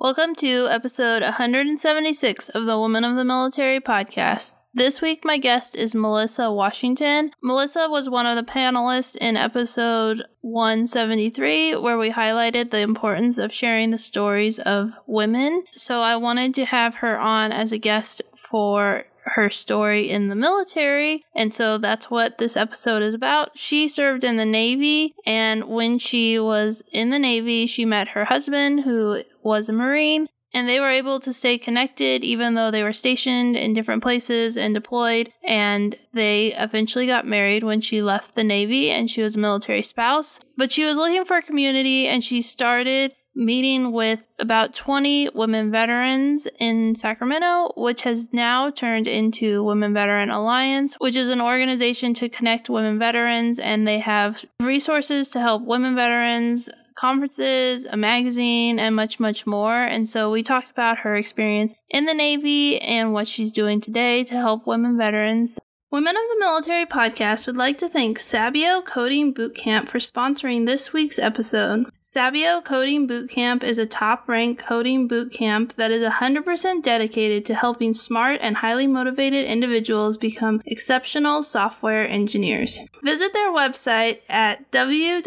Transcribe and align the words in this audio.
Welcome 0.00 0.36
to 0.36 0.68
episode 0.70 1.22
176 1.22 2.50
of 2.50 2.66
the 2.66 2.78
Women 2.78 3.02
of 3.02 3.16
the 3.16 3.24
Military 3.24 3.80
podcast. 3.80 4.54
This 4.72 5.00
week, 5.00 5.24
my 5.24 5.38
guest 5.38 5.74
is 5.74 5.92
Melissa 5.92 6.52
Washington. 6.52 7.32
Melissa 7.42 7.88
was 7.90 8.08
one 8.08 8.24
of 8.24 8.36
the 8.36 8.48
panelists 8.48 9.16
in 9.16 9.36
episode 9.36 10.22
173, 10.42 11.74
where 11.74 11.98
we 11.98 12.12
highlighted 12.12 12.70
the 12.70 12.78
importance 12.78 13.38
of 13.38 13.52
sharing 13.52 13.90
the 13.90 13.98
stories 13.98 14.60
of 14.60 14.92
women. 15.08 15.64
So, 15.74 16.00
I 16.00 16.14
wanted 16.14 16.54
to 16.54 16.66
have 16.66 16.94
her 16.96 17.18
on 17.18 17.50
as 17.50 17.72
a 17.72 17.78
guest 17.78 18.22
for 18.36 19.04
her 19.34 19.48
story 19.48 20.10
in 20.10 20.28
the 20.28 20.34
military. 20.34 21.24
And 21.34 21.52
so 21.52 21.78
that's 21.78 22.10
what 22.10 22.38
this 22.38 22.56
episode 22.56 23.02
is 23.02 23.14
about. 23.14 23.56
She 23.56 23.88
served 23.88 24.24
in 24.24 24.36
the 24.36 24.44
Navy, 24.44 25.14
and 25.26 25.64
when 25.64 25.98
she 25.98 26.38
was 26.38 26.82
in 26.92 27.10
the 27.10 27.18
Navy, 27.18 27.66
she 27.66 27.84
met 27.84 28.08
her 28.08 28.26
husband, 28.26 28.80
who 28.80 29.22
was 29.42 29.68
a 29.68 29.72
Marine. 29.72 30.28
And 30.54 30.66
they 30.66 30.80
were 30.80 30.88
able 30.88 31.20
to 31.20 31.32
stay 31.32 31.58
connected 31.58 32.24
even 32.24 32.54
though 32.54 32.70
they 32.70 32.82
were 32.82 32.94
stationed 32.94 33.54
in 33.54 33.74
different 33.74 34.02
places 34.02 34.56
and 34.56 34.72
deployed. 34.72 35.30
And 35.44 35.96
they 36.14 36.54
eventually 36.54 37.06
got 37.06 37.26
married 37.26 37.64
when 37.64 37.82
she 37.82 38.00
left 38.00 38.34
the 38.34 38.44
Navy 38.44 38.90
and 38.90 39.10
she 39.10 39.22
was 39.22 39.36
a 39.36 39.40
military 39.40 39.82
spouse. 39.82 40.40
But 40.56 40.72
she 40.72 40.84
was 40.84 40.96
looking 40.96 41.26
for 41.26 41.36
a 41.36 41.42
community 41.42 42.08
and 42.08 42.24
she 42.24 42.40
started 42.40 43.12
meeting 43.38 43.92
with 43.92 44.20
about 44.38 44.74
20 44.74 45.30
women 45.30 45.70
veterans 45.70 46.48
in 46.58 46.94
Sacramento, 46.94 47.72
which 47.76 48.02
has 48.02 48.30
now 48.32 48.70
turned 48.70 49.06
into 49.06 49.62
Women 49.62 49.94
Veteran 49.94 50.28
Alliance, 50.28 50.96
which 50.98 51.14
is 51.16 51.30
an 51.30 51.40
organization 51.40 52.12
to 52.14 52.28
connect 52.28 52.68
women 52.68 52.98
veterans, 52.98 53.58
and 53.58 53.86
they 53.86 54.00
have 54.00 54.44
resources 54.60 55.30
to 55.30 55.40
help 55.40 55.62
women 55.62 55.94
veterans. 55.94 56.68
Conferences, 56.98 57.84
a 57.84 57.96
magazine, 57.96 58.80
and 58.80 58.96
much, 58.96 59.20
much 59.20 59.46
more. 59.46 59.84
And 59.84 60.10
so 60.10 60.32
we 60.32 60.42
talked 60.42 60.68
about 60.68 60.98
her 60.98 61.14
experience 61.14 61.72
in 61.88 62.06
the 62.06 62.12
Navy 62.12 62.80
and 62.80 63.12
what 63.12 63.28
she's 63.28 63.52
doing 63.52 63.80
today 63.80 64.24
to 64.24 64.34
help 64.34 64.66
women 64.66 64.98
veterans 64.98 65.60
Women 65.90 66.16
of 66.16 66.22
the 66.28 66.36
Military 66.38 66.84
podcast 66.84 67.46
would 67.46 67.56
like 67.56 67.78
to 67.78 67.88
thank 67.88 68.18
Sabio 68.18 68.82
Coding 68.82 69.32
Bootcamp 69.32 69.88
for 69.88 69.96
sponsoring 69.96 70.66
this 70.66 70.92
week's 70.92 71.18
episode. 71.18 71.86
Sabio 72.10 72.62
Coding 72.62 73.06
Bootcamp 73.06 73.62
is 73.62 73.78
a 73.78 73.84
top 73.84 74.26
ranked 74.30 74.64
coding 74.64 75.10
bootcamp 75.10 75.74
that 75.74 75.90
is 75.90 76.02
100% 76.02 76.82
dedicated 76.82 77.44
to 77.44 77.54
helping 77.54 77.92
smart 77.92 78.40
and 78.40 78.56
highly 78.56 78.86
motivated 78.86 79.44
individuals 79.44 80.16
become 80.16 80.62
exceptional 80.64 81.42
software 81.42 82.08
engineers. 82.08 82.80
Visit 83.04 83.34
their 83.34 83.50
website 83.50 84.20
at 84.26 84.70
www.sabio.la 84.72 85.22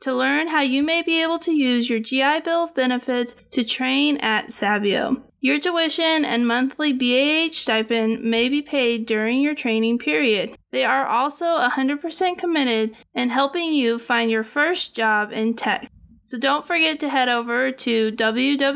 to 0.00 0.14
learn 0.14 0.48
how 0.48 0.62
you 0.62 0.82
may 0.82 1.02
be 1.02 1.22
able 1.22 1.38
to 1.40 1.52
use 1.52 1.90
your 1.90 2.00
GI 2.00 2.40
Bill 2.40 2.68
benefits 2.68 3.36
to 3.50 3.62
train 3.62 4.16
at 4.22 4.54
Sabio. 4.54 5.22
Your 5.42 5.60
tuition 5.60 6.24
and 6.24 6.48
monthly 6.48 6.94
BAH 6.94 7.56
stipend 7.56 8.22
may 8.22 8.48
be 8.48 8.62
paid 8.62 9.04
during 9.04 9.42
your 9.42 9.54
training 9.54 9.98
period. 9.98 10.56
They 10.72 10.84
are 10.84 11.06
also 11.06 11.58
100% 11.58 12.38
committed 12.38 12.96
in 13.14 13.28
helping 13.28 13.72
you 13.72 13.98
find 13.98 14.30
your 14.30 14.42
first 14.42 14.96
job 14.96 15.30
in 15.30 15.54
tech. 15.54 15.86
So 16.22 16.38
don't 16.38 16.66
forget 16.66 16.98
to 17.00 17.10
head 17.10 17.28
over 17.28 17.70
to 17.70 18.12
www.sabio.la 18.12 18.66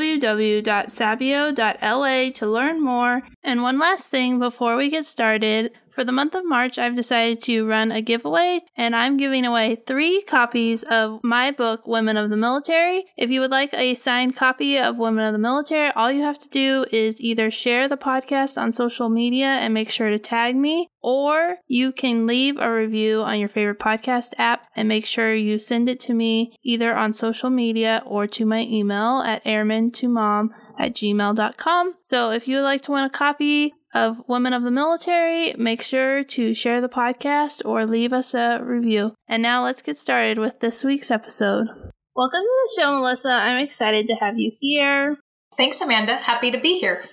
to 2.32 2.46
learn 2.46 2.84
more. 2.84 3.22
And 3.42 3.62
one 3.62 3.78
last 3.78 4.08
thing 4.08 4.38
before 4.38 4.76
we 4.76 4.90
get 4.90 5.06
started, 5.06 5.72
for 5.96 6.04
the 6.04 6.12
month 6.12 6.34
of 6.34 6.44
March, 6.44 6.76
I've 6.78 6.94
decided 6.94 7.42
to 7.44 7.66
run 7.66 7.90
a 7.90 8.02
giveaway, 8.02 8.60
and 8.76 8.94
I'm 8.94 9.16
giving 9.16 9.46
away 9.46 9.82
three 9.86 10.20
copies 10.24 10.82
of 10.82 11.20
my 11.24 11.50
book, 11.50 11.86
Women 11.86 12.18
of 12.18 12.28
the 12.28 12.36
Military. 12.36 13.06
If 13.16 13.30
you 13.30 13.40
would 13.40 13.50
like 13.50 13.72
a 13.72 13.94
signed 13.94 14.36
copy 14.36 14.78
of 14.78 14.98
Women 14.98 15.24
of 15.24 15.32
the 15.32 15.38
Military, 15.38 15.90
all 15.92 16.12
you 16.12 16.20
have 16.20 16.38
to 16.40 16.50
do 16.50 16.84
is 16.92 17.18
either 17.18 17.50
share 17.50 17.88
the 17.88 17.96
podcast 17.96 18.60
on 18.60 18.72
social 18.72 19.08
media 19.08 19.46
and 19.46 19.72
make 19.72 19.88
sure 19.88 20.10
to 20.10 20.18
tag 20.18 20.54
me, 20.54 20.90
or 21.00 21.56
you 21.66 21.92
can 21.92 22.26
leave 22.26 22.58
a 22.58 22.70
review 22.70 23.22
on 23.22 23.40
your 23.40 23.48
favorite 23.48 23.78
podcast 23.78 24.34
app 24.36 24.66
and 24.76 24.88
make 24.88 25.06
sure 25.06 25.34
you 25.34 25.58
send 25.58 25.88
it 25.88 25.98
to 26.00 26.12
me 26.12 26.54
either 26.62 26.94
on 26.94 27.14
social 27.14 27.48
media 27.48 28.02
or 28.04 28.26
to 28.26 28.44
my 28.44 28.60
email 28.60 29.22
at 29.22 29.42
airman2mom 29.46 30.50
at 30.78 30.92
gmail.com. 30.92 31.94
So 32.02 32.32
if 32.32 32.46
you 32.46 32.56
would 32.56 32.64
like 32.64 32.82
to 32.82 32.92
win 32.92 33.04
a 33.04 33.08
copy 33.08 33.72
of 33.96 34.22
Women 34.28 34.52
of 34.52 34.62
the 34.62 34.70
Military, 34.70 35.54
make 35.56 35.80
sure 35.80 36.22
to 36.22 36.52
share 36.52 36.82
the 36.82 36.88
podcast 36.88 37.62
or 37.64 37.86
leave 37.86 38.12
us 38.12 38.34
a 38.34 38.60
review. 38.62 39.14
And 39.26 39.42
now 39.42 39.64
let's 39.64 39.80
get 39.80 39.98
started 39.98 40.38
with 40.38 40.60
this 40.60 40.84
week's 40.84 41.10
episode. 41.10 41.68
Welcome 42.14 42.42
to 42.42 42.68
the 42.76 42.82
show, 42.82 42.92
Melissa. 42.92 43.30
I'm 43.30 43.56
excited 43.56 44.06
to 44.08 44.14
have 44.16 44.38
you 44.38 44.52
here. 44.60 45.16
Thanks, 45.56 45.80
Amanda. 45.80 46.16
Happy 46.16 46.50
to 46.50 46.60
be 46.60 46.78
here. 46.78 47.06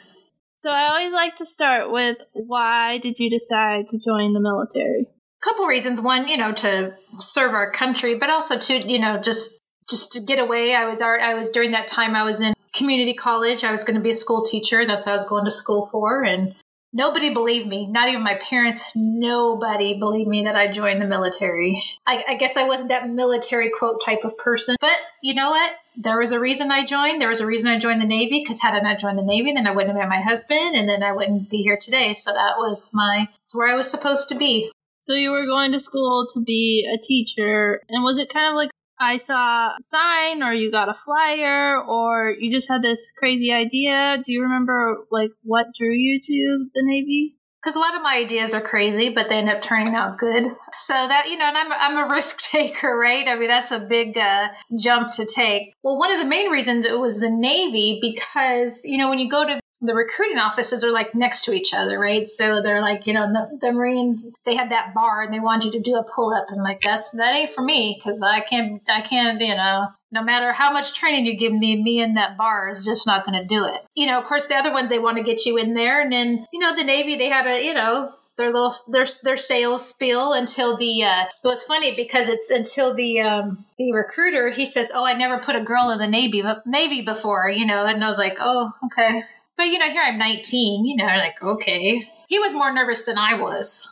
So 0.57 0.71
I 0.71 0.89
always 0.89 1.13
like 1.13 1.38
to 1.38 1.45
start 1.45 1.89
with 1.89 2.17
why 2.33 2.97
did 2.97 3.17
you 3.17 3.29
decide 3.29 3.88
to 3.88 3.97
join 3.97 4.33
the 4.33 4.41
military? 4.41 5.07
A 5.07 5.45
couple 5.45 5.65
reasons. 5.65 6.01
One, 6.01 6.27
you 6.27 6.35
know, 6.35 6.51
to 6.51 6.97
serve 7.19 7.53
our 7.53 7.71
country, 7.71 8.15
but 8.15 8.29
also 8.29 8.59
to, 8.59 8.91
you 8.91 9.00
know, 9.00 9.21
just 9.21 9.57
just 9.89 10.11
to 10.13 10.21
get 10.21 10.39
away. 10.39 10.75
I 10.75 10.85
was 10.85 11.01
art. 11.01 11.21
I 11.21 11.33
was 11.33 11.50
during 11.50 11.71
that 11.71 11.88
time 11.88 12.13
I 12.13 12.23
was 12.23 12.41
in 12.41 12.53
community 12.73 13.13
college. 13.13 13.63
I 13.63 13.71
was 13.71 13.85
going 13.85 13.95
to 13.95 14.01
be 14.01 14.11
a 14.11 14.15
school 14.15 14.44
teacher. 14.44 14.85
That's 14.85 15.05
what 15.05 15.13
I 15.13 15.15
was 15.15 15.25
going 15.25 15.45
to 15.45 15.51
school 15.51 15.88
for 15.91 16.23
and 16.23 16.55
Nobody 16.96 17.34
believed 17.34 17.68
me, 17.68 17.88
not 17.88 18.08
even 18.08 18.24
my 18.24 18.36
parents. 18.36 18.84
Nobody 18.94 19.98
believed 19.98 20.30
me 20.30 20.44
that 20.44 20.56
I 20.56 20.72
joined 20.72 21.02
the 21.02 21.08
military. 21.08 21.84
I, 22.06 22.24
I, 22.28 22.36
guess 22.36 22.56
I 22.56 22.68
wasn't 22.68 22.90
that 22.90 23.09
military 23.09 23.72
quote 23.72 24.04
type 24.06 24.24
of 24.24 24.38
person. 24.38 24.76
But 24.80 24.96
you 25.24 25.34
know 25.34 25.50
what? 25.50 25.72
There 25.98 26.20
was 26.20 26.31
a 26.31 26.40
reason 26.40 26.72
I 26.72 26.86
joined. 26.86 27.20
There 27.20 27.30
was 27.30 27.42
a 27.42 27.48
reason 27.48 27.72
I 27.72 27.80
joined 27.80 28.00
the 28.00 28.06
Navy 28.06 28.44
because 28.44 28.62
had 28.62 28.76
I 28.76 28.80
not 28.80 29.00
joined 29.00 29.18
the 29.18 29.24
Navy, 29.24 29.52
then 29.52 29.66
I 29.66 29.72
wouldn't 29.72 29.92
have 29.92 30.00
met 30.00 30.08
my 30.08 30.22
husband 30.22 30.76
and 30.76 30.88
then 30.88 31.02
I 31.02 31.14
wouldn't 31.14 31.50
be 31.50 31.64
here 31.64 31.78
today. 31.78 32.14
So 32.14 32.31
that 32.31 32.58
was 32.58 32.92
my, 32.94 33.28
it's 33.44 33.56
where 33.56 33.68
I 33.68 33.75
was 33.75 33.90
supposed 33.90 34.30
to 34.30 34.36
be. 34.36 34.72
So 35.02 35.14
you 35.14 35.31
were 35.31 35.46
going 35.46 35.72
to 35.72 35.80
school 35.80 36.28
to 36.34 36.40
be 36.40 36.88
a 36.94 36.98
teacher. 36.98 37.81
And 37.90 38.04
was 38.04 38.20
it 38.20 38.31
kind 38.31 38.50
of 38.50 38.56
like 38.56 38.70
I 39.03 39.18
saw 39.18 39.68
a 39.68 39.78
sign 39.84 40.41
or 40.44 40.53
you 40.53 40.72
got 40.72 40.90
a 40.90 40.94
flyer 40.94 41.81
or 41.81 42.34
you 42.38 42.52
just 42.52 42.69
had 42.69 42.81
this 42.81 43.12
crazy 43.18 43.52
idea. 43.52 44.22
Do 44.25 44.31
you 44.31 44.41
remember 44.41 44.97
like 45.12 45.31
what 45.44 45.68
drew 45.78 45.94
you 45.94 46.19
to 46.22 46.66
the 46.74 46.81
Navy? 46.84 47.36
Because 47.62 47.75
a 47.78 47.80
lot 47.80 47.96
of 47.96 48.02
my 48.02 48.18
ideas 48.18 48.53
are 48.53 48.59
crazy, 48.59 49.08
but 49.08 49.30
they 49.30 49.36
end 49.36 49.50
up 49.50 49.62
turning 49.62 49.96
out 49.96 50.18
good. 50.18 50.44
So 50.81 50.94
that 50.94 51.30
you 51.30 51.38
know, 51.38 51.46
and 51.46 51.58
I'm 51.58 51.72
I'm 51.72 52.09
a 52.09 52.12
risk 52.13 52.42
taker, 52.42 52.97
right? 52.97 53.28
I 53.28 53.36
mean, 53.38 53.47
that's 53.47 53.72
a 53.72 53.80
big 53.80 54.18
uh, 54.18 54.50
jump 54.78 55.12
to 55.13 55.25
take. 55.25 55.74
Well, 55.81 55.97
one 55.97 56.12
of 56.12 56.19
the 56.19 56.25
main 56.25 56.50
reasons 56.50 56.86
it 56.86 57.00
was 57.00 57.19
the 57.19 57.30
Navy 57.30 58.00
because 58.02 58.81
you 58.84 58.97
know 58.97 59.09
when 59.09 59.19
you 59.19 59.30
go 59.30 59.46
to 59.46 59.62
the 59.83 59.94
recruiting 59.94 60.38
offices 60.38 60.83
are 60.83 60.91
like 60.91 61.13
next 61.13 61.44
to 61.44 61.51
each 61.51 61.73
other, 61.73 61.99
right? 61.99 62.27
So 62.27 62.61
they're 62.61 62.81
like, 62.81 63.05
you 63.05 63.13
know, 63.13 63.31
the, 63.31 63.59
the 63.59 63.73
Marines, 63.73 64.33
they 64.45 64.55
had 64.55 64.71
that 64.71 64.94
bar 64.94 65.21
and 65.21 65.33
they 65.33 65.41
want 65.41 65.66
you 65.66 65.71
to 65.71 65.79
do 65.79 65.97
a 65.97 66.03
pull 66.03 66.33
up. 66.33 66.45
And 66.49 66.63
like, 66.63 66.81
that's, 66.81 67.11
that 67.11 67.35
ain't 67.35 67.49
for 67.49 67.61
me 67.61 67.99
because 67.99 68.21
I 68.21 68.39
can't, 68.39 68.81
I 68.88 69.01
can't, 69.01 69.41
you 69.41 69.55
know, 69.55 69.88
no 70.11 70.23
matter 70.23 70.53
how 70.53 70.71
much 70.71 70.94
training 70.94 71.25
you 71.25 71.35
give 71.35 71.51
me, 71.51 71.81
me 71.83 72.01
in 72.01 72.13
that 72.13 72.38
bar 72.38 72.69
is 72.69 72.85
just 72.85 73.05
not 73.05 73.25
going 73.25 73.38
to 73.39 73.45
do 73.45 73.66
it. 73.66 73.81
You 73.94 74.07
know, 74.07 74.19
of 74.19 74.25
course, 74.25 74.45
the 74.45 74.55
other 74.55 74.71
ones, 74.71 74.89
they 74.89 74.99
want 74.99 75.17
to 75.17 75.23
get 75.23 75.45
you 75.45 75.57
in 75.57 75.73
there. 75.73 76.01
And 76.01 76.11
then, 76.11 76.45
you 76.53 76.59
know, 76.59 76.73
the 76.73 76.85
Navy, 76.85 77.17
they 77.17 77.29
had 77.29 77.45
a, 77.45 77.61
you 77.61 77.73
know, 77.73 78.13
their 78.38 78.51
little 78.51 78.73
their 78.88 79.05
their 79.21 79.38
sales 79.38 79.88
spiel 79.88 80.33
until 80.33 80.75
the 80.75 81.03
uh 81.03 81.25
it 81.25 81.47
was 81.47 81.63
funny 81.63 81.95
because 81.95 82.29
it's 82.29 82.50
until 82.50 82.95
the 82.95 83.21
um 83.21 83.63
the 83.77 83.94
recruiter 83.94 84.50
he 84.50 84.65
says 84.65 84.91
oh 84.95 85.05
i 85.05 85.13
never 85.13 85.38
put 85.38 85.55
a 85.55 85.61
girl 85.61 85.91
in 85.91 86.00
the 86.00 86.07
navy 86.07 86.41
but 86.41 86.65
navy 86.65 87.03
before 87.03 87.47
you 87.47 87.63
know 87.63 87.85
and 87.85 88.03
i 88.03 88.09
was 88.09 88.17
like 88.17 88.38
oh 88.39 88.71
okay 88.85 89.21
but 89.58 89.68
you 89.68 89.80
know, 89.80 89.90
here 89.90 90.02
I'm 90.02 90.18
19, 90.18 90.86
you 90.86 90.96
know, 90.96 91.06
like, 91.06 91.41
okay. 91.41 92.08
He 92.28 92.40
was 92.40 92.53
more 92.53 92.74
nervous 92.74 93.03
than 93.03 93.18
I 93.18 93.36
was. 93.36 93.90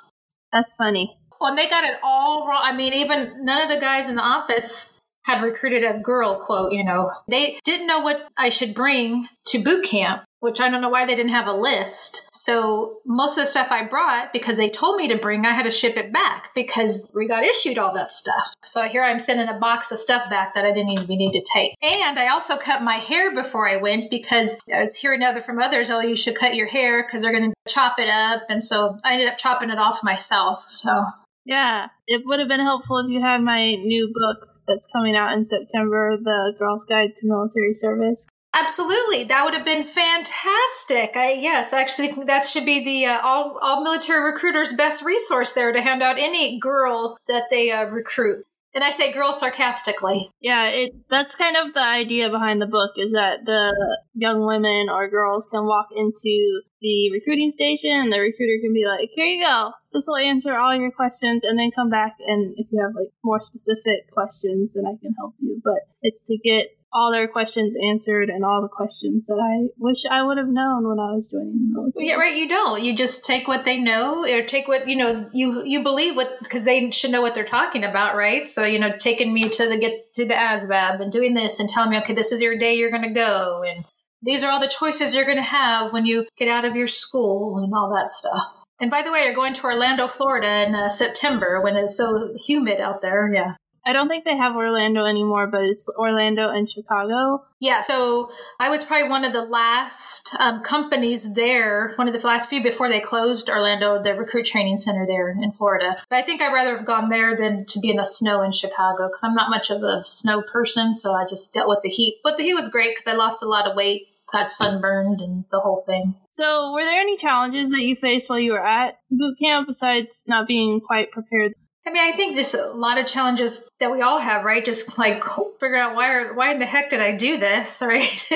That's 0.52 0.74
funny. 0.74 1.18
Well, 1.40 1.50
and 1.50 1.58
they 1.58 1.70
got 1.70 1.84
it 1.84 2.00
all 2.04 2.48
wrong. 2.48 2.62
I 2.64 2.76
mean, 2.76 2.94
even 2.94 3.46
none 3.46 3.62
of 3.62 3.70
the 3.70 3.80
guys 3.82 4.08
in 4.08 4.16
the 4.16 4.22
office 4.22 5.00
had 5.24 5.44
recruited 5.44 5.84
a 5.84 6.00
girl, 6.00 6.44
quote, 6.44 6.72
you 6.72 6.84
know. 6.84 7.12
They 7.28 7.59
didn't 7.64 7.88
know 7.88 8.00
what 8.00 8.28
I 8.38 8.50
should 8.50 8.74
bring 8.74 9.28
to 9.47 9.64
boot 9.64 9.85
camp, 9.85 10.24
which 10.40 10.59
I 10.59 10.70
don't 10.70 10.82
know 10.82 10.90
why 10.90 11.06
they 11.06 11.16
didn't 11.16 11.34
have 11.34 11.47
a 11.47 11.53
list. 11.53 12.28
So 12.41 13.02
most 13.05 13.38
of 13.38 13.43
the 13.43 13.46
stuff 13.46 13.67
I 13.70 13.84
brought, 13.84 14.34
because 14.34 14.58
they 14.58 14.67
told 14.67 14.96
me 14.96 15.08
to 15.09 15.16
bring, 15.16 15.46
I 15.46 15.52
had 15.52 15.66
to 15.66 15.72
ship 15.72 15.96
it 15.96 16.11
back 16.11 16.49
because 16.55 17.08
we 17.14 17.28
got 17.28 17.43
issued 17.43 17.78
all 17.78 17.93
that 17.93 18.11
stuff. 18.11 18.55
So 18.64 18.82
here 18.88 19.03
I'm 19.03 19.20
sending 19.20 19.47
a 19.47 19.59
box 19.59 19.91
of 19.91 19.99
stuff 19.99 20.28
back 20.28 20.55
that 20.55 20.66
I 20.66 20.72
didn't 20.72 20.99
even 20.99 21.17
need 21.20 21.34
to 21.34 21.46
take. 21.53 21.76
And 21.84 22.17
I 22.17 22.29
also 22.29 22.58
cut 22.58 22.82
my 22.82 22.96
hair 22.96 23.35
before 23.35 23.70
I 23.70 23.78
went 23.78 24.09
because 24.09 24.58
I 24.73 24.82
was 24.82 24.97
hearing 24.97 25.22
other 25.22 25.40
from 25.40 25.59
others, 25.59 25.91
oh, 25.91 25.99
you 26.02 26.16
should 26.16 26.34
cut 26.34 26.55
your 26.55 26.66
hair 26.66 27.03
because 27.03 27.22
they're 27.22 27.32
going 27.32 27.52
to 27.52 27.72
chop 27.72 27.99
it 27.99 28.09
up. 28.09 28.41
And 28.49 28.66
so 28.66 28.97
I 29.03 29.14
ended 29.14 29.28
up 29.28 29.37
chopping 29.37 29.70
it 29.70 29.78
off 29.78 30.03
myself. 30.03 30.67
So 30.67 31.05
yeah, 31.46 31.90
it 32.08 32.23
would 32.26 32.40
have 32.40 32.49
been 32.49 32.59
helpful 32.59 32.97
if 32.97 33.11
you 33.11 33.22
had 33.22 33.44
my 33.44 33.76
new 33.76 34.11
book 34.11 34.49
that's 34.67 34.90
coming 34.91 35.16
out 35.16 35.34
in 35.34 35.46
September, 35.46 36.17
The 36.20 36.55
Girl's 36.58 36.85
Guide 36.85 37.16
to 37.17 37.28
Military 37.28 37.73
Service. 37.73 38.28
Absolutely, 38.53 39.24
that 39.26 39.46
would 39.46 39.53
have 39.53 39.66
been 39.66 39.86
fantastic. 39.86 41.16
I 41.16 41.34
yes, 41.34 41.72
actually, 41.72 42.12
that 42.26 42.44
should 42.44 42.66
be 42.66 42.84
the 42.84 43.06
uh, 43.06 43.22
all 43.24 43.58
all 43.62 43.84
military 43.84 44.32
recruiters' 44.32 44.74
best 44.74 45.03
resource 45.03 45.53
there 45.53 45.72
to 45.72 45.82
hand 45.82 46.03
out 46.03 46.20
any 46.20 46.59
girl 46.59 47.18
that 47.28 47.44
they 47.50 47.72
uh, 47.72 47.86
recruit. 47.86 48.46
And 48.74 48.86
I 48.86 48.90
say 48.90 49.12
girl 49.12 49.34
sarcastically. 49.34 50.30
Yeah, 50.40 50.68
it 50.68 50.92
that's 51.09 51.36
kind 51.36 51.58
of 51.58 51.74
the 51.74 51.84
idea 51.84 52.30
behind 52.30 52.62
the 52.62 52.68
book 52.68 52.92
is 52.96 53.12
that 53.12 53.46
the 53.46 53.76
young 54.14 54.46
women 54.46 54.90
or 54.90 55.09
girls 55.09 55.46
can 55.46 55.66
walk 55.66 55.88
into 55.96 56.62
the 56.82 57.12
recruiting 57.12 57.52
station 57.52 57.92
and 57.92 58.12
the 58.12 58.20
recruiter 58.20 58.59
can 58.62 58.74
be 58.74 58.86
like, 58.86 59.09
Here 59.14 59.26
you 59.26 59.46
go. 59.46 59.72
This 59.92 60.06
will 60.08 60.18
answer 60.18 60.58
all 60.58 60.74
your 60.76 60.92
questions 60.92 61.44
and 61.44 61.59
then 61.59 61.72
come 61.72 61.90
back 61.90 62.16
and 62.26 62.54
if 62.58 62.68
you 62.72 62.82
have 62.82 62.96
like 62.96 63.12
more 63.26 63.42
specific 63.42 64.08
questions 64.08 64.72
then 64.74 64.86
I 64.86 64.96
can 65.02 65.14
help 65.18 65.36
you. 65.40 65.62
But 65.64 65.84
it's 66.02 66.22
to 66.24 66.38
get 66.38 66.68
all 66.93 67.11
their 67.11 67.28
questions 67.28 67.73
answered 67.90 68.29
and 68.29 68.43
all 68.43 68.61
the 68.61 68.67
questions 68.67 69.26
that 69.28 69.40
I 69.40 69.70
wish 69.78 70.05
I 70.05 70.23
would 70.23 70.38
have 70.38 70.47
known 70.47 70.88
when 70.88 70.99
I 70.99 71.14
was 71.14 71.29
joining 71.29 71.70
the 71.72 71.79
military. 71.79 72.08
Yeah, 72.08 72.16
right. 72.16 72.35
You 72.35 72.49
don't. 72.49 72.84
You 72.84 72.96
just 72.96 73.23
take 73.26 73.47
what 73.47 73.66
they 73.66 73.78
know, 73.79 74.26
or 74.26 74.43
take 74.43 74.67
what 74.67 74.88
you 74.88 74.96
know. 74.96 75.29
You 75.34 75.64
you 75.66 75.84
believe 75.84 76.16
what 76.16 76.38
because 76.40 76.66
they 76.66 76.91
should 76.91 77.11
know 77.11 77.22
what 77.22 77.35
they're 77.35 77.46
talking 77.46 77.84
about, 77.84 78.16
right? 78.16 78.47
So 78.47 78.64
you 78.64 78.79
know, 78.79 78.91
taking 78.97 79.34
me 79.34 79.49
to 79.49 79.67
the 79.67 79.78
get 79.78 80.14
to 80.16 80.26
the 80.26 80.34
ASVAB 80.34 81.02
and 81.02 81.11
doing 81.11 81.34
this 81.34 81.59
and 81.59 81.70
telling 81.70 81.91
me, 81.91 81.97
okay, 81.99 82.14
this 82.14 82.32
is 82.32 82.41
your 82.41 82.58
day, 82.58 82.76
you're 82.76 82.91
going 82.91 83.08
to 83.08 83.14
go, 83.14 83.64
and 83.64 83.85
these 84.22 84.44
are 84.44 84.52
all 84.52 84.59
the 84.59 84.67
choices 84.67 85.16
you're 85.16 85.26
going 85.26 85.37
to 85.37 85.44
have 85.44 85.94
when 85.94 86.05
you 86.05 86.28
get 86.37 86.47
out 86.47 86.66
of 86.66 86.76
your 86.76 86.87
school 86.87 87.58
and 87.58 87.73
all 87.73 87.94
that 87.96 88.11
stuff. 88.11 88.64
And 88.79 88.90
by 88.90 89.03
the 89.03 89.11
way, 89.11 89.23
you're 89.23 89.35
going 89.35 89.53
to 89.53 89.64
Orlando, 89.64 90.08
Florida 90.08 90.66
in 90.67 90.73
uh, 90.73 90.90
September 90.90 91.61
when 91.61 91.76
it's 91.76 91.96
so 91.96 92.34
humid 92.35 92.79
out 92.82 93.02
there. 93.02 93.32
Yeah. 93.32 93.53
I 93.84 93.94
don't 93.94 94.08
think 94.08 94.26
they 94.26 94.38
have 94.38 94.56
Orlando 94.56 95.06
anymore, 95.06 95.48
but 95.48 95.64
it's 95.64 95.90
Orlando 95.90 96.50
and 96.50 96.70
Chicago. 96.70 97.46
Yeah, 97.60 97.82
so 97.82 98.30
I 98.60 98.70
was 98.70 98.84
probably 98.84 99.10
one 99.10 99.24
of 99.24 99.34
the 99.34 99.42
last 99.42 100.36
um, 100.40 100.62
companies 100.62 101.34
there, 101.34 101.94
one 101.96 102.08
of 102.08 102.20
the 102.20 102.26
last 102.26 102.50
few 102.50 102.62
before 102.62 102.90
they 102.90 103.00
closed 103.00 103.50
Orlando, 103.50 104.02
the 104.02 104.14
recruit 104.14 104.46
training 104.46 104.78
center 104.78 105.06
there 105.08 105.32
in 105.32 105.52
Florida. 105.52 105.98
But 106.10 106.18
I 106.18 106.24
think 106.24 106.42
I'd 106.42 106.54
rather 106.54 106.78
have 106.78 106.86
gone 106.86 107.10
there 107.10 107.36
than 107.36 107.66
to 107.68 107.80
be 107.80 107.90
in 107.90 107.98
the 107.98 108.06
snow 108.06 108.42
in 108.44 108.52
Chicago 108.52 109.08
because 109.08 109.24
I'm 109.24 109.36
not 109.36 109.50
much 109.50 109.72
of 109.72 109.82
a 109.84 110.04
snow 110.06 110.44
person, 110.44 110.94
so 110.94 111.14
I 111.14 111.26
just 111.26 111.54
dealt 111.54 111.70
with 111.70 111.80
the 111.82 111.90
heat. 111.90 112.20
But 112.24 112.38
the 112.38 112.44
heat 112.44 112.54
was 112.54 112.68
great 112.68 112.96
because 112.96 113.08
I 113.08 113.16
lost 113.16 113.42
a 113.42 113.48
lot 113.48 113.68
of 113.68 113.76
weight, 113.76 114.08
got 114.32 114.52
sunburned, 114.52 115.22
and 115.22 115.46
the 115.52 115.60
whole 115.60 115.84
thing. 115.88 116.16
So, 116.32 116.74
were 116.74 116.84
there 116.84 117.02
any 117.02 117.18
challenges 117.18 117.72
that 117.72 117.82
you 117.82 117.96
faced 117.96 118.30
while 118.30 118.40
you 118.40 118.54
were 118.54 118.66
at 118.66 119.00
boot 119.10 119.38
camp 119.40 119.68
besides 119.68 120.24
not 120.28 120.48
being 120.48 120.82
quite 120.82 121.12
prepared 121.12 121.54
I 121.86 121.92
mean, 121.92 122.14
I 122.14 122.16
think 122.16 122.36
there's 122.36 122.54
a 122.54 122.68
lot 122.68 123.00
of 123.00 123.08
challenges 123.08 123.64
that 123.80 123.92
we 123.92 124.02
all 124.02 124.20
have, 124.20 124.46
right? 124.46 124.64
Just 124.64 124.98
like 125.00 125.24
figure 125.60 125.78
out 125.78 125.96
why, 125.96 126.32
why 126.32 126.52
in 126.52 126.60
the 126.60 126.66
heck 126.66 126.92
did 126.92 127.02
I 127.02 127.16
do 127.16 127.38
this, 127.38 127.82
right? 127.86 128.28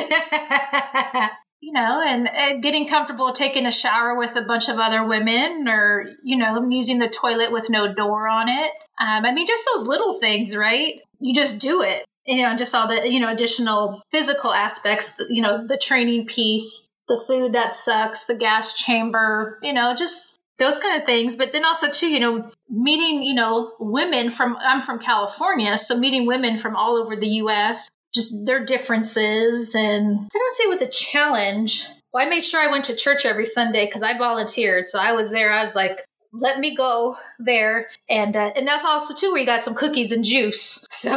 you 1.62 1.72
know, 1.72 2.04
and, 2.06 2.28
and, 2.28 2.64
getting 2.64 2.88
comfortable 2.88 3.34
taking 3.34 3.66
a 3.66 3.72
shower 3.72 4.18
with 4.18 4.36
a 4.36 4.42
bunch 4.42 4.68
of 4.68 4.80
other 4.80 5.04
women, 5.04 5.68
or 5.68 6.08
you 6.24 6.38
know, 6.38 6.68
using 6.70 7.00
the 7.00 7.08
toilet 7.08 7.52
with 7.52 7.70
no 7.70 7.94
door 7.94 8.28
on 8.28 8.50
it. 8.50 8.72
Um, 9.00 9.26
I 9.26 9.32
mean, 9.32 9.48
just 9.48 9.68
those 9.74 9.88
little 9.88 10.20
things, 10.20 10.56
right? 10.56 11.00
You 11.20 11.34
just 11.34 11.60
do 11.60 11.82
it. 11.82 12.06
You 12.26 12.44
know, 12.44 12.56
just 12.56 12.74
all 12.74 12.88
the 12.88 13.10
you 13.10 13.20
know 13.20 13.32
additional 13.32 14.02
physical 14.12 14.52
aspects. 14.52 15.16
You 15.30 15.42
know, 15.42 15.66
the 15.68 15.78
training 15.78 16.26
piece, 16.28 16.88
the 17.08 17.24
food 17.28 17.54
that 17.54 17.76
sucks, 17.76 18.26
the 18.26 18.36
gas 18.36 18.74
chamber. 18.74 19.60
You 19.62 19.74
know, 19.74 19.96
just 19.96 20.35
those 20.58 20.80
kind 20.80 21.00
of 21.00 21.06
things. 21.06 21.36
But 21.36 21.52
then 21.54 21.66
also 21.66 21.90
too 21.90 22.08
you 22.08 22.20
know 22.20 22.52
meeting 22.70 23.24
you 23.24 23.34
know 23.34 23.74
women 23.80 24.32
from 24.32 24.58
i'm 24.62 24.82
from 24.82 25.00
california 25.00 25.78
so 25.78 25.96
meeting 25.98 26.26
women 26.26 26.58
from 26.58 26.76
all 26.76 26.98
over 26.98 27.16
the 27.16 27.28
us 27.28 27.90
just 28.14 28.46
their 28.46 28.64
differences. 28.66 29.76
And 29.76 30.20
i 30.34 30.38
don't 30.38 30.54
say 30.54 30.64
it 30.64 30.70
was 30.70 30.82
a 30.82 30.88
challenge. 30.88 31.88
Well 32.14 32.26
i 32.26 32.30
made 32.30 32.46
sure 32.46 32.62
i 32.62 32.72
went 32.72 32.86
to 32.86 32.96
church 32.96 33.26
every 33.26 33.46
sunday 33.46 33.86
because 33.86 34.04
i 34.04 34.18
volunteered. 34.18 34.88
So 34.88 35.00
i 35.00 35.12
was 35.12 35.32
there 35.32 35.52
i 35.52 35.64
was 35.64 35.76
like 35.76 36.04
let 36.40 36.60
me 36.60 36.76
go 36.76 37.18
there 37.40 37.88
and 38.10 38.36
uh, 38.36 38.52
and 38.56 38.68
that's 38.68 38.86
also 38.86 39.14
too 39.14 39.32
where 39.32 39.40
you 39.40 39.46
got 39.46 39.62
some 39.62 39.76
cookies 39.76 40.12
and 40.12 40.24
juice 40.24 40.86
so 40.90 41.10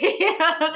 yeah 0.00 0.74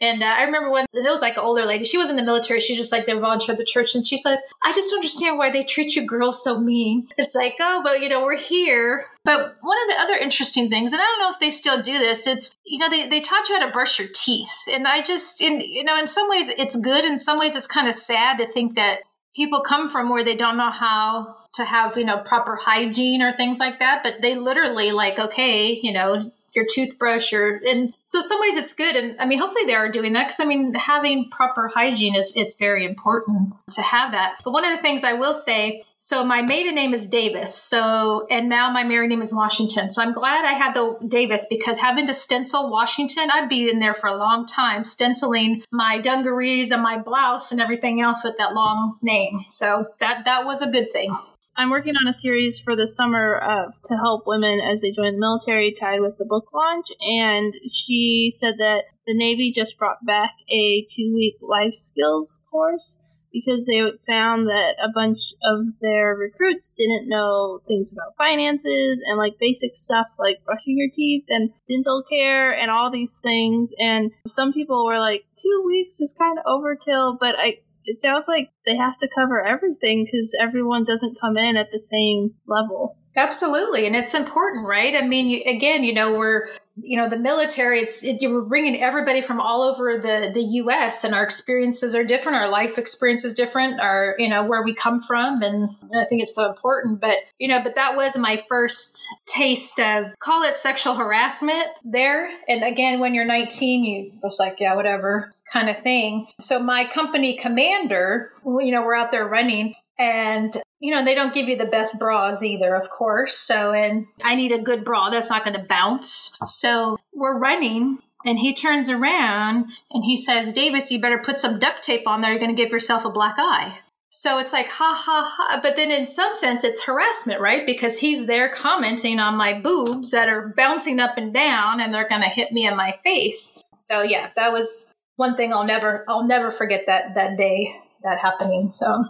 and 0.00 0.22
uh, 0.22 0.26
i 0.26 0.42
remember 0.42 0.70
when 0.70 0.86
it 0.92 1.10
was 1.10 1.20
like 1.20 1.36
an 1.36 1.42
older 1.42 1.64
lady 1.64 1.84
she 1.84 1.98
was 1.98 2.10
in 2.10 2.16
the 2.16 2.22
military 2.22 2.60
she 2.60 2.76
just 2.76 2.92
like 2.92 3.06
they 3.06 3.12
volunteer 3.12 3.52
at 3.52 3.58
the 3.58 3.64
church 3.64 3.94
and 3.94 4.06
she 4.06 4.18
said 4.18 4.38
i 4.62 4.72
just 4.72 4.90
don't 4.90 4.98
understand 4.98 5.38
why 5.38 5.50
they 5.50 5.62
treat 5.62 5.94
you 5.94 6.06
girls 6.06 6.42
so 6.42 6.58
mean 6.58 7.06
it's 7.18 7.34
like 7.34 7.56
oh 7.60 7.80
but 7.84 8.00
you 8.00 8.08
know 8.08 8.22
we're 8.22 8.36
here 8.36 9.06
but 9.24 9.56
one 9.62 9.78
of 9.82 9.88
the 9.88 10.02
other 10.02 10.16
interesting 10.16 10.68
things, 10.68 10.92
and 10.92 11.00
I 11.00 11.04
don't 11.04 11.20
know 11.20 11.30
if 11.30 11.40
they 11.40 11.50
still 11.50 11.80
do 11.80 11.98
this, 11.98 12.26
it's, 12.26 12.54
you 12.62 12.78
know, 12.78 12.90
they, 12.90 13.08
they 13.08 13.22
taught 13.22 13.48
you 13.48 13.58
how 13.58 13.64
to 13.64 13.72
brush 13.72 13.98
your 13.98 14.08
teeth. 14.14 14.54
And 14.70 14.86
I 14.86 15.00
just, 15.00 15.40
in, 15.40 15.60
you 15.60 15.82
know, 15.82 15.98
in 15.98 16.06
some 16.06 16.28
ways 16.28 16.48
it's 16.48 16.76
good. 16.76 17.06
In 17.06 17.16
some 17.16 17.38
ways 17.38 17.56
it's 17.56 17.66
kind 17.66 17.88
of 17.88 17.94
sad 17.94 18.36
to 18.36 18.46
think 18.46 18.74
that 18.74 19.00
people 19.34 19.62
come 19.62 19.90
from 19.90 20.10
where 20.10 20.24
they 20.24 20.36
don't 20.36 20.58
know 20.58 20.70
how 20.70 21.36
to 21.54 21.64
have 21.64 21.96
you 21.96 22.04
know 22.04 22.18
proper 22.18 22.56
hygiene 22.56 23.22
or 23.22 23.32
things 23.32 23.58
like 23.58 23.78
that 23.78 24.02
but 24.02 24.14
they 24.22 24.34
literally 24.34 24.92
like 24.92 25.18
okay 25.18 25.78
you 25.82 25.92
know 25.92 26.30
your 26.54 26.64
toothbrush 26.72 27.32
or 27.32 27.60
and 27.66 27.94
so 28.04 28.20
some 28.20 28.40
ways 28.40 28.56
it's 28.56 28.72
good 28.72 28.96
and 28.96 29.16
i 29.18 29.26
mean 29.26 29.38
hopefully 29.38 29.64
they 29.66 29.74
are 29.74 29.88
doing 29.88 30.12
that 30.12 30.24
because 30.24 30.40
i 30.40 30.44
mean 30.44 30.72
having 30.74 31.28
proper 31.30 31.70
hygiene 31.74 32.14
is 32.14 32.32
it's 32.34 32.54
very 32.54 32.84
important 32.84 33.52
to 33.72 33.82
have 33.82 34.12
that. 34.12 34.36
But 34.44 34.52
one 34.52 34.64
of 34.64 34.76
the 34.76 34.82
things 34.82 35.04
i 35.04 35.14
will 35.14 35.34
say 35.34 35.84
so 35.98 36.24
my 36.24 36.42
maiden 36.42 36.74
name 36.74 36.94
is 36.94 37.06
davis 37.06 37.54
so 37.54 38.26
and 38.30 38.48
now 38.48 38.70
my 38.70 38.84
married 38.84 39.08
name 39.08 39.22
is 39.22 39.32
washington. 39.32 39.90
So 39.90 40.00
i'm 40.02 40.12
glad 40.12 40.44
i 40.44 40.52
had 40.52 40.74
the 40.74 40.96
davis 41.06 41.46
because 41.48 41.78
having 41.78 42.06
to 42.06 42.14
stencil 42.14 42.70
washington 42.70 43.28
i'd 43.32 43.48
be 43.48 43.68
in 43.68 43.80
there 43.80 43.94
for 43.94 44.06
a 44.06 44.16
long 44.16 44.46
time 44.46 44.84
stenciling 44.84 45.62
my 45.70 45.98
dungarees 45.98 46.70
and 46.70 46.82
my 46.82 47.00
blouse 47.00 47.50
and 47.50 47.60
everything 47.60 48.00
else 48.00 48.22
with 48.22 48.36
that 48.38 48.54
long 48.54 48.98
name. 49.02 49.44
So 49.48 49.88
that 49.98 50.24
that 50.24 50.44
was 50.44 50.62
a 50.62 50.70
good 50.70 50.92
thing 50.92 51.16
I'm 51.56 51.70
working 51.70 51.94
on 51.96 52.08
a 52.08 52.12
series 52.12 52.58
for 52.58 52.74
the 52.74 52.86
summer 52.86 53.72
to 53.84 53.96
help 53.96 54.26
women 54.26 54.60
as 54.60 54.80
they 54.80 54.90
join 54.90 55.14
the 55.14 55.20
military, 55.20 55.72
tied 55.72 56.00
with 56.00 56.18
the 56.18 56.24
book 56.24 56.48
launch. 56.52 56.88
And 57.00 57.54
she 57.72 58.32
said 58.34 58.58
that 58.58 58.84
the 59.06 59.14
Navy 59.14 59.52
just 59.52 59.78
brought 59.78 60.04
back 60.04 60.32
a 60.50 60.84
two 60.90 61.12
week 61.14 61.36
life 61.40 61.76
skills 61.76 62.42
course 62.50 62.98
because 63.32 63.66
they 63.66 63.82
found 64.06 64.46
that 64.46 64.76
a 64.82 64.88
bunch 64.94 65.34
of 65.42 65.66
their 65.80 66.14
recruits 66.14 66.72
didn't 66.76 67.08
know 67.08 67.60
things 67.66 67.92
about 67.92 68.16
finances 68.16 69.02
and 69.04 69.18
like 69.18 69.38
basic 69.40 69.74
stuff 69.74 70.06
like 70.20 70.44
brushing 70.44 70.78
your 70.78 70.88
teeth 70.92 71.24
and 71.28 71.50
dental 71.68 72.02
care 72.08 72.52
and 72.52 72.70
all 72.70 72.92
these 72.92 73.18
things. 73.18 73.72
And 73.78 74.12
some 74.28 74.52
people 74.52 74.86
were 74.86 75.00
like, 75.00 75.24
two 75.36 75.62
weeks 75.66 76.00
is 76.00 76.14
kind 76.16 76.38
of 76.38 76.44
overkill, 76.44 77.18
but 77.18 77.34
I 77.36 77.58
it 77.84 78.00
sounds 78.00 78.28
like 78.28 78.50
they 78.66 78.76
have 78.76 78.96
to 78.98 79.08
cover 79.08 79.44
everything 79.44 80.04
because 80.04 80.34
everyone 80.40 80.84
doesn't 80.84 81.20
come 81.20 81.36
in 81.36 81.56
at 81.56 81.70
the 81.70 81.80
same 81.80 82.34
level. 82.46 82.96
Absolutely, 83.16 83.86
and 83.86 83.94
it's 83.94 84.14
important, 84.14 84.66
right? 84.66 84.96
I 84.96 85.06
mean, 85.06 85.28
you, 85.28 85.42
again, 85.46 85.84
you 85.84 85.94
know, 85.94 86.18
we're 86.18 86.48
you 86.76 86.96
know 86.96 87.08
the 87.08 87.16
military. 87.16 87.78
It's 87.80 88.02
it, 88.02 88.20
you're 88.20 88.42
bringing 88.42 88.82
everybody 88.82 89.20
from 89.20 89.40
all 89.40 89.62
over 89.62 89.98
the 89.98 90.32
the 90.34 90.42
U.S. 90.42 91.04
and 91.04 91.14
our 91.14 91.22
experiences 91.22 91.94
are 91.94 92.02
different. 92.02 92.38
Our 92.38 92.48
life 92.48 92.76
experience 92.76 93.24
is 93.24 93.32
different. 93.32 93.80
Our 93.80 94.16
you 94.18 94.28
know 94.28 94.44
where 94.44 94.64
we 94.64 94.74
come 94.74 95.00
from, 95.00 95.42
and 95.42 95.70
I 95.94 96.06
think 96.06 96.22
it's 96.22 96.34
so 96.34 96.48
important. 96.48 97.00
But 97.00 97.18
you 97.38 97.46
know, 97.46 97.62
but 97.62 97.76
that 97.76 97.96
was 97.96 98.18
my 98.18 98.42
first 98.48 99.06
taste 99.26 99.78
of 99.78 100.06
call 100.18 100.42
it 100.42 100.56
sexual 100.56 100.96
harassment 100.96 101.68
there. 101.84 102.28
And 102.48 102.64
again, 102.64 102.98
when 102.98 103.14
you're 103.14 103.24
19, 103.24 103.84
you 103.84 104.12
was 104.24 104.40
like, 104.40 104.58
yeah, 104.58 104.74
whatever 104.74 105.33
kind 105.52 105.70
of 105.70 105.78
thing. 105.78 106.26
So 106.40 106.58
my 106.58 106.84
company 106.84 107.36
commander, 107.36 108.32
you 108.44 108.72
know, 108.72 108.82
we're 108.82 108.96
out 108.96 109.10
there 109.10 109.26
running 109.26 109.74
and 109.98 110.56
you 110.80 110.94
know 110.94 111.04
they 111.04 111.14
don't 111.14 111.34
give 111.34 111.48
you 111.48 111.56
the 111.56 111.66
best 111.66 111.98
bras 111.98 112.42
either 112.42 112.74
of 112.74 112.90
course. 112.90 113.36
So 113.36 113.72
and 113.72 114.06
i 114.24 114.34
need 114.34 114.52
a 114.52 114.62
good 114.62 114.84
bra 114.84 115.10
that's 115.10 115.30
not 115.30 115.44
going 115.44 115.56
to 115.56 115.66
bounce. 115.66 116.36
So 116.46 116.96
we're 117.12 117.38
running 117.38 117.98
and 118.24 118.38
he 118.38 118.54
turns 118.54 118.88
around 118.88 119.66
and 119.90 120.04
he 120.04 120.16
says 120.16 120.52
davis 120.52 120.90
you 120.90 121.00
better 121.00 121.22
put 121.24 121.40
some 121.40 121.58
duct 121.58 121.82
tape 121.82 122.06
on 122.06 122.20
there. 122.20 122.30
You're 122.30 122.40
going 122.40 122.54
to 122.54 122.62
give 122.62 122.72
yourself 122.72 123.04
a 123.04 123.10
black 123.10 123.36
eye. 123.38 123.78
So 124.10 124.38
it's 124.38 124.52
like 124.52 124.68
ha 124.68 125.00
ha 125.04 125.34
ha. 125.36 125.60
But 125.62 125.76
then 125.76 125.90
in 125.90 126.06
some 126.06 126.32
sense 126.32 126.64
it's 126.64 126.82
harassment 126.82 127.40
right? 127.40 127.64
Because 127.64 127.98
he's 127.98 128.26
there 128.26 128.48
commenting 128.48 129.20
on 129.20 129.36
my 129.36 129.58
boobs 129.58 130.10
that 130.10 130.28
are 130.28 130.52
bouncing 130.56 130.98
up 130.98 131.16
and 131.16 131.32
down 131.32 131.80
and 131.80 131.94
they're 131.94 132.08
going 132.08 132.22
to 132.22 132.28
hit 132.28 132.52
me 132.52 132.66
in 132.66 132.76
my 132.76 132.98
face. 133.04 133.62
So 133.76 134.02
yeah 134.02 134.30
that 134.34 134.52
was 134.52 134.93
one 135.16 135.36
thing 135.36 135.52
i'll 135.52 135.64
never 135.64 136.04
i'll 136.08 136.26
never 136.26 136.50
forget 136.50 136.84
that 136.86 137.14
that 137.14 137.36
day 137.36 137.74
that 138.02 138.18
happening 138.18 138.70
so 138.70 139.04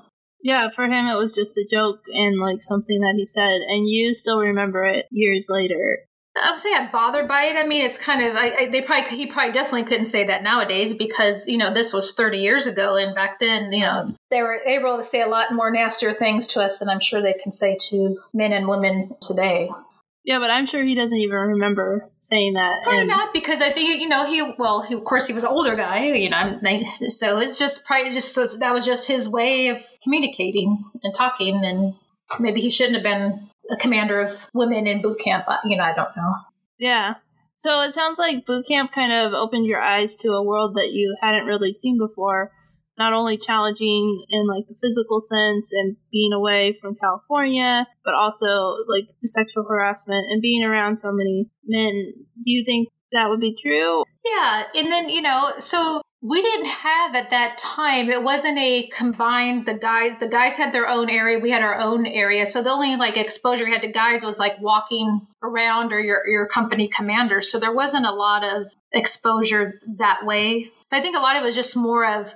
yeah, 0.44 0.68
for 0.68 0.84
him 0.84 1.06
it 1.06 1.16
was 1.16 1.34
just 1.34 1.56
a 1.56 1.66
joke 1.68 2.00
and 2.06 2.38
like 2.38 2.62
something 2.62 3.00
that 3.00 3.14
he 3.16 3.24
said, 3.24 3.62
and 3.62 3.88
you 3.88 4.12
still 4.12 4.40
remember 4.40 4.84
it 4.84 5.06
years 5.10 5.46
later. 5.48 6.00
I 6.36 6.50
would 6.50 6.60
say 6.60 6.74
I'm 6.74 6.90
bothered 6.90 7.26
by 7.26 7.44
it. 7.44 7.56
I 7.56 7.66
mean, 7.66 7.80
it's 7.80 7.96
kind 7.96 8.22
of 8.22 8.36
I, 8.36 8.50
I, 8.50 8.68
they 8.68 8.82
probably 8.82 9.16
he 9.16 9.26
probably 9.26 9.52
definitely 9.52 9.84
couldn't 9.84 10.06
say 10.06 10.26
that 10.26 10.42
nowadays 10.42 10.94
because 10.94 11.48
you 11.48 11.56
know 11.56 11.72
this 11.72 11.94
was 11.94 12.12
30 12.12 12.38
years 12.38 12.66
ago, 12.66 12.96
and 12.96 13.14
back 13.14 13.40
then 13.40 13.72
you 13.72 13.80
know 13.80 14.14
they 14.30 14.42
were 14.42 14.60
able 14.66 14.98
to 14.98 15.02
say 15.02 15.22
a 15.22 15.28
lot 15.28 15.54
more 15.54 15.70
nastier 15.70 16.12
things 16.12 16.46
to 16.48 16.62
us 16.62 16.78
than 16.78 16.90
I'm 16.90 17.00
sure 17.00 17.22
they 17.22 17.32
can 17.32 17.50
say 17.50 17.78
to 17.88 18.18
men 18.34 18.52
and 18.52 18.68
women 18.68 19.16
today. 19.22 19.70
Yeah, 20.24 20.38
but 20.38 20.50
I'm 20.50 20.64
sure 20.64 20.82
he 20.82 20.94
doesn't 20.94 21.18
even 21.18 21.36
remember 21.36 22.08
saying 22.18 22.54
that. 22.54 22.82
Probably 22.82 23.00
and 23.00 23.08
not 23.10 23.34
because 23.34 23.60
I 23.60 23.70
think 23.72 24.00
you 24.00 24.08
know 24.08 24.26
he 24.26 24.42
well 24.58 24.82
he, 24.82 24.94
of 24.94 25.04
course 25.04 25.26
he 25.26 25.34
was 25.34 25.44
an 25.44 25.50
older 25.50 25.76
guy 25.76 26.12
you 26.12 26.30
know 26.30 26.58
so 27.08 27.38
it's 27.38 27.58
just 27.58 27.84
probably 27.84 28.10
just 28.10 28.34
so 28.34 28.46
that 28.46 28.72
was 28.72 28.86
just 28.86 29.06
his 29.06 29.28
way 29.28 29.68
of 29.68 29.80
communicating 30.02 30.82
and 31.02 31.14
talking 31.14 31.62
and 31.64 31.94
maybe 32.40 32.62
he 32.62 32.70
shouldn't 32.70 32.94
have 32.94 33.02
been 33.04 33.50
a 33.70 33.76
commander 33.76 34.20
of 34.20 34.48
women 34.54 34.86
in 34.86 35.02
boot 35.02 35.20
camp. 35.20 35.44
You 35.64 35.76
know 35.76 35.84
I 35.84 35.94
don't 35.94 36.16
know. 36.16 36.34
Yeah. 36.78 37.14
So 37.56 37.82
it 37.82 37.92
sounds 37.92 38.18
like 38.18 38.46
boot 38.46 38.66
camp 38.66 38.92
kind 38.92 39.12
of 39.12 39.32
opened 39.32 39.66
your 39.66 39.80
eyes 39.80 40.16
to 40.16 40.28
a 40.30 40.42
world 40.42 40.74
that 40.74 40.92
you 40.92 41.16
hadn't 41.20 41.46
really 41.46 41.72
seen 41.72 41.98
before. 41.98 42.50
Not 42.96 43.12
only 43.12 43.36
challenging 43.36 44.24
in 44.28 44.46
like 44.46 44.68
the 44.68 44.76
physical 44.80 45.20
sense 45.20 45.72
and 45.72 45.96
being 46.12 46.32
away 46.32 46.78
from 46.80 46.94
California, 46.94 47.86
but 48.04 48.14
also 48.14 48.76
like 48.88 49.08
the 49.20 49.28
sexual 49.28 49.64
harassment 49.68 50.26
and 50.30 50.40
being 50.40 50.62
around 50.62 50.96
so 50.96 51.10
many 51.10 51.50
men. 51.66 52.12
Do 52.36 52.50
you 52.50 52.64
think 52.64 52.88
that 53.12 53.28
would 53.28 53.40
be 53.40 53.56
true? 53.60 54.04
Yeah. 54.24 54.64
And 54.74 54.90
then, 54.92 55.08
you 55.08 55.22
know, 55.22 55.54
so 55.58 56.02
we 56.24 56.40
didn't 56.40 56.70
have 56.70 57.14
at 57.14 57.28
that 57.28 57.58
time 57.58 58.08
it 58.08 58.22
wasn't 58.22 58.58
a 58.58 58.88
combined 58.88 59.66
the 59.66 59.78
guys 59.78 60.12
the 60.20 60.28
guys 60.28 60.56
had 60.56 60.72
their 60.72 60.88
own 60.88 61.10
area 61.10 61.38
we 61.38 61.50
had 61.50 61.60
our 61.60 61.78
own 61.78 62.06
area 62.06 62.46
so 62.46 62.62
the 62.62 62.70
only 62.70 62.96
like 62.96 63.18
exposure 63.18 63.66
we 63.66 63.70
had 63.70 63.82
to 63.82 63.92
guys 63.92 64.24
was 64.24 64.38
like 64.38 64.58
walking 64.60 65.20
around 65.42 65.92
or 65.92 66.00
your 66.00 66.26
your 66.26 66.48
company 66.48 66.88
commander 66.88 67.42
so 67.42 67.58
there 67.58 67.74
wasn't 67.74 68.06
a 68.06 68.10
lot 68.10 68.42
of 68.42 68.72
exposure 68.92 69.78
that 69.98 70.24
way 70.24 70.70
but 70.90 70.96
i 70.96 71.02
think 71.02 71.14
a 71.14 71.20
lot 71.20 71.36
of 71.36 71.42
it 71.42 71.46
was 71.46 71.54
just 71.54 71.76
more 71.76 72.06
of 72.06 72.34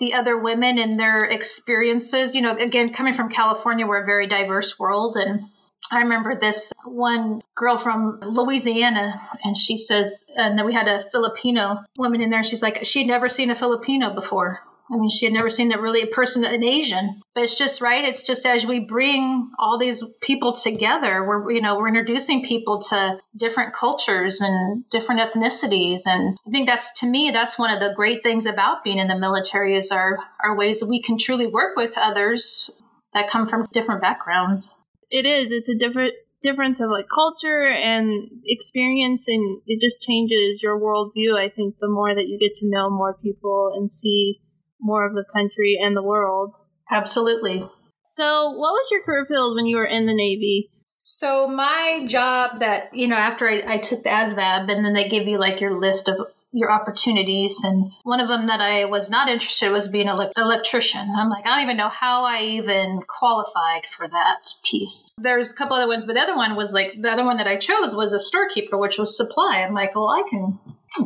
the 0.00 0.14
other 0.14 0.38
women 0.38 0.78
and 0.78 0.98
their 0.98 1.24
experiences 1.24 2.34
you 2.34 2.42
know 2.42 2.56
again 2.56 2.92
coming 2.92 3.14
from 3.14 3.28
california 3.28 3.86
we're 3.86 4.02
a 4.02 4.06
very 4.06 4.26
diverse 4.26 4.78
world 4.78 5.16
and 5.16 5.48
I 5.90 6.00
remember 6.00 6.36
this 6.36 6.72
one 6.84 7.40
girl 7.54 7.78
from 7.78 8.18
Louisiana, 8.20 9.22
and 9.42 9.56
she 9.56 9.76
says, 9.76 10.24
and 10.36 10.58
then 10.58 10.66
we 10.66 10.74
had 10.74 10.86
a 10.86 11.08
Filipino 11.10 11.78
woman 11.96 12.20
in 12.20 12.28
there, 12.30 12.40
and 12.40 12.46
she's 12.46 12.62
like, 12.62 12.84
she'd 12.84 13.06
never 13.06 13.28
seen 13.28 13.50
a 13.50 13.54
Filipino 13.54 14.12
before. 14.12 14.60
I 14.90 14.96
mean, 14.96 15.10
she 15.10 15.26
had 15.26 15.34
never 15.34 15.50
seen 15.50 15.72
a 15.72 15.80
really 15.80 16.02
a 16.02 16.06
person, 16.06 16.44
an 16.44 16.64
Asian. 16.64 17.20
But 17.34 17.44
it's 17.44 17.54
just 17.54 17.80
right. 17.80 18.04
It's 18.04 18.22
just 18.22 18.46
as 18.46 18.66
we 18.66 18.80
bring 18.80 19.50
all 19.58 19.78
these 19.78 20.02
people 20.20 20.52
together, 20.52 21.24
we're 21.24 21.50
you 21.50 21.60
know 21.60 21.76
we're 21.76 21.88
introducing 21.88 22.44
people 22.44 22.80
to 22.90 23.18
different 23.36 23.74
cultures 23.74 24.40
and 24.40 24.88
different 24.90 25.20
ethnicities, 25.20 26.00
and 26.06 26.36
I 26.46 26.50
think 26.50 26.66
that's 26.66 26.92
to 27.00 27.06
me 27.06 27.30
that's 27.30 27.58
one 27.58 27.70
of 27.70 27.80
the 27.80 27.92
great 27.94 28.22
things 28.22 28.46
about 28.46 28.82
being 28.82 28.98
in 28.98 29.08
the 29.08 29.18
military 29.18 29.76
is 29.76 29.92
our 29.92 30.18
our 30.42 30.56
ways 30.56 30.80
that 30.80 30.88
we 30.88 31.00
can 31.00 31.18
truly 31.18 31.46
work 31.46 31.76
with 31.76 31.94
others 31.96 32.70
that 33.14 33.30
come 33.30 33.48
from 33.48 33.68
different 33.72 34.00
backgrounds 34.00 34.74
it 35.10 35.26
is. 35.26 35.52
It's 35.52 35.68
a 35.68 35.74
different 35.74 36.14
difference 36.40 36.80
of 36.80 36.90
like 36.90 37.06
culture 37.12 37.66
and 37.66 38.30
experience 38.46 39.26
and 39.26 39.60
it 39.66 39.80
just 39.80 40.00
changes 40.00 40.62
your 40.62 40.78
worldview 40.78 41.36
i 41.36 41.48
think 41.48 41.74
the 41.80 41.88
more 41.88 42.14
that 42.14 42.28
you 42.28 42.38
get 42.38 42.54
to 42.54 42.64
know 42.64 42.88
more 42.88 43.12
people 43.20 43.72
and 43.74 43.90
see 43.90 44.38
more 44.80 45.06
of 45.06 45.14
the 45.14 45.24
country 45.32 45.78
and 45.80 45.96
the 45.96 46.02
world 46.02 46.52
absolutely 46.90 47.66
so 48.10 48.50
what 48.50 48.72
was 48.72 48.88
your 48.90 49.02
career 49.02 49.26
field 49.26 49.54
when 49.54 49.66
you 49.66 49.76
were 49.76 49.84
in 49.84 50.06
the 50.06 50.14
navy 50.14 50.70
so 50.98 51.46
my 51.46 52.04
job 52.06 52.60
that 52.60 52.94
you 52.94 53.06
know 53.06 53.16
after 53.16 53.48
I, 53.48 53.62
I 53.74 53.78
took 53.78 54.02
the 54.02 54.10
asvab 54.10 54.70
and 54.70 54.84
then 54.84 54.94
they 54.94 55.08
give 55.08 55.26
you 55.26 55.38
like 55.38 55.60
your 55.60 55.78
list 55.78 56.08
of 56.08 56.18
your 56.52 56.72
opportunities. 56.72 57.62
And 57.62 57.90
one 58.04 58.20
of 58.20 58.28
them 58.28 58.46
that 58.46 58.60
I 58.60 58.84
was 58.86 59.10
not 59.10 59.28
interested 59.28 59.70
was 59.70 59.88
being 59.88 60.08
an 60.08 60.18
electrician. 60.36 61.08
I'm 61.16 61.28
like, 61.28 61.46
I 61.46 61.50
don't 61.50 61.64
even 61.64 61.76
know 61.76 61.90
how 61.90 62.24
I 62.24 62.42
even 62.42 63.00
qualified 63.06 63.86
for 63.90 64.08
that 64.08 64.50
piece. 64.64 65.10
There's 65.18 65.50
a 65.50 65.54
couple 65.54 65.76
other 65.76 65.88
ones, 65.88 66.06
but 66.06 66.14
the 66.14 66.20
other 66.20 66.36
one 66.36 66.56
was 66.56 66.72
like 66.72 66.92
the 67.00 67.10
other 67.10 67.24
one 67.24 67.36
that 67.36 67.46
I 67.46 67.56
chose 67.56 67.94
was 67.94 68.12
a 68.12 68.20
storekeeper, 68.20 68.78
which 68.78 68.98
was 68.98 69.16
supply. 69.16 69.64
I'm 69.66 69.74
like, 69.74 69.94
well, 69.94 70.08
I 70.08 70.28
can, 70.28 70.58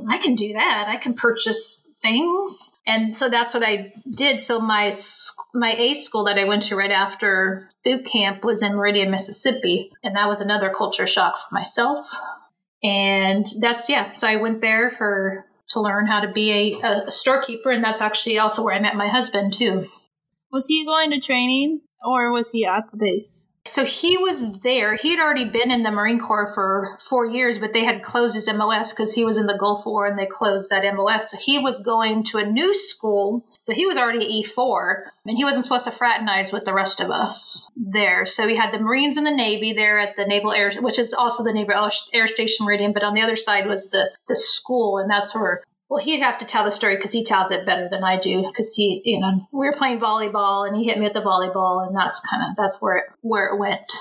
I 0.09 0.19
can 0.19 0.35
do 0.35 0.53
that. 0.53 0.87
I 0.89 0.97
can 0.97 1.15
purchase 1.15 1.89
things 2.03 2.77
and 2.87 3.17
so 3.17 3.29
that's 3.29 3.55
what 3.55 3.63
i 3.63 3.93
did 4.15 4.41
so 4.41 4.59
my 4.59 4.93
my 5.55 5.73
a 5.79 5.95
school 5.95 6.25
that 6.25 6.37
i 6.37 6.45
went 6.45 6.63
to 6.63 6.75
right 6.75 6.91
after 6.91 7.71
boot 7.85 8.05
camp 8.05 8.45
was 8.45 8.63
in 8.63 8.75
meridian 8.75 9.11
mississippi 9.11 9.89
and 10.03 10.17
that 10.17 10.29
was 10.29 10.41
another 10.41 10.73
culture 10.77 11.07
shock 11.07 11.37
for 11.37 11.55
myself 11.55 12.13
and 12.83 13.47
that's, 13.61 13.89
yeah. 13.89 14.15
So 14.17 14.27
I 14.27 14.37
went 14.37 14.61
there 14.61 14.91
for, 14.91 15.47
to 15.69 15.81
learn 15.81 16.07
how 16.07 16.21
to 16.21 16.33
be 16.33 16.81
a, 16.83 17.07
a 17.07 17.11
storekeeper. 17.13 17.71
And 17.71 17.83
that's 17.83 18.01
actually 18.01 18.39
also 18.39 18.63
where 18.63 18.75
I 18.75 18.81
met 18.81 18.97
my 18.97 19.09
husband 19.09 19.55
too. 19.55 19.89
Was 20.51 20.67
he 20.67 20.85
going 20.85 21.11
to 21.13 21.21
training 21.21 21.81
or 22.05 22.33
was 22.33 22.51
he 22.51 22.67
at 22.67 22.91
the 22.91 22.97
base? 22.97 23.47
So 23.65 23.85
he 23.85 24.19
was 24.19 24.59
there. 24.63 24.97
He 24.97 25.11
had 25.11 25.21
already 25.21 25.49
been 25.49 25.71
in 25.71 25.85
the 25.85 25.93
Marine 25.93 26.19
Corps 26.19 26.53
for 26.53 26.97
four 26.99 27.25
years, 27.25 27.59
but 27.59 27.73
they 27.73 27.85
had 27.85 28.03
closed 28.03 28.35
his 28.35 28.53
MOS 28.53 28.93
because 28.93 29.15
he 29.15 29.25
was 29.25 29.39
in 29.39 29.47
the 29.47 29.57
Gulf 29.57 29.87
War 29.87 30.07
and 30.07 30.19
they 30.19 30.27
closed 30.27 30.69
that 30.71 30.85
MOS. 30.95 31.31
So 31.31 31.37
he 31.37 31.61
was 31.61 31.79
going 31.79 32.25
to 32.25 32.39
a 32.39 32.45
new 32.45 32.75
school. 32.75 33.47
So 33.61 33.73
he 33.73 33.87
was 33.87 33.97
already 33.97 34.43
E4 34.43 35.03
and 35.27 35.37
he 35.37 35.45
wasn't 35.45 35.63
supposed 35.63 35.85
to 35.85 35.93
fraternize 35.93 36.53
with 36.53 36.65
the 36.65 36.75
rest 36.75 37.01
of 37.01 37.11
us 37.13 37.71
there. 37.77 38.27
So 38.27 38.47
we 38.47 38.57
had 38.57 38.75
the 38.75 38.81
Marines 38.81 39.17
and 39.17 39.27
the 39.27 39.31
Navy 39.31 39.73
there 39.73 40.01
at 40.01 40.17
the 40.17 40.25
Naval 40.25 40.53
Air, 40.53 40.73
which 40.81 40.99
is 40.99 41.15
also 41.15 41.45
the 41.45 41.53
Naval 41.53 41.89
Air 42.13 42.27
Station 42.27 42.67
Meridian, 42.67 42.93
but 42.93 43.05
on 43.05 43.15
the 43.15 43.23
other 43.23 43.37
side 43.37 43.69
was 43.69 43.91
the, 43.91 44.11
the 44.27 44.35
school. 44.35 44.99
And 44.99 45.09
that's 45.09 45.37
where 45.37 45.63
well, 45.93 46.03
he'd 46.03 46.23
have 46.23 46.39
to 46.39 46.47
tell 46.47 46.65
the 46.65 46.71
story 46.71 46.97
because 46.97 47.13
he 47.13 47.23
tells 47.23 47.51
it 47.51 47.67
better 47.67 47.87
than 47.87 48.03
I 48.03 48.19
do. 48.19 48.47
Because 48.47 48.75
he, 48.75 49.03
you 49.05 49.21
know, 49.21 49.47
we 49.53 49.67
were 49.67 49.75
playing 49.75 50.01
volleyball 50.01 50.67
and 50.67 50.75
he 50.75 50.87
hit 50.87 50.97
me 50.97 51.05
with 51.05 51.13
the 51.13 51.21
volleyball, 51.21 51.87
and 51.87 51.95
that's 51.95 52.19
kind 52.21 52.43
of 52.43 52.57
that's 52.57 52.81
where 52.81 52.97
it, 52.97 53.05
where 53.21 53.49
it 53.49 53.59
went 53.59 53.93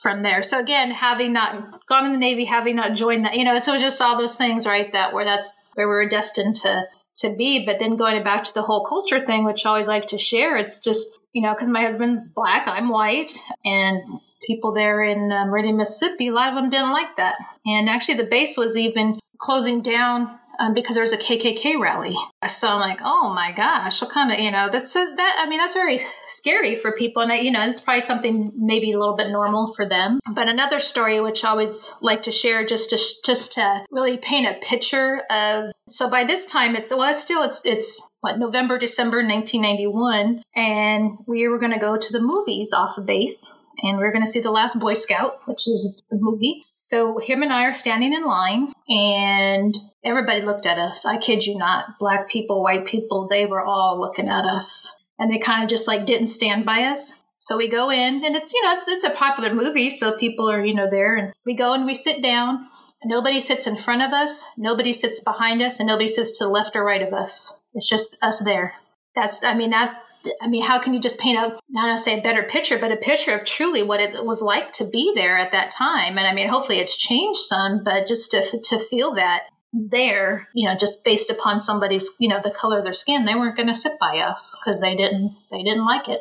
from 0.00 0.22
there. 0.22 0.44
So 0.44 0.60
again, 0.60 0.92
having 0.92 1.32
not 1.32 1.84
gone 1.88 2.06
in 2.06 2.12
the 2.12 2.18
Navy, 2.18 2.44
having 2.44 2.76
not 2.76 2.94
joined 2.94 3.24
that, 3.24 3.36
you 3.36 3.44
know, 3.44 3.58
so 3.58 3.72
it 3.72 3.74
was 3.74 3.82
just 3.82 4.00
all 4.00 4.16
those 4.16 4.36
things, 4.36 4.64
right? 4.64 4.92
That 4.92 5.12
where 5.12 5.24
that's 5.24 5.52
where 5.74 5.88
we 5.88 5.94
were 5.94 6.08
destined 6.08 6.54
to 6.62 6.84
to 7.16 7.34
be. 7.34 7.66
But 7.66 7.80
then 7.80 7.96
going 7.96 8.22
back 8.22 8.44
to 8.44 8.54
the 8.54 8.62
whole 8.62 8.84
culture 8.84 9.18
thing, 9.18 9.44
which 9.44 9.66
I 9.66 9.70
always 9.70 9.88
like 9.88 10.06
to 10.06 10.18
share, 10.18 10.56
it's 10.56 10.78
just 10.78 11.08
you 11.32 11.42
know 11.42 11.52
because 11.52 11.68
my 11.68 11.82
husband's 11.82 12.32
black, 12.32 12.68
I'm 12.68 12.90
white, 12.90 13.32
and 13.64 14.20
people 14.46 14.72
there 14.72 15.02
in 15.02 15.32
uh, 15.32 15.46
Meridian, 15.46 15.76
Mississippi, 15.76 16.28
a 16.28 16.32
lot 16.32 16.50
of 16.50 16.54
them 16.54 16.70
didn't 16.70 16.92
like 16.92 17.16
that. 17.16 17.34
And 17.66 17.88
actually, 17.88 18.18
the 18.18 18.30
base 18.30 18.56
was 18.56 18.76
even 18.76 19.18
closing 19.40 19.82
down 19.82 20.38
um, 20.60 20.74
because 20.74 20.94
there 20.94 21.02
was 21.02 21.14
a 21.14 21.18
KKK 21.18 21.80
rally. 21.80 22.14
So 22.46 22.68
I'm 22.68 22.80
like, 22.80 23.00
oh 23.02 23.32
my 23.34 23.50
gosh, 23.50 24.00
what 24.02 24.10
kind 24.10 24.30
of, 24.30 24.38
you 24.38 24.50
know, 24.50 24.68
that's 24.70 24.94
a, 24.94 25.14
that, 25.16 25.36
I 25.38 25.48
mean, 25.48 25.58
that's 25.58 25.74
very 25.74 26.00
scary 26.26 26.76
for 26.76 26.92
people. 26.92 27.22
And, 27.22 27.32
you 27.42 27.50
know, 27.50 27.66
it's 27.66 27.80
probably 27.80 28.02
something 28.02 28.52
maybe 28.56 28.92
a 28.92 28.98
little 28.98 29.16
bit 29.16 29.30
normal 29.30 29.72
for 29.72 29.88
them. 29.88 30.20
But 30.32 30.48
another 30.48 30.78
story, 30.78 31.20
which 31.20 31.44
I 31.44 31.48
always 31.48 31.92
like 32.02 32.22
to 32.24 32.30
share 32.30 32.64
just 32.64 32.90
to, 32.90 32.98
just 33.24 33.54
to 33.54 33.84
really 33.90 34.18
paint 34.18 34.46
a 34.46 34.64
picture 34.64 35.22
of, 35.30 35.72
so 35.88 36.10
by 36.10 36.24
this 36.24 36.44
time 36.44 36.76
it's, 36.76 36.90
well, 36.90 37.08
it's 37.08 37.22
still, 37.22 37.42
it's, 37.42 37.62
it's 37.64 38.00
what, 38.20 38.38
November, 38.38 38.78
December 38.78 39.26
1991. 39.26 40.42
And 40.54 41.18
we 41.26 41.48
were 41.48 41.58
going 41.58 41.72
to 41.72 41.78
go 41.78 41.96
to 41.96 42.12
the 42.12 42.20
movies 42.20 42.72
off 42.72 42.98
of 42.98 43.06
base 43.06 43.54
and 43.82 43.98
we 43.98 44.04
we're 44.04 44.12
going 44.12 44.24
to 44.24 44.30
see 44.30 44.40
The 44.40 44.50
Last 44.50 44.78
Boy 44.78 44.94
Scout, 44.94 45.34
which 45.46 45.66
is 45.68 46.02
the 46.10 46.18
movie. 46.20 46.64
So 46.76 47.18
him 47.18 47.42
and 47.42 47.52
I 47.52 47.64
are 47.64 47.74
standing 47.74 48.12
in 48.12 48.24
line, 48.24 48.72
and 48.88 49.74
everybody 50.04 50.42
looked 50.42 50.66
at 50.66 50.78
us. 50.78 51.06
I 51.06 51.18
kid 51.18 51.46
you 51.46 51.56
not. 51.56 51.98
Black 51.98 52.28
people, 52.28 52.62
white 52.62 52.86
people, 52.86 53.28
they 53.28 53.46
were 53.46 53.64
all 53.64 54.00
looking 54.00 54.28
at 54.28 54.44
us. 54.44 54.96
And 55.18 55.30
they 55.30 55.38
kind 55.38 55.62
of 55.62 55.70
just 55.70 55.86
like 55.86 56.06
didn't 56.06 56.28
stand 56.28 56.64
by 56.64 56.84
us. 56.84 57.12
So 57.38 57.56
we 57.56 57.70
go 57.70 57.90
in, 57.90 58.24
and 58.24 58.36
it's, 58.36 58.52
you 58.52 58.62
know, 58.62 58.74
it's, 58.74 58.88
it's 58.88 59.04
a 59.04 59.10
popular 59.10 59.54
movie, 59.54 59.88
so 59.88 60.16
people 60.16 60.50
are, 60.50 60.64
you 60.64 60.74
know, 60.74 60.90
there. 60.90 61.16
And 61.16 61.32
we 61.46 61.54
go 61.54 61.72
and 61.72 61.86
we 61.86 61.94
sit 61.94 62.22
down. 62.22 62.66
Nobody 63.02 63.40
sits 63.40 63.66
in 63.66 63.78
front 63.78 64.02
of 64.02 64.12
us, 64.12 64.44
nobody 64.58 64.92
sits 64.92 65.22
behind 65.22 65.62
us, 65.62 65.80
and 65.80 65.86
nobody 65.86 66.06
sits 66.06 66.36
to 66.36 66.44
the 66.44 66.50
left 66.50 66.76
or 66.76 66.84
right 66.84 67.00
of 67.00 67.14
us. 67.14 67.64
It's 67.72 67.88
just 67.88 68.14
us 68.20 68.42
there. 68.44 68.74
That's, 69.14 69.42
I 69.42 69.54
mean, 69.54 69.70
that 69.70 70.02
I 70.42 70.48
mean, 70.48 70.62
how 70.62 70.78
can 70.78 70.94
you 70.94 71.00
just 71.00 71.18
paint 71.18 71.38
a, 71.38 71.58
not 71.68 71.96
to 71.96 72.02
say 72.02 72.18
a 72.18 72.22
better 72.22 72.42
picture, 72.42 72.78
but 72.78 72.92
a 72.92 72.96
picture 72.96 73.36
of 73.36 73.46
truly 73.46 73.82
what 73.82 74.00
it 74.00 74.24
was 74.24 74.42
like 74.42 74.72
to 74.72 74.84
be 74.84 75.12
there 75.14 75.36
at 75.36 75.52
that 75.52 75.70
time? 75.70 76.18
And 76.18 76.26
I 76.26 76.34
mean, 76.34 76.48
hopefully 76.48 76.78
it's 76.78 76.96
changed 76.96 77.40
some, 77.40 77.82
but 77.84 78.06
just 78.06 78.30
to, 78.32 78.60
to 78.62 78.78
feel 78.78 79.14
that 79.14 79.44
there, 79.72 80.48
you 80.54 80.68
know, 80.68 80.76
just 80.76 81.04
based 81.04 81.30
upon 81.30 81.60
somebody's, 81.60 82.10
you 82.18 82.28
know, 82.28 82.40
the 82.42 82.50
color 82.50 82.78
of 82.78 82.84
their 82.84 82.92
skin, 82.92 83.24
they 83.24 83.34
weren't 83.34 83.56
going 83.56 83.68
to 83.68 83.74
sit 83.74 83.92
by 84.00 84.18
us 84.18 84.56
because 84.64 84.80
they 84.80 84.96
didn't, 84.96 85.36
they 85.50 85.62
didn't 85.62 85.84
like 85.84 86.08
it. 86.08 86.20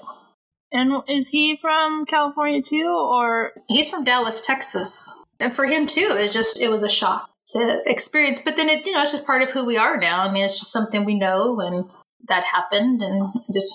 And 0.71 1.01
is 1.07 1.29
he 1.29 1.55
from 1.55 2.05
California 2.05 2.61
too, 2.61 2.95
or? 2.95 3.53
He's 3.67 3.89
from 3.89 4.03
Dallas, 4.03 4.39
Texas. 4.39 5.17
And 5.39 5.55
for 5.55 5.65
him 5.65 5.87
too, 5.87 6.09
it's 6.11 6.33
just, 6.33 6.59
it 6.59 6.69
was 6.69 6.83
a 6.83 6.89
shock 6.89 7.29
to 7.47 7.81
experience. 7.85 8.39
But 8.39 8.55
then 8.55 8.69
it, 8.69 8.85
you 8.85 8.91
know, 8.91 9.01
it's 9.01 9.11
just 9.11 9.25
part 9.25 9.41
of 9.41 9.49
who 9.49 9.65
we 9.65 9.77
are 9.77 9.97
now. 9.97 10.19
I 10.19 10.31
mean, 10.31 10.45
it's 10.45 10.59
just 10.59 10.71
something 10.71 11.05
we 11.05 11.15
know 11.15 11.59
and 11.59 11.89
that 12.29 12.43
happened 12.45 13.01
and 13.01 13.33
just 13.53 13.73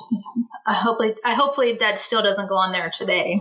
I 0.66 0.74
hopefully 0.74 1.14
I 1.24 1.34
hopefully 1.34 1.76
that 1.80 1.98
still 1.98 2.22
doesn't 2.22 2.48
go 2.48 2.56
on 2.56 2.72
there 2.72 2.90
today. 2.90 3.40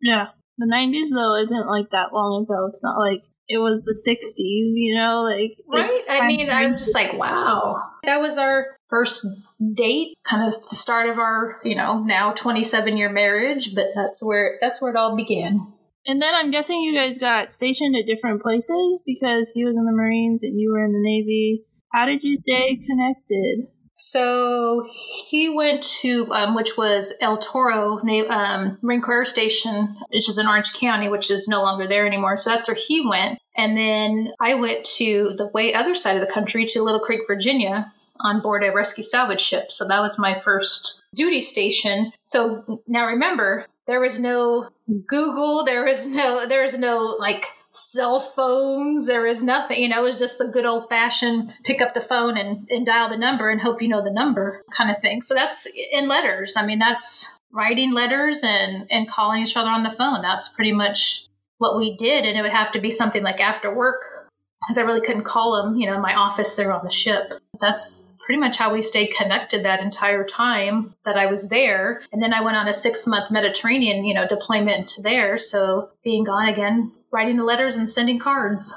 Yeah. 0.00 0.28
The 0.58 0.70
90s 0.72 1.10
though 1.12 1.36
isn't 1.36 1.66
like 1.66 1.90
that 1.90 2.12
long 2.12 2.44
ago. 2.44 2.66
It's 2.68 2.82
not 2.82 2.98
like 2.98 3.22
it 3.48 3.58
was 3.58 3.82
the 3.82 4.00
60s, 4.06 4.74
you 4.76 4.94
know, 4.94 5.22
like 5.22 5.56
right. 5.68 5.90
I 6.08 6.26
mean, 6.26 6.48
I'm 6.48 6.76
just 6.76 6.94
like, 6.94 7.14
wow, 7.14 7.82
that 8.04 8.20
was 8.20 8.38
our 8.38 8.76
first 8.88 9.26
date, 9.74 10.14
kind 10.24 10.54
of 10.54 10.62
the 10.62 10.76
start 10.76 11.08
of 11.08 11.18
our, 11.18 11.60
you 11.64 11.74
know, 11.74 12.00
now 12.04 12.32
27 12.32 12.96
year 12.96 13.10
marriage. 13.10 13.74
But 13.74 13.88
that's 13.94 14.22
where 14.22 14.56
that's 14.60 14.80
where 14.80 14.92
it 14.92 14.96
all 14.96 15.16
began. 15.16 15.72
And 16.06 16.22
then 16.22 16.34
I'm 16.34 16.50
guessing 16.50 16.80
you 16.80 16.94
guys 16.94 17.18
got 17.18 17.52
stationed 17.52 17.96
at 17.96 18.06
different 18.06 18.40
places 18.40 19.02
because 19.04 19.50
he 19.52 19.64
was 19.64 19.76
in 19.76 19.84
the 19.84 19.92
Marines 19.92 20.42
and 20.42 20.58
you 20.58 20.70
were 20.70 20.84
in 20.84 20.92
the 20.92 21.02
Navy. 21.02 21.64
How 21.92 22.06
did 22.06 22.22
you 22.22 22.38
stay 22.40 22.78
connected? 22.86 23.66
So 24.00 24.88
he 25.28 25.50
went 25.50 25.82
to, 26.00 26.26
um, 26.32 26.54
which 26.54 26.76
was 26.76 27.12
El 27.20 27.36
Toro 27.36 28.00
um, 28.30 28.78
Marine 28.80 29.02
Corps 29.02 29.18
Air 29.18 29.24
Station, 29.26 29.94
which 30.08 30.28
is 30.28 30.38
in 30.38 30.48
Orange 30.48 30.72
County, 30.72 31.08
which 31.10 31.30
is 31.30 31.46
no 31.46 31.60
longer 31.62 31.86
there 31.86 32.06
anymore. 32.06 32.38
So 32.38 32.48
that's 32.48 32.66
where 32.66 32.74
he 32.76 33.06
went. 33.06 33.38
And 33.56 33.76
then 33.76 34.32
I 34.40 34.54
went 34.54 34.86
to 34.96 35.34
the 35.36 35.48
way 35.48 35.74
other 35.74 35.94
side 35.94 36.16
of 36.16 36.26
the 36.26 36.32
country 36.32 36.64
to 36.66 36.82
Little 36.82 37.00
Creek, 37.00 37.20
Virginia, 37.26 37.92
on 38.20 38.40
board 38.40 38.64
a 38.64 38.72
rescue 38.72 39.04
salvage 39.04 39.42
ship. 39.42 39.70
So 39.70 39.86
that 39.86 40.00
was 40.00 40.18
my 40.18 40.40
first 40.40 41.02
duty 41.14 41.42
station. 41.42 42.12
So 42.24 42.82
now 42.86 43.06
remember, 43.06 43.66
there 43.86 44.00
was 44.00 44.18
no 44.18 44.70
Google, 45.06 45.64
there 45.66 45.84
was 45.84 46.06
no, 46.06 46.46
there 46.48 46.62
was 46.62 46.78
no 46.78 47.16
like 47.18 47.46
cell 47.72 48.18
phones. 48.20 49.06
There 49.06 49.26
is 49.26 49.42
nothing, 49.44 49.82
you 49.82 49.88
know, 49.88 50.00
it 50.00 50.08
was 50.08 50.18
just 50.18 50.38
the 50.38 50.48
good 50.48 50.66
old 50.66 50.88
fashioned 50.88 51.54
pick 51.64 51.80
up 51.80 51.94
the 51.94 52.00
phone 52.00 52.36
and, 52.36 52.68
and 52.70 52.84
dial 52.84 53.08
the 53.08 53.16
number 53.16 53.50
and 53.50 53.60
hope 53.60 53.80
you 53.80 53.88
know 53.88 54.02
the 54.02 54.12
number 54.12 54.62
kind 54.72 54.90
of 54.90 55.00
thing. 55.00 55.22
So 55.22 55.34
that's 55.34 55.66
in 55.92 56.08
letters. 56.08 56.54
I 56.56 56.66
mean, 56.66 56.78
that's 56.78 57.38
writing 57.52 57.92
letters 57.92 58.42
and, 58.42 58.86
and 58.90 59.08
calling 59.08 59.42
each 59.42 59.56
other 59.56 59.70
on 59.70 59.82
the 59.82 59.90
phone. 59.90 60.22
That's 60.22 60.48
pretty 60.48 60.72
much 60.72 61.26
what 61.58 61.76
we 61.76 61.96
did. 61.96 62.24
And 62.24 62.38
it 62.38 62.42
would 62.42 62.52
have 62.52 62.72
to 62.72 62.80
be 62.80 62.90
something 62.90 63.22
like 63.22 63.40
after 63.40 63.74
work 63.74 64.28
because 64.62 64.78
I 64.78 64.82
really 64.82 65.00
couldn't 65.00 65.24
call 65.24 65.62
them, 65.62 65.76
you 65.76 65.86
know, 65.86 65.94
in 65.94 66.02
my 66.02 66.14
office 66.14 66.54
there 66.54 66.72
on 66.72 66.84
the 66.84 66.90
ship. 66.90 67.32
That's 67.60 68.09
pretty 68.30 68.38
much 68.38 68.58
how 68.58 68.72
we 68.72 68.80
stayed 68.80 69.12
connected 69.12 69.64
that 69.64 69.80
entire 69.80 70.24
time 70.24 70.94
that 71.04 71.16
I 71.16 71.26
was 71.26 71.48
there. 71.48 72.00
And 72.12 72.22
then 72.22 72.32
I 72.32 72.40
went 72.40 72.56
on 72.56 72.68
a 72.68 72.72
six 72.72 73.04
month 73.04 73.28
Mediterranean, 73.28 74.04
you 74.04 74.14
know, 74.14 74.24
deployment 74.28 74.92
there. 75.02 75.36
So 75.36 75.88
being 76.04 76.22
gone 76.22 76.48
again 76.48 76.92
writing 77.12 77.38
the 77.38 77.42
letters 77.42 77.74
and 77.74 77.90
sending 77.90 78.20
cards. 78.20 78.72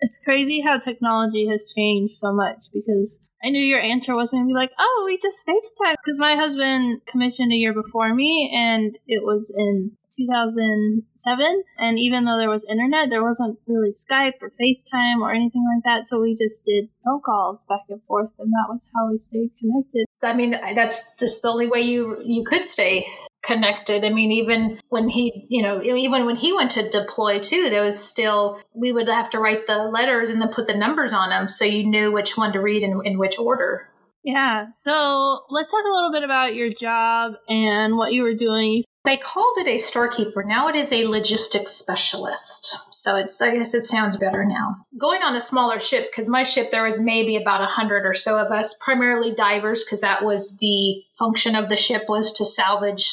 It's 0.00 0.18
crazy 0.24 0.62
how 0.62 0.78
technology 0.78 1.46
has 1.48 1.70
changed 1.76 2.14
so 2.14 2.32
much 2.32 2.60
because 2.72 3.20
I 3.44 3.50
knew 3.50 3.62
your 3.62 3.78
answer 3.78 4.14
wasn't 4.14 4.38
going 4.38 4.48
to 4.48 4.54
be 4.54 4.58
like, 4.58 4.72
oh, 4.78 5.02
we 5.04 5.18
just 5.18 5.46
FaceTime. 5.46 5.96
Because 6.02 6.18
my 6.18 6.34
husband 6.34 7.02
commissioned 7.04 7.52
a 7.52 7.56
year 7.56 7.74
before 7.74 8.14
me 8.14 8.50
and 8.56 8.96
it 9.06 9.22
was 9.22 9.52
in 9.54 9.97
2007. 10.18 11.62
And 11.78 11.98
even 11.98 12.24
though 12.24 12.36
there 12.36 12.50
was 12.50 12.64
internet, 12.68 13.10
there 13.10 13.22
wasn't 13.22 13.58
really 13.66 13.92
Skype 13.92 14.42
or 14.42 14.50
FaceTime 14.60 15.20
or 15.20 15.32
anything 15.32 15.64
like 15.74 15.84
that. 15.84 16.04
So 16.06 16.20
we 16.20 16.34
just 16.34 16.64
did 16.64 16.88
phone 17.04 17.20
calls 17.24 17.64
back 17.68 17.82
and 17.88 18.02
forth. 18.08 18.30
And 18.38 18.50
that 18.50 18.66
was 18.68 18.86
how 18.94 19.10
we 19.10 19.18
stayed 19.18 19.50
connected. 19.60 20.06
I 20.22 20.34
mean, 20.34 20.50
that's 20.74 21.04
just 21.18 21.42
the 21.42 21.48
only 21.48 21.68
way 21.68 21.80
you, 21.80 22.20
you 22.24 22.44
could 22.44 22.66
stay 22.66 23.06
connected. 23.42 24.04
I 24.04 24.10
mean, 24.10 24.32
even 24.32 24.80
when 24.88 25.08
he, 25.08 25.46
you 25.48 25.62
know, 25.62 25.80
even 25.82 26.26
when 26.26 26.36
he 26.36 26.52
went 26.52 26.72
to 26.72 26.88
deploy 26.88 27.38
too, 27.38 27.70
there 27.70 27.84
was 27.84 28.02
still, 28.02 28.60
we 28.74 28.92
would 28.92 29.08
have 29.08 29.30
to 29.30 29.38
write 29.38 29.66
the 29.66 29.84
letters 29.84 30.30
and 30.30 30.42
then 30.42 30.48
put 30.48 30.66
the 30.66 30.76
numbers 30.76 31.12
on 31.12 31.30
them 31.30 31.48
so 31.48 31.64
you 31.64 31.88
knew 31.88 32.12
which 32.12 32.36
one 32.36 32.52
to 32.52 32.60
read 32.60 32.82
and 32.82 33.00
in 33.06 33.18
which 33.18 33.38
order. 33.38 33.88
Yeah. 34.24 34.66
So 34.74 35.40
let's 35.48 35.70
talk 35.70 35.84
a 35.84 35.92
little 35.92 36.10
bit 36.12 36.24
about 36.24 36.54
your 36.54 36.70
job 36.70 37.34
and 37.48 37.96
what 37.96 38.12
you 38.12 38.24
were 38.24 38.34
doing. 38.34 38.82
They 39.08 39.16
called 39.16 39.56
it 39.56 39.66
a 39.66 39.78
storekeeper. 39.78 40.44
Now 40.44 40.68
it 40.68 40.76
is 40.76 40.92
a 40.92 41.06
logistics 41.06 41.70
specialist. 41.72 42.76
So 42.92 43.16
it's, 43.16 43.40
I 43.40 43.56
guess 43.56 43.72
it 43.72 43.86
sounds 43.86 44.18
better 44.18 44.44
now. 44.44 44.84
Going 45.00 45.22
on 45.22 45.34
a 45.34 45.40
smaller 45.40 45.80
ship, 45.80 46.10
because 46.10 46.28
my 46.28 46.42
ship, 46.42 46.70
there 46.70 46.82
was 46.82 47.00
maybe 47.00 47.34
about 47.34 47.62
a 47.62 47.66
hundred 47.66 48.04
or 48.04 48.12
so 48.12 48.36
of 48.36 48.52
us, 48.52 48.76
primarily 48.82 49.32
divers, 49.34 49.82
because 49.82 50.02
that 50.02 50.22
was 50.22 50.58
the 50.58 51.02
function 51.18 51.56
of 51.56 51.70
the 51.70 51.76
ship 51.76 52.02
was 52.06 52.30
to 52.32 52.44
salvage 52.44 53.10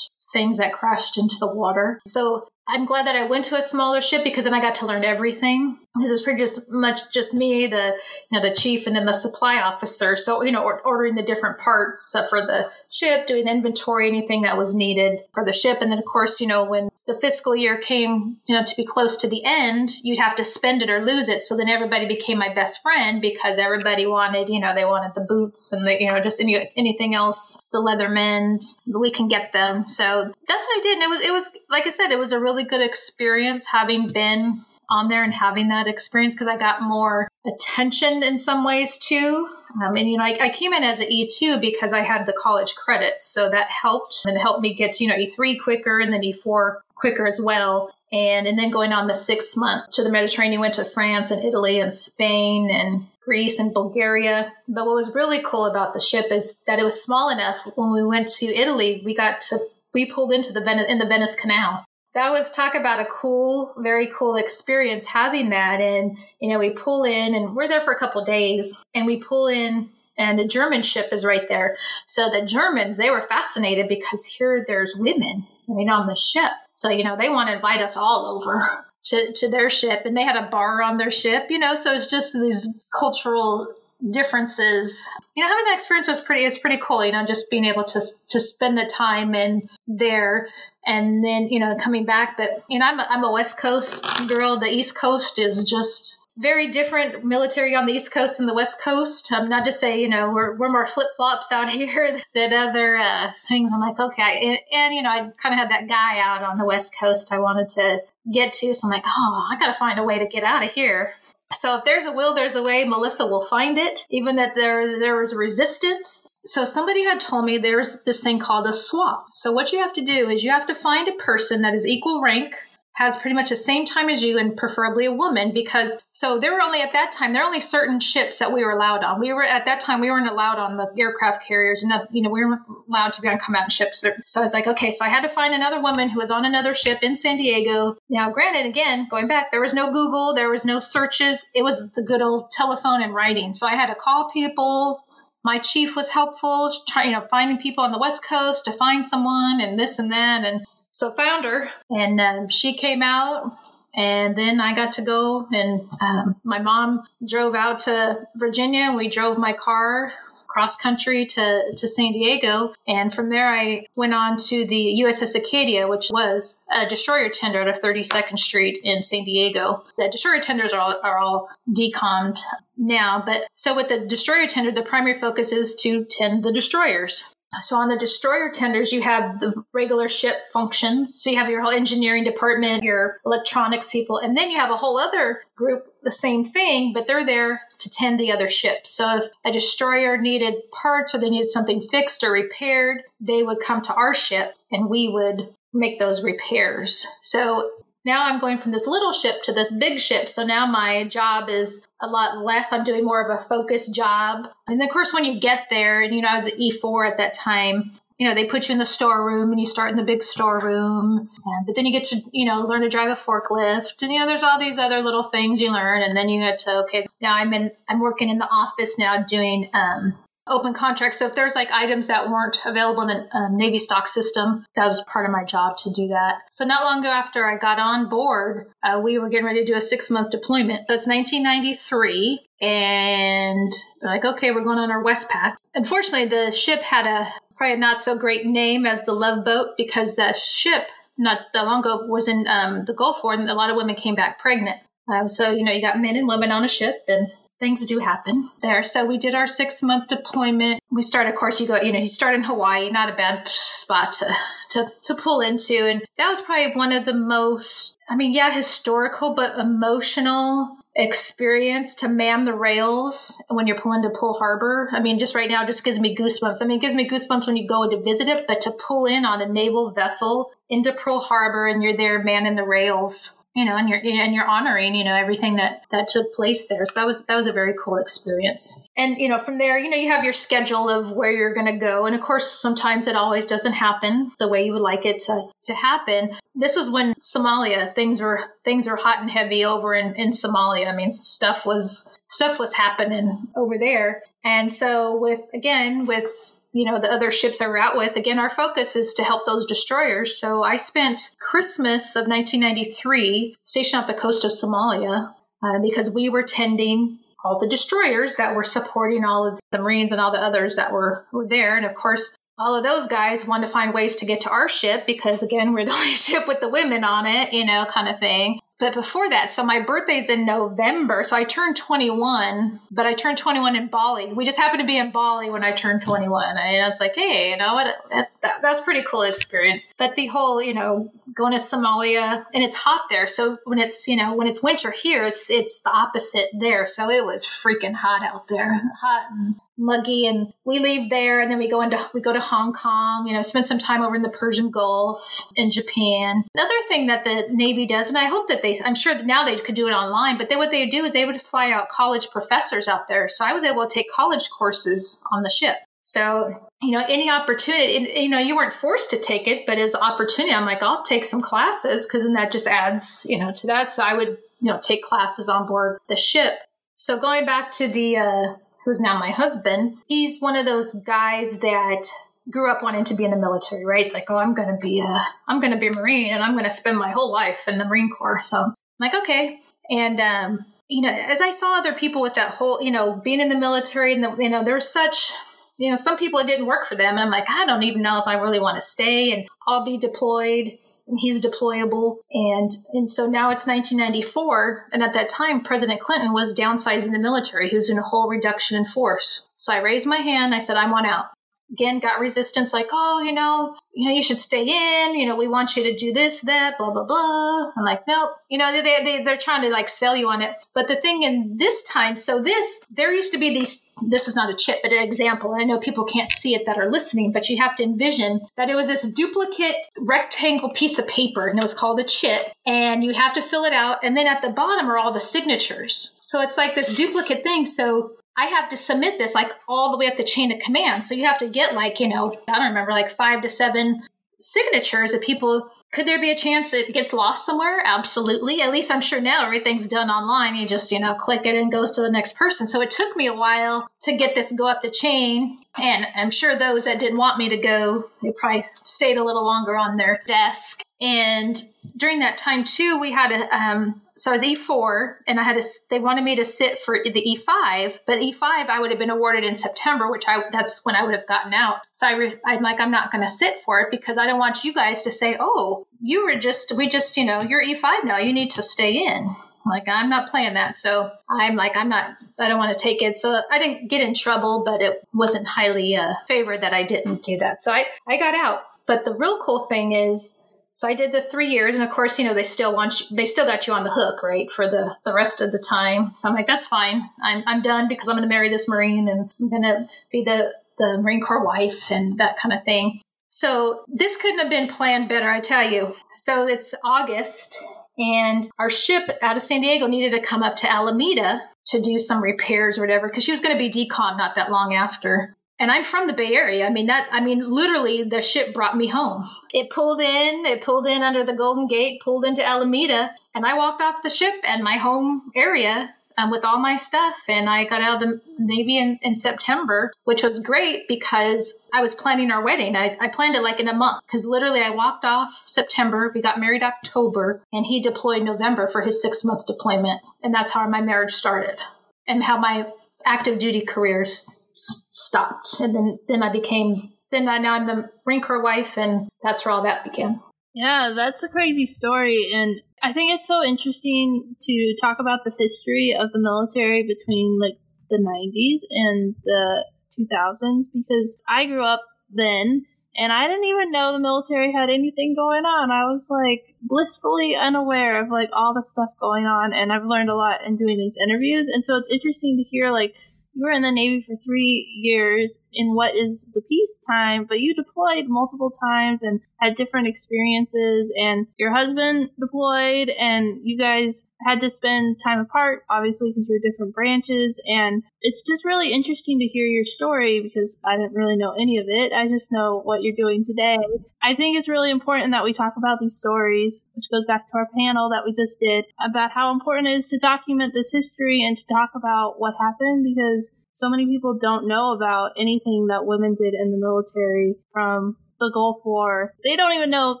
things 0.34 0.58
that 0.58 0.74
crashed 0.74 1.16
into 1.16 1.36
the 1.40 1.50
water. 1.50 1.98
So 2.06 2.46
I'm 2.72 2.84
glad 2.84 3.06
that 3.06 3.16
I 3.16 3.24
went 3.24 3.44
to 3.46 3.56
a 3.56 3.62
smaller 3.62 4.00
ship 4.00 4.22
because 4.22 4.44
then 4.44 4.54
I 4.54 4.60
got 4.60 4.76
to 4.76 4.86
learn 4.86 5.04
everything. 5.04 5.78
This 6.00 6.10
is 6.10 6.22
pretty 6.22 6.38
just 6.38 6.70
much 6.70 7.12
just 7.12 7.34
me, 7.34 7.66
the 7.66 7.96
you 8.30 8.40
know 8.40 8.48
the 8.48 8.54
chief, 8.54 8.86
and 8.86 8.94
then 8.94 9.06
the 9.06 9.12
supply 9.12 9.56
officer. 9.56 10.16
So 10.16 10.42
you 10.42 10.52
know, 10.52 10.62
or, 10.62 10.80
ordering 10.82 11.16
the 11.16 11.22
different 11.22 11.58
parts 11.58 12.14
uh, 12.14 12.24
for 12.24 12.46
the 12.46 12.70
ship, 12.88 13.26
doing 13.26 13.46
the 13.46 13.50
inventory, 13.50 14.08
anything 14.08 14.42
that 14.42 14.56
was 14.56 14.74
needed 14.74 15.20
for 15.34 15.44
the 15.44 15.52
ship, 15.52 15.78
and 15.80 15.90
then 15.90 15.98
of 15.98 16.04
course, 16.04 16.40
you 16.40 16.46
know, 16.46 16.64
when 16.64 16.90
the 17.10 17.18
fiscal 17.20 17.56
year 17.56 17.76
came, 17.76 18.36
you 18.46 18.54
know, 18.54 18.64
to 18.64 18.76
be 18.76 18.84
close 18.84 19.16
to 19.16 19.28
the 19.28 19.42
end, 19.44 19.90
you'd 20.04 20.20
have 20.20 20.36
to 20.36 20.44
spend 20.44 20.80
it 20.80 20.88
or 20.88 21.04
lose 21.04 21.28
it. 21.28 21.42
So 21.42 21.56
then 21.56 21.68
everybody 21.68 22.06
became 22.06 22.38
my 22.38 22.54
best 22.54 22.80
friend 22.82 23.20
because 23.20 23.58
everybody 23.58 24.06
wanted, 24.06 24.48
you 24.48 24.60
know, 24.60 24.72
they 24.72 24.84
wanted 24.84 25.14
the 25.16 25.26
boots 25.28 25.72
and 25.72 25.84
the, 25.84 26.00
you 26.00 26.08
know, 26.08 26.20
just 26.20 26.40
any 26.40 26.70
anything 26.76 27.16
else, 27.16 27.60
the 27.72 27.78
Leatherman, 27.78 28.64
we 28.86 29.10
can 29.10 29.26
get 29.26 29.50
them. 29.50 29.88
So 29.88 30.32
that's 30.46 30.64
what 30.64 30.78
I 30.78 30.80
did, 30.82 30.94
and 30.94 31.02
it 31.02 31.08
was 31.08 31.20
it 31.20 31.32
was 31.32 31.50
like 31.68 31.86
I 31.86 31.90
said, 31.90 32.12
it 32.12 32.18
was 32.18 32.32
a 32.32 32.38
really 32.38 32.62
good 32.62 32.80
experience 32.80 33.66
having 33.66 34.12
been 34.12 34.64
on 34.88 35.08
there 35.08 35.24
and 35.24 35.34
having 35.34 35.68
that 35.68 35.88
experience 35.88 36.34
because 36.34 36.48
I 36.48 36.56
got 36.56 36.82
more 36.82 37.28
attention 37.44 38.22
in 38.22 38.38
some 38.38 38.64
ways 38.64 38.98
too. 38.98 39.48
Um, 39.82 39.96
and 39.96 40.10
you 40.10 40.16
know, 40.16 40.24
I, 40.24 40.36
I, 40.40 40.48
came 40.48 40.72
in 40.72 40.82
as 40.82 41.00
an 41.00 41.08
E2 41.08 41.60
because 41.60 41.92
I 41.92 42.00
had 42.00 42.26
the 42.26 42.32
college 42.32 42.74
credits, 42.74 43.26
so 43.26 43.48
that 43.50 43.70
helped 43.70 44.22
and 44.26 44.36
helped 44.36 44.62
me 44.62 44.74
get 44.74 44.94
to 44.94 45.04
you 45.04 45.10
know 45.10 45.16
E3 45.16 45.60
quicker 45.62 46.00
and 46.00 46.12
then 46.12 46.22
E4 46.22 46.76
quicker 46.94 47.26
as 47.26 47.40
well. 47.40 47.90
And 48.12 48.46
and 48.46 48.58
then 48.58 48.70
going 48.70 48.92
on 48.92 49.06
the 49.06 49.14
six 49.14 49.56
month 49.56 49.92
to 49.92 50.02
the 50.02 50.10
Mediterranean, 50.10 50.60
went 50.60 50.74
to 50.74 50.84
France 50.84 51.30
and 51.30 51.44
Italy 51.44 51.78
and 51.78 51.94
Spain 51.94 52.70
and 52.70 53.06
Greece 53.24 53.58
and 53.58 53.72
Bulgaria. 53.72 54.52
But 54.66 54.86
what 54.86 54.96
was 54.96 55.14
really 55.14 55.40
cool 55.44 55.66
about 55.66 55.94
the 55.94 56.00
ship 56.00 56.26
is 56.30 56.56
that 56.66 56.78
it 56.78 56.84
was 56.84 57.02
small 57.02 57.30
enough. 57.30 57.60
When 57.76 57.92
we 57.92 58.04
went 58.04 58.28
to 58.38 58.46
Italy, 58.46 59.02
we 59.04 59.14
got 59.14 59.40
to 59.42 59.60
we 59.92 60.06
pulled 60.06 60.32
into 60.32 60.52
the 60.52 60.60
Venice 60.60 60.86
in 60.88 60.98
the 60.98 61.06
Venice 61.06 61.36
Canal 61.36 61.84
that 62.14 62.30
was 62.30 62.50
talk 62.50 62.74
about 62.74 63.00
a 63.00 63.04
cool, 63.06 63.72
very 63.78 64.08
cool 64.16 64.36
experience 64.36 65.04
having 65.04 65.50
that. 65.50 65.80
And, 65.80 66.16
you 66.40 66.52
know, 66.52 66.58
we 66.58 66.70
pull 66.70 67.04
in 67.04 67.34
and 67.34 67.54
we're 67.54 67.68
there 67.68 67.80
for 67.80 67.92
a 67.92 67.98
couple 67.98 68.24
days 68.24 68.82
and 68.94 69.06
we 69.06 69.22
pull 69.22 69.46
in 69.46 69.90
and 70.18 70.38
a 70.40 70.46
German 70.46 70.82
ship 70.82 71.12
is 71.12 71.24
right 71.24 71.48
there. 71.48 71.76
So 72.06 72.28
the 72.30 72.44
Germans, 72.44 72.96
they 72.96 73.10
were 73.10 73.22
fascinated 73.22 73.88
because 73.88 74.26
here 74.26 74.64
there's 74.66 74.96
women, 74.96 75.46
right, 75.68 75.88
on 75.88 76.08
the 76.08 76.16
ship. 76.16 76.50
So, 76.74 76.90
you 76.90 77.04
know, 77.04 77.16
they 77.16 77.30
want 77.30 77.48
to 77.48 77.54
invite 77.54 77.80
us 77.80 77.96
all 77.96 78.26
over 78.26 78.84
to, 79.04 79.32
to 79.32 79.48
their 79.48 79.70
ship 79.70 80.02
and 80.04 80.16
they 80.16 80.24
had 80.24 80.36
a 80.36 80.50
bar 80.50 80.82
on 80.82 80.98
their 80.98 81.10
ship, 81.10 81.46
you 81.48 81.58
know, 81.58 81.74
so 81.74 81.94
it's 81.94 82.10
just 82.10 82.34
these 82.34 82.68
cultural 82.98 83.68
differences. 84.10 85.06
You 85.36 85.44
know, 85.44 85.48
having 85.48 85.64
that 85.66 85.74
experience 85.74 86.08
was 86.08 86.20
pretty, 86.20 86.44
it's 86.44 86.58
pretty 86.58 86.80
cool, 86.82 87.04
you 87.04 87.12
know, 87.12 87.26
just 87.26 87.50
being 87.50 87.64
able 87.64 87.84
to, 87.84 88.00
to 88.30 88.40
spend 88.40 88.78
the 88.78 88.86
time 88.86 89.34
in 89.34 89.68
there 89.86 90.48
and 90.86 91.24
then 91.24 91.48
you 91.48 91.58
know 91.58 91.76
coming 91.76 92.04
back. 92.04 92.36
But 92.36 92.64
you 92.68 92.78
know 92.78 92.86
i'm 92.86 92.98
a, 92.98 93.06
I'm 93.08 93.24
a 93.24 93.32
west 93.32 93.58
coast 93.58 94.04
girl. 94.28 94.58
The 94.58 94.68
east 94.68 94.96
coast 94.96 95.38
is 95.38 95.64
just 95.64 96.18
very 96.38 96.70
different 96.70 97.24
military 97.24 97.74
on 97.74 97.86
the 97.86 97.92
east 97.92 98.12
coast 98.12 98.40
and 98.40 98.48
the 98.48 98.54
west 98.54 98.80
coast. 98.82 99.30
I'm 99.32 99.48
not 99.48 99.64
to 99.66 99.72
say 99.72 100.00
you 100.00 100.08
know 100.08 100.30
we're, 100.32 100.56
we're 100.56 100.70
more 100.70 100.86
flip-flops 100.86 101.52
out 101.52 101.70
here 101.70 102.18
than 102.34 102.52
other 102.52 102.96
uh, 102.96 103.32
things. 103.48 103.70
I'm 103.72 103.80
like 103.80 103.98
okay 104.00 104.40
and, 104.42 104.58
and 104.72 104.94
you 104.94 105.02
know 105.02 105.10
i 105.10 105.30
kind 105.42 105.54
of 105.54 105.58
had 105.58 105.70
that 105.70 105.88
guy 105.88 106.20
out 106.20 106.42
on 106.42 106.58
the 106.58 106.64
west 106.64 106.94
coast 106.98 107.32
i 107.32 107.38
wanted 107.38 107.68
to 107.70 108.02
get 108.32 108.52
to. 108.54 108.74
So 108.74 108.86
i'm 108.86 108.92
like 108.92 109.04
oh 109.06 109.48
i 109.50 109.58
gotta 109.58 109.74
find 109.74 109.98
a 109.98 110.04
way 110.04 110.18
to 110.18 110.26
get 110.26 110.44
out 110.44 110.64
of 110.64 110.72
here 110.72 111.14
so 111.52 111.76
if 111.76 111.84
there's 111.84 112.04
a 112.04 112.12
will, 112.12 112.34
there's 112.34 112.54
a 112.54 112.62
way. 112.62 112.84
Melissa 112.84 113.26
will 113.26 113.44
find 113.44 113.76
it, 113.76 114.06
even 114.10 114.36
that 114.36 114.54
there 114.54 114.98
there 114.98 115.16
was 115.16 115.34
resistance. 115.34 116.28
So 116.46 116.64
somebody 116.64 117.04
had 117.04 117.20
told 117.20 117.44
me 117.44 117.58
there's 117.58 117.98
this 118.06 118.20
thing 118.20 118.38
called 118.38 118.66
a 118.66 118.72
swap. 118.72 119.26
So 119.34 119.52
what 119.52 119.72
you 119.72 119.78
have 119.80 119.92
to 119.94 120.04
do 120.04 120.28
is 120.28 120.44
you 120.44 120.50
have 120.50 120.66
to 120.68 120.74
find 120.74 121.08
a 121.08 121.12
person 121.12 121.62
that 121.62 121.74
is 121.74 121.86
equal 121.86 122.22
rank 122.22 122.54
has 122.94 123.16
pretty 123.16 123.34
much 123.34 123.48
the 123.48 123.56
same 123.56 123.84
time 123.84 124.08
as 124.08 124.22
you 124.22 124.38
and 124.38 124.56
preferably 124.56 125.06
a 125.06 125.12
woman 125.12 125.52
because 125.54 125.96
so 126.12 126.38
there 126.38 126.52
were 126.52 126.60
only 126.60 126.82
at 126.82 126.92
that 126.92 127.12
time 127.12 127.32
there 127.32 127.42
were 127.42 127.46
only 127.46 127.60
certain 127.60 128.00
ships 128.00 128.38
that 128.38 128.52
we 128.52 128.64
were 128.64 128.72
allowed 128.72 129.04
on. 129.04 129.20
We 129.20 129.32
were 129.32 129.44
at 129.44 129.64
that 129.64 129.80
time 129.80 130.00
we 130.00 130.10
weren't 130.10 130.28
allowed 130.28 130.58
on 130.58 130.76
the 130.76 130.86
aircraft 130.98 131.46
carriers 131.46 131.82
and 131.82 131.92
you 132.10 132.22
know 132.22 132.30
we 132.30 132.44
weren't 132.44 132.62
allowed 132.88 133.12
to 133.14 133.22
be 133.22 133.28
on 133.28 133.38
combat 133.38 133.70
ships. 133.70 134.04
So 134.26 134.40
i 134.40 134.42
was 134.42 134.52
like 134.52 134.66
okay 134.66 134.92
so 134.92 135.04
i 135.04 135.08
had 135.08 135.22
to 135.22 135.28
find 135.28 135.54
another 135.54 135.80
woman 135.80 136.08
who 136.08 136.18
was 136.18 136.30
on 136.30 136.44
another 136.44 136.74
ship 136.74 137.02
in 137.02 137.16
san 137.16 137.36
diego. 137.36 137.96
Now 138.08 138.30
granted 138.30 138.66
again 138.66 139.06
going 139.10 139.28
back 139.28 139.50
there 139.50 139.60
was 139.60 139.72
no 139.72 139.92
google 139.92 140.34
there 140.34 140.50
was 140.50 140.64
no 140.64 140.78
searches. 140.78 141.46
It 141.54 141.62
was 141.62 141.88
the 141.94 142.02
good 142.02 142.22
old 142.22 142.50
telephone 142.50 143.02
and 143.02 143.14
writing. 143.14 143.54
So 143.54 143.66
i 143.66 143.74
had 143.74 143.86
to 143.86 143.94
call 143.94 144.30
people. 144.30 145.04
My 145.42 145.58
chief 145.58 145.96
was 145.96 146.10
helpful 146.10 146.70
trying 146.86 147.10
you 147.10 147.16
know 147.16 147.26
finding 147.30 147.56
people 147.56 147.84
on 147.84 147.92
the 147.92 147.98
west 147.98 148.24
coast 148.24 148.64
to 148.66 148.72
find 148.72 149.06
someone 149.06 149.60
and 149.60 149.78
this 149.78 149.98
and 149.98 150.12
that. 150.12 150.44
And 150.44 150.66
so 150.92 151.10
found 151.10 151.44
her, 151.44 151.70
and 151.90 152.20
um, 152.20 152.48
she 152.48 152.74
came 152.74 153.02
out, 153.02 153.56
and 153.94 154.36
then 154.36 154.60
I 154.60 154.74
got 154.74 154.92
to 154.94 155.02
go, 155.02 155.46
and 155.50 155.88
um, 156.00 156.36
my 156.44 156.60
mom 156.60 157.04
drove 157.26 157.54
out 157.54 157.80
to 157.80 158.26
Virginia, 158.36 158.82
and 158.82 158.96
we 158.96 159.08
drove 159.08 159.38
my 159.38 159.52
car 159.52 160.12
cross 160.50 160.76
country 160.76 161.24
to, 161.24 161.72
to 161.76 161.88
San 161.88 162.12
Diego. 162.12 162.74
And 162.86 163.14
from 163.14 163.30
there, 163.30 163.48
I 163.48 163.86
went 163.94 164.14
on 164.14 164.36
to 164.48 164.66
the 164.66 165.02
USS 165.04 165.34
Acadia, 165.36 165.88
which 165.88 166.08
was 166.10 166.60
a 166.74 166.88
destroyer 166.88 167.28
tender 167.28 167.60
out 167.60 167.68
of 167.68 167.80
32nd 167.80 168.38
Street 168.38 168.80
in 168.82 169.02
San 169.02 169.24
Diego. 169.24 169.84
The 169.96 170.08
destroyer 170.08 170.40
tenders 170.40 170.72
are 170.72 170.80
all, 170.80 171.00
are 171.02 171.18
all 171.18 171.48
decommed 171.70 172.38
now. 172.76 173.22
But 173.24 173.42
so 173.54 173.76
with 173.76 173.88
the 173.88 174.00
destroyer 174.00 174.46
tender, 174.46 174.72
the 174.72 174.82
primary 174.82 175.18
focus 175.20 175.52
is 175.52 175.74
to 175.82 176.04
tend 176.04 176.42
the 176.42 176.52
destroyers. 176.52 177.29
So 177.60 177.76
on 177.76 177.88
the 177.88 177.98
destroyer 177.98 178.50
tenders, 178.50 178.92
you 178.92 179.02
have 179.02 179.40
the 179.40 179.64
regular 179.72 180.08
ship 180.08 180.46
functions. 180.52 181.20
So 181.20 181.30
you 181.30 181.38
have 181.38 181.50
your 181.50 181.62
whole 181.62 181.72
engineering 181.72 182.24
department, 182.24 182.84
your 182.84 183.18
electronics 183.26 183.90
people, 183.90 184.18
and 184.18 184.36
then 184.36 184.50
you 184.50 184.58
have 184.58 184.70
a 184.70 184.76
whole 184.76 184.98
other 184.98 185.42
group, 185.56 185.82
the 186.02 186.10
same 186.10 186.44
thing, 186.44 186.92
but 186.92 187.06
they're 187.06 187.26
there 187.26 187.62
to 187.78 187.90
tend 187.90 188.20
the 188.20 188.32
other 188.32 188.48
ships. 188.48 188.90
So 188.90 189.18
if 189.18 189.24
a 189.44 189.52
destroyer 189.52 190.16
needed 190.16 190.70
parts 190.70 191.14
or 191.14 191.18
they 191.18 191.30
needed 191.30 191.48
something 191.48 191.82
fixed 191.82 192.22
or 192.22 192.30
repaired, 192.30 193.02
they 193.20 193.42
would 193.42 193.60
come 193.60 193.82
to 193.82 193.94
our 193.94 194.14
ship 194.14 194.54
and 194.70 194.88
we 194.88 195.08
would 195.08 195.54
make 195.72 195.98
those 195.98 196.22
repairs. 196.22 197.06
So 197.22 197.70
now 198.04 198.26
I'm 198.26 198.38
going 198.38 198.58
from 198.58 198.72
this 198.72 198.86
little 198.86 199.12
ship 199.12 199.42
to 199.44 199.52
this 199.52 199.72
big 199.72 200.00
ship. 200.00 200.28
So 200.28 200.44
now 200.44 200.66
my 200.66 201.04
job 201.04 201.48
is 201.48 201.86
a 202.00 202.06
lot 202.06 202.38
less. 202.38 202.72
I'm 202.72 202.84
doing 202.84 203.04
more 203.04 203.22
of 203.22 203.30
a 203.30 203.42
focused 203.42 203.94
job. 203.94 204.46
And 204.66 204.82
of 204.82 204.90
course, 204.90 205.12
when 205.12 205.24
you 205.24 205.38
get 205.38 205.66
there, 205.70 206.02
and 206.02 206.14
you 206.14 206.22
know, 206.22 206.28
I 206.28 206.36
was 206.36 206.46
at 206.46 206.58
E4 206.58 207.10
at 207.10 207.18
that 207.18 207.34
time, 207.34 207.92
you 208.18 208.28
know, 208.28 208.34
they 208.34 208.44
put 208.44 208.68
you 208.68 208.74
in 208.74 208.78
the 208.78 208.86
storeroom 208.86 209.50
and 209.50 209.58
you 209.58 209.64
start 209.64 209.90
in 209.90 209.96
the 209.96 210.02
big 210.02 210.22
storeroom. 210.22 211.30
And, 211.44 211.66
but 211.66 211.74
then 211.74 211.86
you 211.86 211.92
get 211.92 212.04
to, 212.04 212.20
you 212.32 212.44
know, 212.44 212.60
learn 212.60 212.82
to 212.82 212.88
drive 212.90 213.08
a 213.08 213.14
forklift. 213.14 214.02
And, 214.02 214.12
you 214.12 214.18
know, 214.18 214.26
there's 214.26 214.42
all 214.42 214.58
these 214.58 214.78
other 214.78 215.00
little 215.00 215.22
things 215.22 215.62
you 215.62 215.72
learn. 215.72 216.02
And 216.02 216.14
then 216.14 216.28
you 216.28 216.38
get 216.38 216.58
to, 216.58 216.82
okay, 216.82 217.06
now 217.22 217.34
I'm 217.34 217.54
in, 217.54 217.70
I'm 217.88 217.98
working 217.98 218.28
in 218.28 218.36
the 218.36 218.48
office 218.50 218.98
now 218.98 219.22
doing 219.22 219.70
um, 219.72 220.18
open 220.50 220.74
contracts. 220.74 221.18
So 221.18 221.26
if 221.26 221.34
there's 221.34 221.54
like 221.54 221.70
items 221.70 222.08
that 222.08 222.28
weren't 222.28 222.60
available 222.64 223.02
in 223.02 223.10
a 223.10 223.36
um, 223.36 223.56
Navy 223.56 223.78
stock 223.78 224.08
system, 224.08 224.66
that 224.76 224.86
was 224.86 225.02
part 225.02 225.24
of 225.24 225.32
my 225.32 225.44
job 225.44 225.78
to 225.78 225.90
do 225.90 226.08
that. 226.08 226.38
So 226.50 226.64
not 226.64 226.84
long 226.84 227.00
ago 227.00 227.08
after 227.08 227.46
I 227.46 227.56
got 227.56 227.78
on 227.78 228.08
board, 228.08 228.68
uh, 228.82 229.00
we 229.02 229.18
were 229.18 229.28
getting 229.28 229.46
ready 229.46 229.64
to 229.64 229.72
do 229.72 229.76
a 229.76 229.80
six 229.80 230.10
month 230.10 230.30
deployment. 230.30 230.88
So 230.88 230.94
it's 230.94 231.06
1993 231.06 232.40
and 232.60 233.72
like, 234.02 234.24
okay, 234.24 234.50
we're 234.50 234.64
going 234.64 234.78
on 234.78 234.90
our 234.90 235.02
Westpac. 235.02 235.54
Unfortunately, 235.74 236.28
the 236.28 236.52
ship 236.52 236.82
had 236.82 237.06
a 237.06 237.32
probably 237.56 237.74
a 237.74 237.78
not 237.78 238.00
so 238.00 238.16
great 238.16 238.46
name 238.46 238.86
as 238.86 239.04
the 239.04 239.12
Love 239.12 239.44
Boat 239.44 239.76
because 239.76 240.16
the 240.16 240.32
ship 240.32 240.84
not 241.18 241.40
that 241.52 241.66
long 241.66 241.80
ago 241.80 242.06
was 242.06 242.26
in 242.26 242.46
um, 242.48 242.84
the 242.86 242.94
Gulf 242.94 243.22
War 243.22 243.34
and 243.34 243.48
a 243.48 243.54
lot 243.54 243.70
of 243.70 243.76
women 243.76 243.94
came 243.94 244.14
back 244.14 244.38
pregnant. 244.38 244.78
Um, 245.12 245.28
so, 245.28 245.50
you 245.50 245.64
know, 245.64 245.72
you 245.72 245.82
got 245.82 246.00
men 246.00 246.16
and 246.16 246.26
women 246.26 246.50
on 246.50 246.64
a 246.64 246.68
ship 246.68 247.02
and 247.08 247.28
things 247.60 247.84
do 247.84 247.98
happen 247.98 248.50
there. 248.62 248.82
So 248.82 249.06
we 249.06 249.18
did 249.18 249.34
our 249.34 249.46
six 249.46 249.82
month 249.82 250.08
deployment. 250.08 250.82
We 250.90 251.02
start, 251.02 251.28
of 251.28 251.36
course, 251.36 251.60
you 251.60 251.68
go, 251.68 251.80
you 251.80 251.92
know, 251.92 252.00
you 252.00 252.08
start 252.08 252.34
in 252.34 252.42
Hawaii, 252.42 252.90
not 252.90 253.12
a 253.12 253.14
bad 253.14 253.46
spot 253.48 254.12
to, 254.12 254.26
to, 254.70 254.86
to 255.04 255.14
pull 255.14 255.40
into. 255.40 255.86
And 255.86 256.02
that 256.18 256.28
was 256.28 256.40
probably 256.40 256.74
one 256.74 256.92
of 256.92 257.04
the 257.04 257.14
most, 257.14 257.98
I 258.08 258.16
mean, 258.16 258.32
yeah, 258.32 258.52
historical, 258.52 259.34
but 259.34 259.58
emotional 259.58 260.78
experience 260.96 261.94
to 261.94 262.08
man 262.08 262.44
the 262.44 262.52
rails 262.52 263.40
when 263.48 263.66
you're 263.66 263.78
pulling 263.78 264.02
to 264.02 264.10
Pearl 264.10 264.34
Harbor. 264.34 264.90
I 264.92 265.00
mean, 265.00 265.18
just 265.18 265.34
right 265.34 265.48
now, 265.48 265.64
just 265.64 265.84
gives 265.84 266.00
me 266.00 266.16
goosebumps. 266.16 266.60
I 266.60 266.64
mean, 266.64 266.78
it 266.78 266.82
gives 266.82 266.94
me 266.94 267.08
goosebumps 267.08 267.46
when 267.46 267.56
you 267.56 267.68
go 267.68 267.88
to 267.88 268.02
visit 268.02 268.26
it, 268.26 268.46
but 268.48 268.60
to 268.62 268.72
pull 268.72 269.06
in 269.06 269.24
on 269.24 269.40
a 269.40 269.48
naval 269.48 269.92
vessel 269.92 270.50
into 270.68 270.92
Pearl 270.92 271.20
Harbor 271.20 271.66
and 271.66 271.82
you're 271.82 271.96
there 271.96 272.22
manning 272.22 272.56
the 272.56 272.64
rails 272.64 273.39
you 273.54 273.64
know, 273.64 273.76
and 273.76 273.88
you're 273.88 273.98
and 273.98 274.32
you're 274.32 274.46
honoring, 274.46 274.94
you 274.94 275.02
know, 275.04 275.14
everything 275.14 275.56
that 275.56 275.82
that 275.90 276.06
took 276.08 276.32
place 276.34 276.66
there. 276.68 276.86
So 276.86 276.92
that 276.96 277.06
was 277.06 277.24
that 277.24 277.34
was 277.34 277.46
a 277.46 277.52
very 277.52 277.74
cool 277.82 277.96
experience. 277.96 278.88
And 278.96 279.16
you 279.18 279.28
know, 279.28 279.38
from 279.38 279.58
there, 279.58 279.76
you 279.76 279.90
know, 279.90 279.96
you 279.96 280.10
have 280.10 280.22
your 280.22 280.32
schedule 280.32 280.88
of 280.88 281.10
where 281.12 281.32
you're 281.32 281.54
going 281.54 281.66
to 281.66 281.78
go, 281.84 282.06
and 282.06 282.14
of 282.14 282.20
course, 282.20 282.50
sometimes 282.50 283.08
it 283.08 283.16
always 283.16 283.46
doesn't 283.46 283.72
happen 283.72 284.30
the 284.38 284.48
way 284.48 284.64
you 284.64 284.72
would 284.72 284.82
like 284.82 285.04
it 285.04 285.18
to 285.20 285.42
to 285.64 285.74
happen. 285.74 286.36
This 286.54 286.76
was 286.76 286.90
when 286.90 287.14
Somalia 287.14 287.92
things 287.94 288.20
were 288.20 288.44
things 288.64 288.86
were 288.86 288.96
hot 288.96 289.20
and 289.20 289.30
heavy 289.30 289.64
over 289.64 289.94
in 289.94 290.14
in 290.14 290.30
Somalia. 290.30 290.86
I 290.86 290.94
mean, 290.94 291.10
stuff 291.10 291.66
was 291.66 292.08
stuff 292.28 292.60
was 292.60 292.74
happening 292.74 293.48
over 293.56 293.78
there, 293.78 294.22
and 294.44 294.70
so 294.70 295.16
with 295.16 295.40
again 295.52 296.06
with 296.06 296.59
you 296.72 296.90
know 296.90 297.00
the 297.00 297.10
other 297.10 297.30
ships 297.30 297.60
I 297.60 297.66
were 297.66 297.78
out 297.78 297.96
with. 297.96 298.16
Again, 298.16 298.38
our 298.38 298.50
focus 298.50 298.96
is 298.96 299.14
to 299.14 299.24
help 299.24 299.46
those 299.46 299.66
destroyers. 299.66 300.38
So 300.38 300.62
I 300.62 300.76
spent 300.76 301.30
Christmas 301.38 302.16
of 302.16 302.26
1993 302.26 303.56
stationed 303.62 304.00
off 304.00 304.06
the 304.06 304.14
coast 304.14 304.44
of 304.44 304.52
Somalia 304.52 305.34
uh, 305.62 305.78
because 305.80 306.10
we 306.10 306.28
were 306.28 306.42
tending 306.42 307.18
all 307.44 307.58
the 307.58 307.68
destroyers 307.68 308.34
that 308.36 308.54
were 308.54 308.64
supporting 308.64 309.24
all 309.24 309.46
of 309.46 309.60
the 309.72 309.78
Marines 309.78 310.12
and 310.12 310.20
all 310.20 310.32
the 310.32 310.42
others 310.42 310.76
that 310.76 310.92
were, 310.92 311.26
were 311.32 311.46
there. 311.48 311.76
And 311.76 311.86
of 311.86 311.94
course, 311.94 312.36
all 312.58 312.76
of 312.76 312.84
those 312.84 313.06
guys 313.06 313.46
wanted 313.46 313.66
to 313.66 313.72
find 313.72 313.94
ways 313.94 314.16
to 314.16 314.26
get 314.26 314.42
to 314.42 314.50
our 314.50 314.68
ship 314.68 315.06
because, 315.06 315.42
again, 315.42 315.72
we're 315.72 315.86
the 315.86 315.92
only 315.94 316.14
ship 316.14 316.46
with 316.46 316.60
the 316.60 316.68
women 316.68 317.04
on 317.04 317.26
it, 317.26 317.52
you 317.52 317.64
know, 317.64 317.86
kind 317.86 318.08
of 318.08 318.20
thing. 318.20 318.60
But 318.80 318.94
before 318.94 319.28
that, 319.28 319.52
so 319.52 319.62
my 319.62 319.80
birthday's 319.80 320.30
in 320.30 320.46
November. 320.46 321.22
So 321.22 321.36
I 321.36 321.44
turned 321.44 321.76
21, 321.76 322.80
but 322.90 323.04
I 323.04 323.12
turned 323.12 323.36
21 323.36 323.76
in 323.76 323.88
Bali. 323.88 324.32
We 324.32 324.46
just 324.46 324.58
happened 324.58 324.80
to 324.80 324.86
be 324.86 324.96
in 324.96 325.10
Bali 325.10 325.50
when 325.50 325.62
I 325.62 325.72
turned 325.72 326.00
21. 326.00 326.56
And 326.56 326.90
it's 326.90 326.98
like, 326.98 327.14
hey, 327.14 327.50
you 327.50 327.58
know 327.58 327.74
what? 327.74 327.94
That, 328.10 328.32
that, 328.40 328.62
that's 328.62 328.80
pretty 328.80 329.04
cool 329.06 329.22
experience. 329.22 329.92
But 329.98 330.16
the 330.16 330.28
whole, 330.28 330.62
you 330.62 330.72
know, 330.72 331.12
going 331.34 331.52
to 331.52 331.58
Somalia 331.58 332.46
and 332.54 332.64
it's 332.64 332.74
hot 332.74 333.02
there. 333.10 333.26
So 333.26 333.58
when 333.64 333.78
it's, 333.78 334.08
you 334.08 334.16
know, 334.16 334.34
when 334.34 334.46
it's 334.46 334.62
winter 334.62 334.90
here, 334.90 335.26
it's, 335.26 335.50
it's 335.50 335.82
the 335.82 335.94
opposite 335.94 336.46
there. 336.58 336.86
So 336.86 337.10
it 337.10 337.24
was 337.26 337.44
freaking 337.44 337.94
hot 337.94 338.22
out 338.22 338.48
there. 338.48 338.80
Hot 339.02 339.26
and 339.30 339.56
muggy 339.80 340.26
and 340.26 340.52
we 340.64 340.78
leave 340.78 341.08
there 341.10 341.40
and 341.40 341.50
then 341.50 341.58
we 341.58 341.68
go 341.68 341.80
into 341.80 341.98
we 342.12 342.20
go 342.20 342.32
to 342.32 342.38
hong 342.38 342.72
kong 342.72 343.26
you 343.26 343.32
know 343.32 343.42
spend 343.42 343.66
some 343.66 343.78
time 343.78 344.02
over 344.02 344.14
in 344.14 344.22
the 344.22 344.28
persian 344.28 344.70
gulf 344.70 345.48
in 345.56 345.70
japan. 345.70 346.44
Another 346.54 346.74
thing 346.88 347.06
that 347.06 347.24
the 347.24 347.46
navy 347.50 347.86
does 347.86 348.08
and 348.08 348.18
i 348.18 348.26
hope 348.26 348.48
that 348.48 348.62
they 348.62 348.76
i'm 348.84 348.94
sure 348.94 349.14
that 349.14 349.26
now 349.26 349.44
they 349.44 349.58
could 349.58 349.74
do 349.74 349.88
it 349.88 349.92
online 349.92 350.36
but 350.36 350.48
then 350.48 350.58
what 350.58 350.70
they 350.70 350.86
do 350.88 351.04
is 351.04 351.14
they 351.14 351.24
would 351.24 351.40
fly 351.40 351.70
out 351.70 351.88
college 351.88 352.28
professors 352.30 352.86
out 352.86 353.08
there. 353.08 353.28
So 353.28 353.44
i 353.44 353.52
was 353.52 353.64
able 353.64 353.86
to 353.86 353.92
take 353.92 354.10
college 354.12 354.50
courses 354.50 355.20
on 355.32 355.42
the 355.42 355.50
ship. 355.50 355.76
So 356.02 356.68
you 356.82 356.92
know 356.92 357.04
any 357.08 357.30
opportunity 357.30 358.20
you 358.20 358.28
know 358.28 358.38
you 358.38 358.54
weren't 358.56 358.74
forced 358.74 359.10
to 359.10 359.18
take 359.18 359.48
it 359.48 359.66
but 359.66 359.78
as 359.78 359.94
opportunity. 359.94 360.54
I'm 360.54 360.66
like 360.66 360.82
i'll 360.82 361.02
take 361.02 361.24
some 361.24 361.40
classes 361.40 362.06
because 362.06 362.24
then 362.24 362.34
that 362.34 362.52
just 362.52 362.66
adds 362.66 363.26
you 363.28 363.38
know 363.38 363.52
to 363.52 363.66
that. 363.68 363.90
So 363.90 364.02
i 364.02 364.12
would 364.12 364.38
you 364.60 364.70
know 364.70 364.78
take 364.82 365.02
classes 365.02 365.48
on 365.48 365.66
board 365.66 365.98
the 366.08 366.16
ship. 366.16 366.58
So 366.96 367.18
going 367.18 367.46
back 367.46 367.70
to 367.72 367.88
the 367.88 368.18
uh, 368.18 368.54
who's 368.84 369.00
now 369.00 369.18
my 369.18 369.30
husband, 369.30 369.98
he's 370.06 370.40
one 370.40 370.56
of 370.56 370.66
those 370.66 370.92
guys 370.94 371.58
that 371.58 372.06
grew 372.50 372.70
up 372.70 372.82
wanting 372.82 373.04
to 373.04 373.14
be 373.14 373.24
in 373.24 373.30
the 373.30 373.36
military, 373.36 373.84
right? 373.84 374.04
It's 374.04 374.14
like, 374.14 374.30
oh, 374.30 374.36
I'm 374.36 374.54
to 374.68 374.78
be 374.80 375.00
a, 375.00 375.26
I'm 375.48 375.60
to 375.72 375.78
be 375.78 375.88
a 375.88 375.92
Marine 375.92 376.32
and 376.32 376.42
I'm 376.42 376.54
to 376.64 376.70
spend 376.70 376.98
my 376.98 377.10
whole 377.10 377.30
life 377.30 377.68
in 377.68 377.78
the 377.78 377.84
Marine 377.84 378.10
Corps. 378.16 378.42
So 378.42 378.56
I'm 378.58 378.74
like, 378.98 379.14
okay. 379.22 379.60
And, 379.88 380.20
um, 380.20 380.64
you 380.88 381.02
know, 381.02 381.12
as 381.12 381.40
I 381.40 381.50
saw 381.50 381.78
other 381.78 381.92
people 381.92 382.22
with 382.22 382.34
that 382.34 382.52
whole, 382.52 382.82
you 382.82 382.90
know, 382.90 383.20
being 383.22 383.40
in 383.40 383.48
the 383.48 383.58
military 383.58 384.14
and 384.14 384.24
the, 384.24 384.36
you 384.38 384.48
know, 384.48 384.64
there's 384.64 384.88
such, 384.88 385.32
you 385.78 385.90
know, 385.90 385.96
some 385.96 386.16
people 386.16 386.40
it 386.40 386.46
didn't 386.46 386.66
work 386.66 386.86
for 386.86 386.96
them. 386.96 387.10
And 387.10 387.20
I'm 387.20 387.30
like, 387.30 387.48
I 387.48 387.66
don't 387.66 387.84
even 387.84 388.02
know 388.02 388.18
if 388.18 388.26
I 388.26 388.34
really 388.34 388.60
want 388.60 388.76
to 388.76 388.82
stay 388.82 389.32
and 389.32 389.46
I'll 389.68 389.84
be 389.84 389.98
deployed 389.98 390.78
he's 391.18 391.40
deployable. 391.40 392.18
And 392.30 392.70
and 392.92 393.10
so 393.10 393.26
now 393.26 393.50
it's 393.50 393.66
1994 393.66 394.88
and 394.92 395.02
at 395.02 395.12
that 395.14 395.28
time 395.28 395.62
president 395.62 396.00
clinton 396.00 396.32
was 396.32 396.54
downsizing 396.54 397.12
the 397.12 397.18
military. 397.18 397.68
He 397.68 397.76
was 397.76 397.90
in 397.90 397.98
a 397.98 398.02
whole 398.02 398.28
reduction 398.28 398.76
in 398.76 398.84
force. 398.84 399.48
So 399.56 399.72
i 399.72 399.78
raised 399.78 400.06
my 400.06 400.18
hand. 400.18 400.54
I 400.54 400.58
said 400.58 400.76
i 400.76 400.90
want 400.90 401.06
out 401.06 401.26
again 401.72 401.98
got 401.98 402.20
resistance 402.20 402.72
like 402.72 402.88
oh 402.92 403.22
you 403.22 403.32
know 403.32 403.76
you 403.92 404.08
know 404.08 404.14
you 404.14 404.22
should 404.22 404.40
stay 404.40 404.62
in 404.62 405.14
you 405.14 405.26
know 405.26 405.36
we 405.36 405.48
want 405.48 405.76
you 405.76 405.82
to 405.82 405.94
do 405.96 406.12
this 406.12 406.40
that 406.42 406.78
blah 406.78 406.90
blah 406.90 407.04
blah. 407.04 407.72
I'm 407.76 407.84
like 407.84 408.06
nope. 408.06 408.30
You 408.48 408.58
know 408.58 408.72
they, 408.72 408.82
they, 408.82 409.22
they're 409.22 409.36
trying 409.36 409.62
to 409.62 409.70
like 409.70 409.88
sell 409.88 410.16
you 410.16 410.28
on 410.28 410.42
it. 410.42 410.54
But 410.74 410.88
the 410.88 410.96
thing 410.96 411.22
in 411.22 411.56
this 411.58 411.82
time 411.82 412.16
so 412.16 412.40
this 412.42 412.84
there 412.90 413.12
used 413.12 413.32
to 413.32 413.38
be 413.38 413.50
these 413.50 413.86
this 414.02 414.28
is 414.28 414.34
not 414.34 414.50
a 414.50 414.54
chit 414.54 414.78
but 414.82 414.92
an 414.92 415.02
example 415.02 415.54
i 415.54 415.62
know 415.62 415.78
people 415.78 416.04
can't 416.04 416.30
see 416.30 416.54
it 416.54 416.64
that 416.64 416.78
are 416.78 416.90
listening 416.90 417.32
but 417.32 417.50
you 417.50 417.58
have 417.58 417.76
to 417.76 417.82
envision 417.82 418.40
that 418.56 418.70
it 418.70 418.74
was 418.74 418.86
this 418.86 419.06
duplicate 419.12 419.76
rectangle 419.98 420.70
piece 420.70 420.98
of 420.98 421.06
paper 421.06 421.48
and 421.48 421.58
it 421.58 421.62
was 421.62 421.74
called 421.74 422.00
a 422.00 422.04
chit 422.04 422.50
and 422.66 423.04
you 423.04 423.12
have 423.12 423.34
to 423.34 423.42
fill 423.42 423.64
it 423.64 423.72
out 423.72 423.98
and 424.02 424.16
then 424.16 424.26
at 424.26 424.42
the 424.42 424.50
bottom 424.50 424.88
are 424.88 424.98
all 424.98 425.12
the 425.12 425.20
signatures. 425.20 426.18
So 426.22 426.40
it's 426.40 426.56
like 426.56 426.74
this 426.74 426.94
duplicate 426.94 427.42
thing 427.42 427.66
so 427.66 428.12
I 428.40 428.46
have 428.46 428.70
to 428.70 428.76
submit 428.76 429.18
this 429.18 429.34
like 429.34 429.52
all 429.68 429.90
the 429.90 429.98
way 429.98 430.06
up 430.06 430.16
the 430.16 430.24
chain 430.24 430.50
of 430.50 430.60
command. 430.60 431.04
So 431.04 431.14
you 431.14 431.26
have 431.26 431.38
to 431.40 431.48
get 431.48 431.74
like, 431.74 432.00
you 432.00 432.08
know, 432.08 432.34
I 432.48 432.56
don't 432.56 432.68
remember, 432.68 432.90
like 432.90 433.10
five 433.10 433.42
to 433.42 433.50
seven 433.50 434.02
signatures 434.38 435.12
of 435.12 435.20
people. 435.20 435.70
Could 435.92 436.06
there 436.06 436.18
be 436.18 436.30
a 436.30 436.36
chance 436.36 436.72
it 436.72 436.94
gets 436.94 437.12
lost 437.12 437.44
somewhere? 437.44 437.82
Absolutely. 437.84 438.62
At 438.62 438.70
least 438.70 438.90
I'm 438.90 439.02
sure 439.02 439.20
now 439.20 439.44
everything's 439.44 439.86
done 439.86 440.08
online. 440.08 440.54
You 440.54 440.66
just, 440.66 440.90
you 440.90 440.98
know, 440.98 441.14
click 441.14 441.44
it 441.44 441.54
and 441.54 441.70
goes 441.70 441.90
to 441.90 442.00
the 442.00 442.10
next 442.10 442.34
person. 442.34 442.66
So 442.66 442.80
it 442.80 442.90
took 442.90 443.14
me 443.14 443.26
a 443.26 443.34
while 443.34 443.90
to 444.04 444.16
get 444.16 444.34
this 444.34 444.52
go 444.52 444.66
up 444.66 444.80
the 444.80 444.90
chain. 444.90 445.58
And 445.76 446.06
I'm 446.16 446.30
sure 446.30 446.56
those 446.56 446.84
that 446.84 446.98
didn't 446.98 447.18
want 447.18 447.36
me 447.36 447.50
to 447.50 447.58
go, 447.58 448.08
they 448.22 448.32
probably 448.32 448.64
stayed 448.84 449.18
a 449.18 449.24
little 449.24 449.44
longer 449.44 449.76
on 449.76 449.98
their 449.98 450.22
desk. 450.26 450.80
And 450.98 451.60
during 451.94 452.20
that 452.20 452.38
time 452.38 452.64
too, 452.64 452.98
we 452.98 453.12
had 453.12 453.32
a 453.32 453.54
um, 453.54 454.00
so 454.20 454.30
I 454.30 454.34
was 454.34 454.42
E4, 454.42 455.14
and 455.26 455.40
I 455.40 455.42
had 455.42 455.56
to. 455.56 455.66
They 455.88 455.98
wanted 455.98 456.24
me 456.24 456.36
to 456.36 456.44
sit 456.44 456.78
for 456.80 456.98
the 457.02 457.10
E5, 457.10 458.00
but 458.06 458.20
E5 458.20 458.42
I 458.42 458.78
would 458.78 458.90
have 458.90 458.98
been 458.98 459.08
awarded 459.08 459.44
in 459.44 459.56
September, 459.56 460.10
which 460.10 460.24
I 460.28 460.42
that's 460.52 460.84
when 460.84 460.94
I 460.94 461.02
would 461.02 461.14
have 461.14 461.26
gotten 461.26 461.54
out. 461.54 461.78
So 461.92 462.06
I 462.06 462.12
re, 462.12 462.34
I'm 462.44 462.62
like, 462.62 462.80
I'm 462.80 462.90
not 462.90 463.10
going 463.10 463.26
to 463.26 463.32
sit 463.32 463.62
for 463.64 463.80
it 463.80 463.88
because 463.90 464.18
I 464.18 464.26
don't 464.26 464.38
want 464.38 464.62
you 464.62 464.74
guys 464.74 465.00
to 465.02 465.10
say, 465.10 465.38
oh, 465.40 465.86
you 466.02 466.26
were 466.26 466.36
just 466.36 466.76
we 466.76 466.86
just 466.86 467.16
you 467.16 467.24
know 467.24 467.40
you're 467.40 467.64
E5 467.64 468.04
now, 468.04 468.18
you 468.18 468.34
need 468.34 468.50
to 468.50 468.62
stay 468.62 469.06
in. 469.06 469.34
Like 469.64 469.88
I'm 469.88 470.10
not 470.10 470.28
playing 470.28 470.52
that. 470.52 470.76
So 470.76 471.10
I'm 471.30 471.56
like, 471.56 471.74
I'm 471.74 471.88
not, 471.88 472.16
I 472.38 472.48
don't 472.48 472.58
want 472.58 472.76
to 472.76 472.82
take 472.82 473.00
it. 473.00 473.16
So 473.16 473.40
I 473.50 473.58
didn't 473.58 473.88
get 473.88 474.02
in 474.02 474.12
trouble, 474.12 474.64
but 474.66 474.82
it 474.82 475.02
wasn't 475.14 475.46
highly 475.46 475.96
uh, 475.96 476.12
favored 476.28 476.60
that 476.60 476.74
I 476.74 476.82
didn't 476.82 477.22
do 477.22 477.38
that. 477.38 477.60
So 477.60 477.72
I, 477.72 477.86
I 478.06 478.18
got 478.18 478.34
out. 478.34 478.64
But 478.86 479.04
the 479.04 479.14
real 479.14 479.40
cool 479.42 479.60
thing 479.60 479.92
is, 479.92 480.42
so 480.80 480.88
I 480.88 480.94
did 480.94 481.12
the 481.12 481.20
three 481.20 481.48
years, 481.48 481.74
and 481.74 481.84
of 481.84 481.90
course, 481.90 482.18
you 482.18 482.24
know, 482.24 482.32
they 482.32 482.42
still 482.42 482.74
want 482.74 483.02
you, 483.02 483.14
they 483.14 483.26
still 483.26 483.44
got 483.44 483.66
you 483.66 483.74
on 483.74 483.84
the 483.84 483.90
hook, 483.90 484.22
right, 484.22 484.50
for 484.50 484.66
the 484.66 484.96
the 485.04 485.12
rest 485.12 485.42
of 485.42 485.52
the 485.52 485.58
time. 485.58 486.14
So 486.14 486.26
I'm 486.26 486.34
like, 486.34 486.46
that's 486.46 486.66
fine. 486.66 487.02
I'm 487.22 487.42
I'm 487.46 487.60
done 487.60 487.86
because 487.86 488.08
I'm 488.08 488.16
going 488.16 488.26
to 488.26 488.34
marry 488.34 488.48
this 488.48 488.66
Marine, 488.66 489.06
and 489.06 489.30
I'm 489.38 489.50
going 489.50 489.62
to 489.62 489.86
be 490.10 490.24
the 490.24 490.54
the 490.78 490.96
Marine 490.96 491.20
Corps 491.20 491.44
wife 491.44 491.90
and 491.90 492.16
that 492.16 492.38
kind 492.38 492.54
of 492.54 492.64
thing. 492.64 493.02
So 493.28 493.84
this 493.88 494.16
couldn't 494.16 494.38
have 494.38 494.48
been 494.48 494.68
planned 494.68 495.10
better, 495.10 495.28
I 495.28 495.40
tell 495.40 495.70
you. 495.70 495.94
So 496.12 496.46
it's 496.46 496.74
August, 496.82 497.62
and 497.98 498.48
our 498.58 498.70
ship 498.70 499.18
out 499.20 499.36
of 499.36 499.42
San 499.42 499.60
Diego 499.60 499.86
needed 499.86 500.16
to 500.16 500.26
come 500.26 500.42
up 500.42 500.56
to 500.56 500.72
Alameda 500.72 501.42
to 501.66 501.82
do 501.82 501.98
some 501.98 502.22
repairs 502.22 502.78
or 502.78 502.80
whatever 502.80 503.06
because 503.06 503.22
she 503.22 503.32
was 503.32 503.42
going 503.42 503.54
to 503.54 503.58
be 503.58 503.70
decom 503.70 504.16
not 504.16 504.34
that 504.36 504.50
long 504.50 504.72
after. 504.72 505.36
And 505.60 505.70
I'm 505.70 505.84
from 505.84 506.06
the 506.06 506.14
Bay 506.14 506.32
Area. 506.32 506.66
I 506.66 506.70
mean 506.70 506.86
that 506.86 507.08
I 507.12 507.20
mean 507.20 507.38
literally 507.38 508.02
the 508.02 508.22
ship 508.22 508.54
brought 508.54 508.76
me 508.76 508.88
home. 508.88 509.28
It 509.52 509.68
pulled 509.68 510.00
in, 510.00 510.46
it 510.46 510.62
pulled 510.62 510.86
in 510.86 511.02
under 511.02 511.22
the 511.22 511.34
Golden 511.34 511.68
Gate, 511.68 512.00
pulled 512.02 512.24
into 512.24 512.44
Alameda, 512.44 513.10
and 513.34 513.44
I 513.44 513.54
walked 513.54 513.82
off 513.82 514.02
the 514.02 514.08
ship 514.08 514.34
and 514.44 514.64
my 514.64 514.78
home 514.78 515.30
area 515.36 515.94
um, 516.16 516.30
with 516.30 516.44
all 516.44 516.58
my 516.58 516.76
stuff. 516.76 517.24
And 517.28 517.48
I 517.48 517.64
got 517.64 517.82
out 517.82 518.02
of 518.02 518.08
the 518.08 518.20
Navy 518.38 518.78
in, 518.78 518.98
in 519.02 519.14
September, 519.14 519.92
which 520.04 520.22
was 520.22 520.40
great 520.40 520.88
because 520.88 521.54
I 521.74 521.82
was 521.82 521.94
planning 521.94 522.30
our 522.30 522.42
wedding. 522.42 522.74
I, 522.74 522.96
I 522.98 523.08
planned 523.08 523.36
it 523.36 523.42
like 523.42 523.60
in 523.60 523.68
a 523.68 523.74
month 523.74 524.02
because 524.06 524.24
literally 524.24 524.60
I 524.60 524.70
walked 524.70 525.04
off 525.04 525.42
September. 525.46 526.10
We 526.14 526.22
got 526.22 526.40
married 526.40 526.62
October, 526.62 527.42
and 527.52 527.66
he 527.66 527.80
deployed 527.80 528.22
November 528.22 528.66
for 528.66 528.80
his 528.80 529.00
six 529.00 529.24
month 529.24 529.46
deployment. 529.46 530.00
And 530.22 530.32
that's 530.34 530.52
how 530.52 530.66
my 530.68 530.80
marriage 530.80 531.12
started 531.12 531.58
and 532.06 532.24
how 532.24 532.38
my 532.38 532.66
active 533.04 533.38
duty 533.38 533.62
careers 533.62 534.39
stopped. 534.60 535.60
And 535.60 535.74
then, 535.74 535.98
then 536.08 536.22
I 536.22 536.32
became, 536.32 536.92
then 537.10 537.28
I, 537.28 537.38
now 537.38 537.54
I'm 537.54 537.66
the 537.66 537.88
Marine 538.06 538.22
Corps 538.22 538.42
wife, 538.42 538.76
and 538.76 539.08
that's 539.22 539.44
where 539.44 539.54
all 539.54 539.62
that 539.62 539.84
began. 539.84 540.20
Yeah, 540.54 540.92
that's 540.94 541.22
a 541.22 541.28
crazy 541.28 541.66
story. 541.66 542.30
And 542.34 542.60
I 542.82 542.92
think 542.92 543.12
it's 543.12 543.26
so 543.26 543.42
interesting 543.42 544.34
to 544.40 544.76
talk 544.80 544.98
about 544.98 545.20
the 545.24 545.32
history 545.38 545.96
of 545.98 546.12
the 546.12 546.18
military 546.18 546.82
between 546.82 547.38
like 547.40 547.58
the 547.90 547.98
90s 547.98 548.60
and 548.70 549.14
the 549.24 549.64
2000s 549.98 550.64
because 550.72 551.20
I 551.28 551.46
grew 551.46 551.64
up 551.64 551.82
then 552.10 552.64
and 552.96 553.12
I 553.12 553.28
didn't 553.28 553.44
even 553.44 553.70
know 553.70 553.92
the 553.92 554.00
military 554.00 554.52
had 554.52 554.70
anything 554.70 555.14
going 555.16 555.44
on. 555.44 555.70
I 555.70 555.84
was 555.84 556.06
like 556.10 556.56
blissfully 556.62 557.36
unaware 557.36 558.02
of 558.02 558.10
like 558.10 558.30
all 558.32 558.54
the 558.54 558.64
stuff 558.64 558.90
going 559.00 559.26
on 559.26 559.52
and 559.52 559.72
I've 559.72 559.84
learned 559.84 560.10
a 560.10 560.16
lot 560.16 560.40
in 560.46 560.56
doing 560.56 560.78
these 560.78 560.96
interviews 561.02 561.48
and 561.48 561.64
so 561.64 561.76
it's 561.76 561.90
interesting 561.90 562.36
to 562.36 562.48
hear 562.48 562.70
like 562.70 562.94
you 563.32 563.46
were 563.46 563.52
in 563.52 563.62
the 563.62 563.70
Navy 563.70 564.04
for 564.06 564.16
three 564.24 564.68
years 564.82 565.38
in 565.52 565.74
what 565.74 565.94
is 565.94 566.28
the 566.32 566.42
peacetime, 566.42 567.26
but 567.28 567.40
you 567.40 567.54
deployed 567.54 568.06
multiple 568.06 568.50
times 568.50 569.02
and 569.02 569.20
had 569.38 569.54
different 569.54 569.86
experiences. 569.86 570.92
And 570.96 571.26
your 571.38 571.52
husband 571.52 572.10
deployed, 572.18 572.88
and 572.88 573.40
you 573.42 573.58
guys 573.58 574.04
had 574.26 574.40
to 574.40 574.50
spend 574.50 575.00
time 575.02 575.20
apart, 575.20 575.62
obviously, 575.70 576.10
because 576.10 576.28
you're 576.28 576.40
different 576.40 576.74
branches. 576.74 577.40
And 577.46 577.82
it's 578.02 578.22
just 578.26 578.44
really 578.44 578.72
interesting 578.72 579.18
to 579.18 579.26
hear 579.26 579.46
your 579.46 579.64
story 579.64 580.20
because 580.22 580.56
I 580.64 580.76
didn't 580.76 580.94
really 580.94 581.16
know 581.16 581.32
any 581.32 581.58
of 581.58 581.66
it. 581.68 581.92
I 581.92 582.08
just 582.08 582.32
know 582.32 582.60
what 582.64 582.82
you're 582.82 582.96
doing 582.96 583.24
today. 583.24 583.58
I 584.02 584.14
think 584.14 584.38
it's 584.38 584.48
really 584.48 584.70
important 584.70 585.12
that 585.12 585.24
we 585.24 585.32
talk 585.32 585.54
about 585.56 585.78
these 585.80 585.96
stories, 585.96 586.64
which 586.74 586.90
goes 586.90 587.04
back 587.04 587.28
to 587.30 587.38
our 587.38 587.48
panel 587.56 587.90
that 587.90 588.04
we 588.04 588.12
just 588.12 588.40
did 588.40 588.64
about 588.82 589.10
how 589.10 589.32
important 589.32 589.68
it 589.68 589.76
is 589.76 589.88
to 589.88 589.98
document 589.98 590.54
this 590.54 590.72
history 590.72 591.22
and 591.22 591.36
to 591.36 591.44
talk 591.52 591.70
about 591.74 592.14
what 592.18 592.34
happened 592.40 592.84
because 592.84 593.30
so 593.52 593.68
many 593.68 593.84
people 593.84 594.16
don't 594.18 594.48
know 594.48 594.72
about 594.72 595.12
anything 595.18 595.66
that 595.68 595.84
women 595.84 596.16
did 596.18 596.32
in 596.34 596.50
the 596.50 596.58
military 596.58 597.36
from 597.52 597.96
the 598.18 598.30
Gulf 598.32 598.58
War. 598.64 599.12
They 599.24 599.36
don't 599.36 599.52
even 599.52 599.70
know 599.70 600.00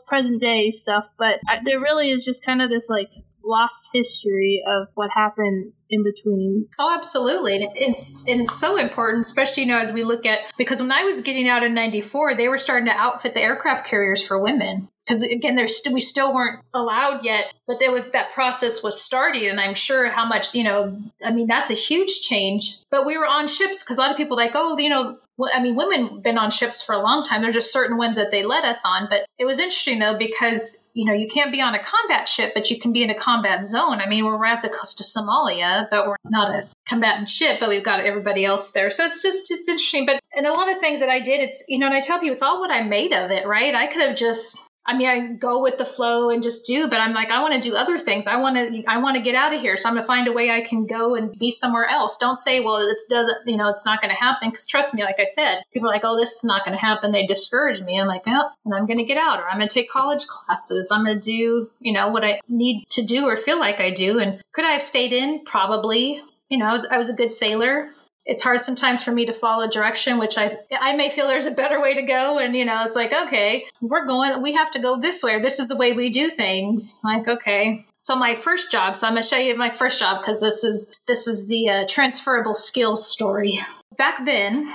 present 0.06 0.40
day 0.40 0.70
stuff, 0.70 1.06
but 1.18 1.40
there 1.64 1.80
really 1.80 2.10
is 2.10 2.24
just 2.24 2.44
kind 2.44 2.62
of 2.62 2.70
this 2.70 2.88
like 2.88 3.10
lost 3.44 3.90
history 3.92 4.62
of 4.66 4.88
what 4.94 5.10
happened 5.10 5.72
in 5.90 6.02
between. 6.02 6.66
Oh, 6.78 6.94
absolutely. 6.96 7.58
It's 7.74 8.22
it's 8.26 8.58
so 8.58 8.76
important, 8.76 9.26
especially 9.26 9.64
you 9.64 9.68
know 9.68 9.78
as 9.78 9.92
we 9.92 10.04
look 10.04 10.26
at 10.26 10.40
because 10.56 10.80
when 10.80 10.92
I 10.92 11.02
was 11.02 11.20
getting 11.20 11.48
out 11.48 11.62
in 11.62 11.74
'94, 11.74 12.36
they 12.36 12.48
were 12.48 12.58
starting 12.58 12.88
to 12.88 12.96
outfit 12.96 13.34
the 13.34 13.42
aircraft 13.42 13.86
carriers 13.86 14.22
for 14.22 14.38
women 14.38 14.88
because 15.06 15.22
again 15.22 15.56
there's 15.56 15.76
st- 15.76 15.92
we 15.92 16.00
still 16.00 16.32
weren't 16.32 16.60
allowed 16.72 17.24
yet 17.24 17.52
but 17.66 17.78
there 17.80 17.90
was 17.90 18.10
that 18.10 18.30
process 18.32 18.82
was 18.82 19.00
starting 19.00 19.48
and 19.48 19.58
i'm 19.58 19.74
sure 19.74 20.08
how 20.08 20.24
much 20.24 20.54
you 20.54 20.62
know 20.62 20.96
i 21.24 21.32
mean 21.32 21.46
that's 21.46 21.70
a 21.70 21.74
huge 21.74 22.20
change 22.20 22.76
but 22.90 23.04
we 23.04 23.18
were 23.18 23.26
on 23.26 23.48
ships 23.48 23.82
because 23.82 23.98
a 23.98 24.00
lot 24.00 24.10
of 24.10 24.16
people 24.16 24.36
like 24.36 24.52
oh 24.54 24.78
you 24.78 24.88
know 24.88 25.18
I 25.54 25.62
mean, 25.62 25.76
women 25.76 26.20
been 26.20 26.38
on 26.38 26.50
ships 26.50 26.82
for 26.82 26.94
a 26.94 27.00
long 27.00 27.22
time. 27.22 27.42
There's 27.42 27.54
just 27.54 27.72
certain 27.72 27.96
ones 27.96 28.16
that 28.16 28.30
they 28.30 28.44
let 28.44 28.64
us 28.64 28.82
on. 28.84 29.06
But 29.08 29.26
it 29.38 29.44
was 29.44 29.58
interesting 29.58 29.98
though 29.98 30.16
because 30.18 30.76
you 30.94 31.04
know 31.04 31.12
you 31.12 31.28
can't 31.28 31.52
be 31.52 31.60
on 31.60 31.74
a 31.74 31.82
combat 31.82 32.28
ship, 32.28 32.52
but 32.54 32.70
you 32.70 32.78
can 32.78 32.92
be 32.92 33.02
in 33.02 33.10
a 33.10 33.14
combat 33.14 33.64
zone. 33.64 34.00
I 34.00 34.08
mean, 34.08 34.24
we're 34.24 34.36
right 34.36 34.56
at 34.56 34.62
the 34.62 34.68
coast 34.68 35.00
of 35.00 35.06
Somalia, 35.06 35.79
but 35.90 36.06
we're 36.06 36.16
not 36.24 36.50
a 36.50 36.68
combatant 36.86 37.28
ship, 37.28 37.58
but 37.60 37.68
we've 37.68 37.84
got 37.84 38.00
everybody 38.00 38.44
else 38.44 38.70
there. 38.72 38.90
So 38.90 39.04
it's 39.04 39.22
just 39.22 39.50
it's 39.50 39.68
interesting. 39.68 40.06
But 40.06 40.20
and 40.36 40.46
a 40.46 40.52
lot 40.52 40.70
of 40.70 40.78
things 40.78 41.00
that 41.00 41.08
I 41.08 41.20
did, 41.20 41.40
it's 41.40 41.62
you 41.68 41.78
know, 41.78 41.86
and 41.86 41.94
I 41.94 42.00
tell 42.00 42.18
people 42.18 42.32
it's 42.32 42.42
all 42.42 42.60
what 42.60 42.70
I 42.70 42.82
made 42.82 43.12
of 43.12 43.30
it, 43.30 43.46
right? 43.46 43.74
I 43.74 43.86
could 43.86 44.02
have 44.02 44.16
just 44.16 44.58
I 44.90 44.96
mean, 44.96 45.06
I 45.06 45.28
go 45.34 45.62
with 45.62 45.78
the 45.78 45.84
flow 45.84 46.30
and 46.30 46.42
just 46.42 46.66
do, 46.66 46.88
but 46.88 47.00
I'm 47.00 47.14
like, 47.14 47.30
I 47.30 47.40
want 47.40 47.54
to 47.54 47.60
do 47.60 47.76
other 47.76 47.96
things. 47.96 48.26
I 48.26 48.36
want 48.38 48.56
to, 48.56 48.82
I 48.88 48.98
want 48.98 49.16
to 49.16 49.22
get 49.22 49.36
out 49.36 49.54
of 49.54 49.60
here. 49.60 49.76
So 49.76 49.88
I'm 49.88 49.94
going 49.94 50.02
to 50.02 50.06
find 50.06 50.26
a 50.26 50.32
way 50.32 50.50
I 50.50 50.62
can 50.62 50.84
go 50.84 51.14
and 51.14 51.30
be 51.38 51.52
somewhere 51.52 51.86
else. 51.86 52.16
Don't 52.16 52.38
say, 52.38 52.58
well, 52.58 52.80
this 52.80 53.04
doesn't, 53.08 53.38
you 53.46 53.56
know, 53.56 53.68
it's 53.68 53.84
not 53.86 54.02
going 54.02 54.12
to 54.12 54.20
happen. 54.20 54.50
Cause 54.50 54.66
trust 54.66 54.92
me, 54.92 55.04
like 55.04 55.20
I 55.20 55.26
said, 55.26 55.62
people 55.72 55.88
are 55.88 55.92
like, 55.92 56.02
oh, 56.04 56.18
this 56.18 56.32
is 56.32 56.42
not 56.42 56.64
going 56.64 56.76
to 56.76 56.80
happen. 56.80 57.12
They 57.12 57.24
discourage 57.24 57.80
me. 57.82 58.00
I'm 58.00 58.08
like, 58.08 58.26
well, 58.26 58.52
and 58.64 58.74
I'm 58.74 58.86
going 58.86 58.98
to 58.98 59.04
get 59.04 59.16
out 59.16 59.38
or 59.38 59.48
I'm 59.48 59.58
going 59.58 59.68
to 59.68 59.72
take 59.74 59.88
college 59.88 60.26
classes. 60.26 60.90
I'm 60.90 61.04
going 61.04 61.20
to 61.20 61.24
do, 61.24 61.70
you 61.78 61.92
know, 61.92 62.08
what 62.08 62.24
I 62.24 62.40
need 62.48 62.86
to 62.90 63.02
do 63.02 63.26
or 63.26 63.36
feel 63.36 63.60
like 63.60 63.78
I 63.78 63.90
do. 63.90 64.18
And 64.18 64.42
could 64.52 64.64
I 64.64 64.70
have 64.70 64.82
stayed 64.82 65.12
in? 65.12 65.44
Probably. 65.44 66.20
You 66.48 66.58
know, 66.58 66.66
I 66.66 66.72
was, 66.72 66.86
I 66.90 66.98
was 66.98 67.08
a 67.08 67.14
good 67.14 67.30
sailor 67.30 67.90
it's 68.30 68.42
hard 68.42 68.60
sometimes 68.60 69.02
for 69.02 69.10
me 69.10 69.26
to 69.26 69.32
follow 69.32 69.68
direction 69.68 70.16
which 70.16 70.38
i 70.38 70.56
i 70.78 70.94
may 70.94 71.10
feel 71.10 71.26
there's 71.26 71.46
a 71.46 71.50
better 71.50 71.82
way 71.82 71.94
to 71.94 72.02
go. 72.02 72.38
And 72.38 72.56
you 72.56 72.64
know 72.64 72.84
it's 72.84 72.94
like 72.94 73.12
okay 73.12 73.64
we're 73.82 74.06
going 74.06 74.40
we 74.40 74.52
have 74.54 74.70
to 74.70 74.78
go 74.78 74.98
this 74.98 75.22
way 75.22 75.34
or 75.34 75.40
this 75.40 75.58
is 75.58 75.68
the 75.68 75.76
way 75.76 75.92
we 75.92 76.10
do 76.10 76.30
things. 76.30 76.96
Like 77.04 77.26
okay. 77.28 77.84
So 77.96 78.14
my 78.16 78.36
first 78.36 78.70
job 78.70 78.96
so 78.96 79.06
i'm 79.06 79.14
going 79.14 79.22
to 79.22 79.28
show 79.28 79.36
you 79.36 79.56
my 79.56 79.70
first 79.70 79.98
job 79.98 80.20
because 80.20 80.40
this 80.40 80.62
is 80.62 80.94
this 81.06 81.26
is 81.26 81.48
the 81.48 81.68
uh, 81.68 81.86
transferable 81.88 82.54
skills 82.54 83.10
story. 83.10 83.60
Back 83.98 84.24
then 84.24 84.72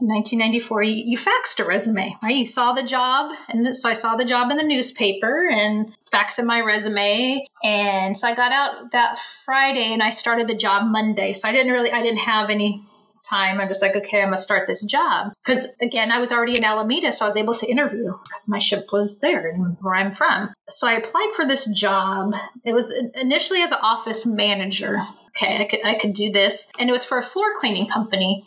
1994 0.00 0.82
you, 0.82 1.04
you 1.06 1.18
faxed 1.18 1.58
a 1.58 1.64
resume 1.64 2.14
right? 2.22 2.36
You 2.36 2.46
saw 2.46 2.74
the 2.74 2.82
job 2.82 3.34
and 3.48 3.74
so 3.74 3.88
i 3.88 3.94
saw 3.94 4.16
the 4.16 4.24
job 4.26 4.50
in 4.50 4.58
the 4.58 4.62
newspaper 4.62 5.48
and 5.48 5.96
faxed 6.12 6.38
in 6.38 6.46
my 6.46 6.60
resume. 6.60 7.46
And 7.64 8.16
so 8.16 8.28
i 8.28 8.34
got 8.34 8.52
out 8.52 8.92
that 8.92 9.18
friday 9.18 9.94
and 9.94 10.02
i 10.02 10.10
started 10.10 10.46
the 10.46 10.54
job 10.54 10.86
monday. 10.86 11.32
So 11.32 11.48
i 11.48 11.52
didn't 11.52 11.72
really 11.72 11.90
i 11.90 12.02
didn't 12.02 12.18
have 12.18 12.50
any 12.50 12.84
time, 13.28 13.60
I'm 13.60 13.68
just 13.68 13.82
like, 13.82 13.96
okay, 13.96 14.20
I'm 14.20 14.28
gonna 14.28 14.38
start 14.38 14.66
this 14.66 14.84
job. 14.84 15.32
Because 15.44 15.68
again, 15.80 16.10
I 16.10 16.18
was 16.18 16.32
already 16.32 16.56
in 16.56 16.64
Alameda, 16.64 17.12
so 17.12 17.24
I 17.24 17.28
was 17.28 17.36
able 17.36 17.54
to 17.54 17.70
interview 17.70 18.12
because 18.24 18.48
my 18.48 18.58
ship 18.58 18.92
was 18.92 19.18
there 19.18 19.48
and 19.48 19.76
where 19.80 19.94
I'm 19.94 20.12
from. 20.12 20.52
So 20.68 20.86
I 20.86 20.94
applied 20.94 21.32
for 21.34 21.46
this 21.46 21.66
job. 21.66 22.34
It 22.64 22.74
was 22.74 22.92
initially 23.14 23.62
as 23.62 23.72
an 23.72 23.78
office 23.82 24.26
manager. 24.26 24.98
Okay, 25.36 25.58
I 25.58 25.64
could 25.64 25.84
I 25.84 25.98
could 25.98 26.14
do 26.14 26.30
this, 26.32 26.68
and 26.78 26.88
it 26.88 26.92
was 26.92 27.04
for 27.04 27.18
a 27.18 27.22
floor 27.22 27.48
cleaning 27.58 27.88
company. 27.88 28.44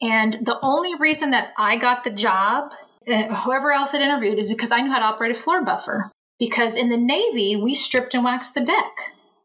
And 0.00 0.34
the 0.44 0.58
only 0.62 0.94
reason 0.94 1.30
that 1.30 1.52
I 1.56 1.76
got 1.76 2.04
the 2.04 2.10
job, 2.10 2.72
uh, 3.08 3.34
whoever 3.34 3.72
else 3.72 3.92
had 3.92 4.02
interviewed, 4.02 4.38
is 4.38 4.52
because 4.52 4.72
I 4.72 4.80
knew 4.80 4.90
how 4.90 4.98
to 4.98 5.04
operate 5.04 5.36
a 5.36 5.38
floor 5.38 5.64
buffer. 5.64 6.10
Because 6.38 6.76
in 6.76 6.90
the 6.90 6.98
Navy, 6.98 7.56
we 7.56 7.74
stripped 7.74 8.14
and 8.14 8.24
waxed 8.24 8.54
the 8.54 8.60
deck. 8.60 8.92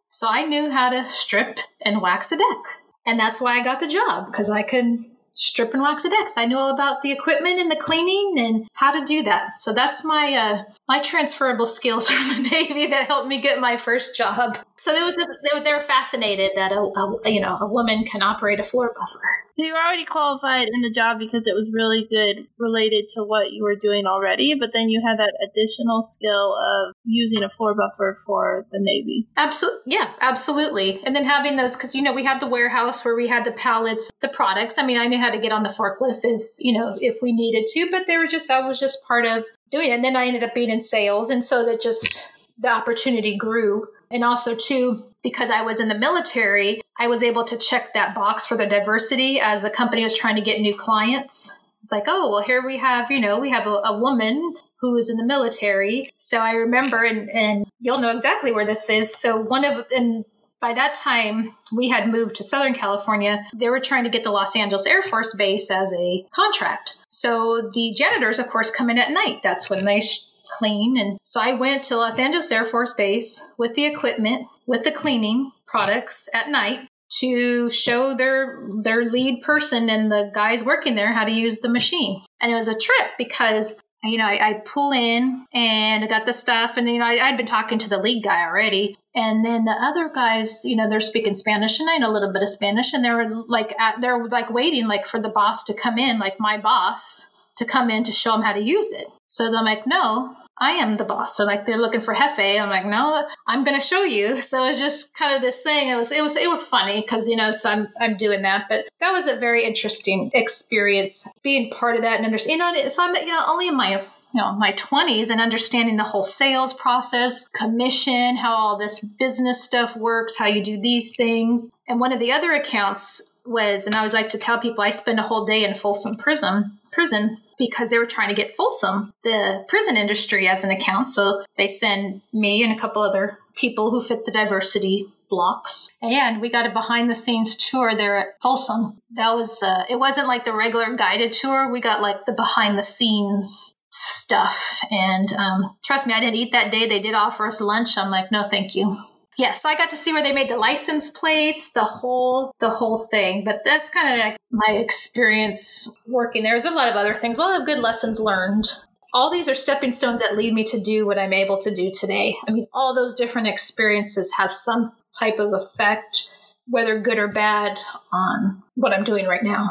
So 0.10 0.28
I 0.28 0.44
knew 0.44 0.70
how 0.70 0.90
to 0.90 1.08
strip 1.08 1.60
and 1.82 2.02
wax 2.02 2.34
a 2.34 2.38
deck. 2.38 2.81
And 3.06 3.20
that's 3.20 3.42
why 3.42 3.60
I 3.60 3.64
got 3.64 3.80
the 3.80 3.88
job 3.88 4.28
because 4.28 4.50
I 4.50 4.62
could 4.62 5.06
strip 5.34 5.74
and 5.74 5.82
wax 5.82 6.06
a 6.06 6.10
deck. 6.10 6.28
I 6.38 6.46
knew 6.46 6.58
all 6.58 6.74
about 6.74 7.02
the 7.02 7.12
equipment 7.12 7.60
and 7.60 7.72
the 7.72 7.76
cleaning 7.76 8.36
and 8.38 8.68
how 8.74 8.92
to 8.92 9.06
do 9.06 9.24
that. 9.24 9.60
So 9.60 9.74
that's 9.74 10.04
my 10.04 10.34
uh, 10.34 10.64
my 10.92 11.00
transferable 11.00 11.66
skills 11.66 12.10
from 12.10 12.28
the 12.28 12.50
Navy 12.52 12.88
that 12.88 13.08
helped 13.08 13.30
me 13.30 13.40
get 13.40 13.62
my 13.62 13.78
first 13.78 14.14
job. 14.14 14.58
So 14.78 14.92
they 14.94 15.02
were 15.02 15.14
just 15.14 15.30
they 15.30 15.58
were, 15.58 15.64
they 15.64 15.74
were 15.74 15.80
fascinated 15.80 16.52
that 16.56 16.74
a, 16.74 16.80
a, 16.80 17.32
you 17.32 17.40
know 17.40 17.58
a 17.62 17.68
woman 17.68 18.04
can 18.04 18.22
operate 18.22 18.60
a 18.60 18.64
floor 18.64 18.94
buffer. 18.94 19.22
So 19.58 19.64
you 19.64 19.72
were 19.72 19.80
already 19.80 20.04
qualified 20.04 20.68
in 20.68 20.82
the 20.82 20.92
job 20.92 21.18
because 21.18 21.48
it 21.48 21.56
was 21.56 21.72
really 21.72 22.08
good 22.10 22.46
related 22.60 23.06
to 23.14 23.24
what 23.24 23.54
you 23.54 23.64
were 23.64 23.76
doing 23.76 24.06
already, 24.06 24.56
but 24.60 24.72
then 24.74 24.90
you 24.90 25.02
had 25.08 25.18
that 25.20 25.32
additional 25.48 26.02
skill 26.04 26.56
of 26.56 26.94
using 27.06 27.42
a 27.42 27.50
floor 27.50 27.74
buffer 27.74 28.18
for 28.26 28.66
the 28.72 28.80
Navy. 28.82 29.30
Absolutely, 29.38 29.94
yeah, 29.94 30.12
absolutely. 30.20 31.02
And 31.06 31.16
then 31.16 31.24
having 31.24 31.56
those 31.56 31.78
because 31.78 31.96
you 31.96 32.02
know 32.02 32.12
we 32.12 32.26
had 32.26 32.42
the 32.42 32.48
warehouse 32.48 33.06
where 33.06 33.16
we 33.16 33.30
had 33.30 33.46
the 33.46 33.54
pallets, 33.54 34.12
the 34.22 34.28
products. 34.28 34.78
I 34.78 34.86
mean, 34.86 34.98
I 34.98 35.08
knew 35.08 35.20
how 35.20 35.30
to 35.30 35.40
get 35.40 35.54
on 35.54 35.64
the 35.64 35.70
forklift 35.70 36.26
if 36.26 36.42
you 36.58 36.78
know 36.78 36.98
if 37.00 37.22
we 37.22 37.32
needed 37.32 37.66
to, 37.76 37.88
but 37.90 38.08
there 38.08 38.20
was 38.20 38.32
just 38.32 38.50
that 38.50 38.68
was 38.68 38.78
just 38.78 38.98
part 39.08 39.26
of 39.26 39.46
doing. 39.72 39.92
And 39.92 40.04
then 40.04 40.16
I 40.16 40.28
ended 40.28 40.44
up 40.44 40.54
being 40.54 40.70
in 40.70 40.82
sales, 40.82 41.30
and 41.30 41.44
so 41.44 41.66
that 41.66 41.82
just 41.82 42.30
the 42.60 42.70
opportunity 42.70 43.38
grew 43.38 43.88
And 44.12 44.24
also, 44.24 44.56
too, 44.56 45.06
because 45.24 45.50
I 45.50 45.62
was 45.62 45.80
in 45.80 45.88
the 45.88 45.98
military, 45.98 46.82
I 47.00 47.08
was 47.08 47.24
able 47.24 47.46
to 47.46 47.58
check 47.58 47.94
that 47.94 48.14
box 48.14 48.46
for 48.46 48.58
the 48.58 48.66
diversity 48.66 49.40
as 49.40 49.62
the 49.62 49.70
company 49.70 50.04
was 50.04 50.18
trying 50.18 50.36
to 50.36 50.42
get 50.42 50.60
new 50.60 50.76
clients. 50.76 51.58
It's 51.82 51.92
like, 51.92 52.04
oh, 52.08 52.30
well, 52.30 52.44
here 52.44 52.64
we 52.64 52.78
have, 52.78 53.10
you 53.10 53.20
know, 53.20 53.40
we 53.40 53.50
have 53.52 53.66
a, 53.66 53.82
a 53.86 54.00
woman 54.00 54.56
who 54.82 54.94
was 54.94 55.10
in 55.10 55.18
the 55.18 55.24
military. 55.24 56.12
So 56.18 56.40
I 56.40 56.52
remember, 56.52 57.04
and, 57.04 57.30
and 57.30 57.66
you'll 57.80 58.02
know 58.02 58.16
exactly 58.16 58.52
where 58.52 58.66
this 58.66 58.90
is. 58.90 59.14
So 59.14 59.40
one 59.40 59.64
of, 59.64 59.86
and 59.96 60.26
by 60.62 60.74
that 60.74 60.94
time, 60.94 61.56
we 61.72 61.90
had 61.90 62.10
moved 62.10 62.36
to 62.36 62.44
Southern 62.44 62.74
California. 62.74 63.46
They 63.54 63.70
were 63.70 63.80
trying 63.80 64.04
to 64.04 64.10
get 64.10 64.24
the 64.24 64.32
Los 64.32 64.56
Angeles 64.56 64.86
Air 64.86 65.02
Force 65.02 65.34
Base 65.34 65.72
as 65.72 65.92
a 65.92 66.26
contract. 66.32 66.98
So 67.10 67.72
the 67.74 67.94
janitors, 67.98 68.40
of 68.40 68.48
course, 68.48 68.70
come 68.70 68.90
in 68.90 69.00
at 69.00 69.12
night. 69.12 69.42
That's 69.44 69.70
when 69.70 69.86
they 69.86 70.00
sh- 70.00 70.24
clean. 70.58 70.98
And 70.98 71.18
so 71.24 71.42
I 71.42 71.54
went 71.54 71.84
to 71.86 71.98
Los 71.98 72.20
Angeles 72.20 72.52
Air 72.52 72.66
Force 72.66 72.94
Base 72.94 73.42
with 73.58 73.74
the 73.74 73.86
equipment, 73.86 74.48
with 74.68 74.84
the 74.84 74.92
cleaning 74.92 75.52
products 75.66 76.30
at 76.34 76.50
night 76.50 76.88
to 77.20 77.70
show 77.70 78.16
their 78.16 78.64
their 78.84 79.04
lead 79.04 79.42
person 79.42 79.90
and 79.90 80.12
the 80.12 80.32
guys 80.34 80.64
working 80.64 80.96
there 80.96 81.12
how 81.12 81.26
to 81.26 81.32
use 81.32 81.58
the 81.58 81.70
machine. 81.70 82.24
And 82.40 82.52
it 82.52 82.56
was 82.56 82.68
a 82.68 82.78
trip 82.78 83.12
because 83.18 83.78
you 84.04 84.18
know, 84.18 84.26
I, 84.26 84.50
I 84.50 84.54
pull 84.66 84.92
in 84.92 85.46
and 85.54 86.04
I 86.04 86.08
got 86.08 86.26
the 86.26 86.34
stuff, 86.34 86.78
and 86.78 86.90
you 86.90 87.00
know, 87.00 87.06
I, 87.06 87.20
I'd 87.20 87.38
been 87.38 87.46
talking 87.46 87.78
to 87.80 87.90
the 87.90 88.00
lead 88.00 88.24
guy 88.24 88.44
already, 88.46 88.98
and 89.14 89.46
then 89.46 89.66
the 89.66 89.72
other 89.72 90.10
guys, 90.14 90.62
you 90.64 90.76
know, 90.76 90.90
they're 90.90 91.00
speaking 91.00 91.36
Spanish, 91.36 91.80
and 91.80 91.90
I 91.90 91.98
know 91.98 92.10
a 92.10 92.14
little 92.14 92.32
bit 92.32 92.44
of 92.44 92.50
Spanish, 92.50 92.94
and 92.94 93.04
they're 93.04 93.30
like, 93.30 93.74
at, 93.80 94.00
they're 94.02 94.26
like 94.26 94.50
waiting, 94.50 94.88
like 94.88 95.06
for 95.06 95.20
the 95.20 95.30
boss 95.30 95.64
to 95.66 95.74
come 95.74 95.98
in, 95.98 96.20
like 96.20 96.40
my 96.40 96.58
boss 96.58 97.28
to 97.58 97.66
come 97.66 97.90
in 97.90 98.04
to 98.04 98.12
show 98.12 98.32
them 98.32 98.42
how 98.42 98.54
to 98.54 98.62
use 98.62 98.92
it. 98.92 99.08
So 99.28 99.46
I'm 99.46 99.66
like, 99.66 99.86
no, 99.86 100.36
I 100.62 100.72
am 100.72 100.98
the 100.98 101.04
boss. 101.04 101.36
So 101.36 101.44
like 101.44 101.66
they're 101.66 101.80
looking 101.80 102.02
for 102.02 102.14
Jefe. 102.14 102.40
I'm 102.40 102.70
like, 102.70 102.86
no, 102.86 103.28
I'm 103.48 103.64
going 103.64 103.80
to 103.80 103.86
show 103.86 104.04
you. 104.04 104.42
So 104.52 104.66
it's 104.66 104.80
just 104.80 105.14
kind 105.14 105.34
of 105.34 105.42
this 105.42 105.64
thing. 105.64 105.88
It 105.88 105.96
was, 105.96 106.12
it 106.12 106.22
was, 106.22 106.36
it 106.36 106.50
was 106.50 106.68
funny 106.68 107.02
because, 107.02 107.28
you 107.28 107.38
know, 107.38 107.52
so 107.52 107.70
I'm, 107.70 107.88
I'm 108.02 108.18
doing 108.18 108.42
that, 108.42 108.66
but 108.68 108.86
that 109.00 109.12
was 109.12 109.28
a 109.28 109.38
very 109.38 109.64
interesting 109.64 110.30
experience 110.34 111.28
being 111.42 111.70
part 111.70 111.96
of 111.96 112.02
that 112.02 112.18
and 112.18 112.26
understand, 112.26 112.52
you 112.52 112.84
know, 112.84 112.90
so 112.90 113.04
I'm, 113.04 113.16
you 113.16 113.28
know, 113.28 113.44
only 113.48 113.70
in 113.70 113.78
my, 113.78 114.04
you 114.34 114.42
know, 114.42 114.54
my 114.54 114.72
20s 114.74 115.30
and 115.30 115.42
understanding 115.42 115.98
the 115.98 116.04
whole 116.04 116.24
sales 116.24 116.74
process, 116.74 117.48
commission, 117.50 118.38
how 118.38 118.54
all 118.54 118.78
this 118.78 119.00
business 119.00 119.64
stuff 119.64 119.96
works, 119.96 120.38
how 120.38 120.48
you 120.48 120.64
do 120.64 120.80
these 120.80 121.16
things. 121.16 121.70
And 121.88 122.00
one 122.00 122.14
of 122.14 122.20
the 122.20 122.32
other 122.32 122.54
accounts 122.54 123.32
was, 123.46 123.86
and 123.86 123.96
I 123.96 124.00
always 124.00 124.14
like 124.14 124.30
to 124.30 124.38
tell 124.38 124.60
people, 124.60 124.84
I 124.84 124.92
spend 124.92 125.20
a 125.20 125.24
whole 125.24 125.46
day 125.46 125.64
in 125.64 125.76
Folsom 125.76 126.16
Prison, 126.16 126.78
prison 126.92 127.38
because 127.58 127.90
they 127.90 127.98
were 127.98 128.06
trying 128.06 128.30
to 128.30 128.36
get 128.36 128.52
Folsom, 128.52 129.14
the 129.24 129.66
prison 129.68 129.98
industry, 129.98 130.48
as 130.48 130.64
an 130.64 130.72
account. 130.72 131.10
So 131.10 131.44
they 131.58 131.68
send 131.68 132.22
me 132.34 132.64
and 132.64 132.74
a 132.74 132.80
couple 132.80 133.02
other 133.02 133.38
people 133.56 133.92
who 133.92 134.02
fit 134.02 134.26
the 134.26 134.32
diversity 134.32 135.06
blocks. 135.30 135.90
And 136.02 136.42
we 136.42 136.50
got 136.50 136.66
a 136.66 136.72
behind 136.72 137.10
the 137.10 137.16
scenes 137.16 137.56
tour 137.56 137.96
there 137.96 138.18
at 138.18 138.42
Folsom. 138.42 138.98
That 139.12 139.34
was, 139.36 139.62
uh, 139.62 139.86
it 139.90 140.00
wasn't 140.00 140.28
like 140.28 140.44
the 140.44 140.54
regular 140.54 140.96
guided 140.96 141.34
tour. 141.34 141.72
We 141.72 141.82
got 141.82 142.02
like 142.02 142.26
the 142.26 142.34
behind 142.34 142.78
the 142.78 142.84
scenes 142.84 143.76
stuff. 143.92 144.80
And 144.90 145.32
um, 145.34 145.76
trust 145.84 146.08
me, 146.08 146.14
I 146.14 146.20
didn't 146.20 146.36
eat 146.36 146.52
that 146.54 146.72
day. 146.72 146.88
They 146.88 147.02
did 147.02 147.14
offer 147.14 147.46
us 147.46 147.62
lunch. 147.62 147.98
I'm 147.98 148.10
like, 148.10 148.32
no, 148.32 148.48
thank 148.50 148.76
you 148.76 148.98
yes, 149.42 149.66
I 149.66 149.76
got 149.76 149.90
to 149.90 149.96
see 149.96 150.14
where 150.14 150.24
they 150.24 150.34
made 150.34 150.50
the 150.50 150.58
license 150.58 151.10
plates, 151.10 151.72
the 151.72 151.84
whole 151.84 152.54
the 152.60 152.70
whole 152.70 153.08
thing. 153.10 153.44
But 153.44 153.62
that's 153.66 153.90
kind 153.90 154.14
of 154.14 154.20
like 154.26 154.38
my 154.52 154.74
experience 154.74 155.90
working 156.08 156.44
there. 156.44 156.54
There's 156.54 156.66
a 156.66 156.72
lot 156.72 156.90
of 156.90 156.96
other 156.96 157.16
things. 157.16 157.38
Well, 157.38 157.52
have 157.52 157.66
good 157.66 157.80
lessons 157.80 158.20
learned. 158.20 158.66
All 159.14 159.30
these 159.30 159.50
are 159.50 159.56
stepping 159.56 159.92
stones 159.92 160.22
that 160.22 160.38
lead 160.38 160.54
me 160.54 160.64
to 160.66 160.80
do 160.80 161.06
what 161.06 161.20
I'm 161.20 161.34
able 161.34 161.60
to 161.62 161.76
do 161.76 161.92
today. 161.92 162.38
I 162.48 162.52
mean, 162.52 162.68
all 162.74 162.96
those 162.96 163.14
different 163.14 163.48
experiences 163.48 164.34
have 164.38 164.54
some 164.54 164.94
type 165.20 165.38
of 165.40 165.54
effect, 165.54 166.30
whether 166.68 166.98
good 167.02 167.18
or 167.18 167.28
bad, 167.28 167.78
on 168.14 168.64
what 168.76 168.94
I'm 168.94 169.04
doing 169.04 169.26
right 169.26 169.44
now. 169.44 169.70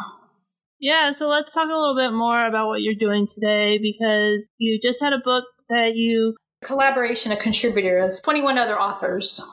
Yeah, 0.80 1.12
so 1.12 1.28
let's 1.28 1.52
talk 1.52 1.68
a 1.68 1.78
little 1.78 1.94
bit 1.94 2.12
more 2.12 2.46
about 2.46 2.68
what 2.68 2.80
you're 2.80 2.94
doing 2.94 3.26
today 3.26 3.78
because 3.78 4.48
you 4.56 4.80
just 4.82 5.02
had 5.02 5.12
a 5.12 5.18
book 5.18 5.44
that 5.68 5.94
you 5.94 6.34
collaboration, 6.64 7.32
a 7.32 7.36
contributor 7.36 7.98
of 7.98 8.22
21 8.22 8.58
other 8.58 8.80
authors. 8.80 9.44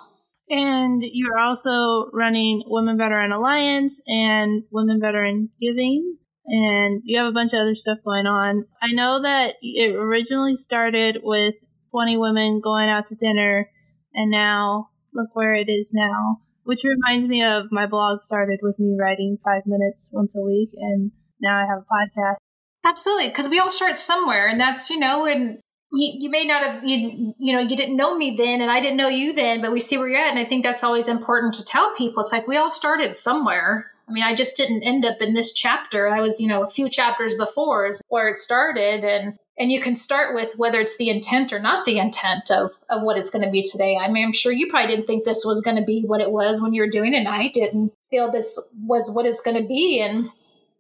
And 0.50 1.04
you're 1.04 1.38
also 1.38 2.10
running 2.14 2.64
Women 2.68 2.98
Veteran 2.98 3.34
Alliance 3.34 4.00
and 4.08 4.64
Women 4.72 5.02
Veteran 5.02 5.50
Giving. 5.60 6.18
And 6.46 7.02
you 7.04 7.18
have 7.18 7.28
a 7.28 7.34
bunch 7.34 7.52
of 7.52 7.60
other 7.60 7.76
stuff 7.76 7.98
going 8.06 8.26
on. 8.26 8.66
I 8.82 8.94
know 8.94 9.22
that 9.22 9.56
it 9.62 9.94
originally 9.94 10.56
started 10.56 11.20
with 11.22 11.56
20 11.92 12.16
women 12.16 12.62
going 12.64 12.88
out 12.88 13.08
to 13.08 13.16
dinner, 13.16 13.70
and 14.14 14.32
now 14.32 14.90
look 15.14 15.28
where 15.34 15.56
it 15.56 15.68
is 15.68 15.92
now. 15.94 16.40
Which 16.68 16.84
reminds 16.84 17.28
me 17.30 17.42
of 17.44 17.72
my 17.72 17.88
blog 17.88 18.24
started 18.24 18.60
with 18.62 18.78
me 18.78 18.98
writing 19.00 19.38
five 19.42 19.62
minutes 19.66 20.10
once 20.12 20.36
a 20.36 20.42
week, 20.42 20.72
and 20.78 21.12
now 21.42 21.56
I 21.56 21.66
have 21.66 21.80
a 21.80 22.20
podcast. 22.20 22.36
Absolutely, 22.84 23.30
because 23.30 23.48
we 23.48 23.58
all 23.58 23.72
start 23.72 23.98
somewhere, 23.98 24.48
and 24.48 24.60
that's 24.60 24.90
you 24.90 25.00
know, 25.00 25.26
and 25.26 25.60
you, 25.94 26.12
you 26.24 26.30
may 26.30 26.44
not 26.44 26.64
have 26.64 26.84
you 26.84 27.34
you 27.40 27.54
know 27.54 27.62
you 27.62 27.78
didn't 27.78 27.96
know 27.96 28.18
me 28.18 28.36
then 28.38 28.60
and 28.60 28.70
i 28.70 28.82
didn't 28.82 28.98
know 28.98 29.08
you 29.08 29.32
then 29.34 29.62
but 29.62 29.72
we 29.72 29.80
see 29.80 29.98
where 29.98 30.10
you're 30.10 30.20
at 30.20 30.32
and 30.32 30.40
i 30.40 30.44
think 30.44 30.66
that's 30.66 30.84
always 30.84 31.08
important 31.08 31.54
to 31.54 31.64
tell 31.64 31.96
people. 31.96 32.22
It's 32.22 32.32
like 32.32 32.48
we 32.48 32.58
all 32.58 32.70
started 32.70 33.16
somewhere. 33.16 33.92
I 34.10 34.12
mean 34.12 34.24
i 34.24 34.36
just 34.36 34.58
didn't 34.58 34.84
end 34.84 35.06
up 35.06 35.22
in 35.22 35.34
this 35.34 35.54
chapter. 35.54 36.10
I 36.10 36.20
was 36.20 36.42
you 36.42 36.48
know 36.48 36.64
a 36.64 36.70
few 36.70 36.90
chapters 36.90 37.34
before 37.36 37.88
is 37.88 38.02
where 38.10 38.28
it 38.28 38.38
started 38.38 39.06
and 39.06 39.38
and 39.60 39.72
you 39.72 39.82
can 39.82 39.96
start 39.96 40.36
with 40.36 40.58
whether 40.58 40.80
it's 40.80 40.98
the 40.98 41.10
intent 41.10 41.52
or 41.52 41.60
not 41.60 41.86
the 41.86 41.98
intent 41.98 42.52
of 42.52 42.74
of 42.90 43.04
what 43.04 43.18
it's 43.18 43.30
going 43.30 43.44
to 43.44 43.52
be 43.52 43.64
today 43.64 43.98
i 43.98 44.10
mean 44.10 44.26
i'm 44.26 44.34
sure 44.34 44.52
you 44.52 44.70
probably 44.70 44.88
didn't 44.88 45.08
think 45.08 45.24
this 45.24 45.44
was 45.46 45.62
going 45.62 45.78
to 45.78 45.84
be 45.84 46.04
what 46.06 46.22
it 46.22 46.32
was 46.32 46.62
when 46.62 46.74
you 46.74 46.82
were 46.82 46.90
doing 46.90 47.14
it 47.14 47.18
and 47.18 47.28
i 47.28 47.48
didn't 47.50 47.94
feel 48.10 48.32
this 48.32 48.60
was 48.82 49.12
what 49.12 49.26
it's 49.26 49.42
going 49.42 49.58
to 49.58 49.68
be 49.68 50.00
and 50.02 50.30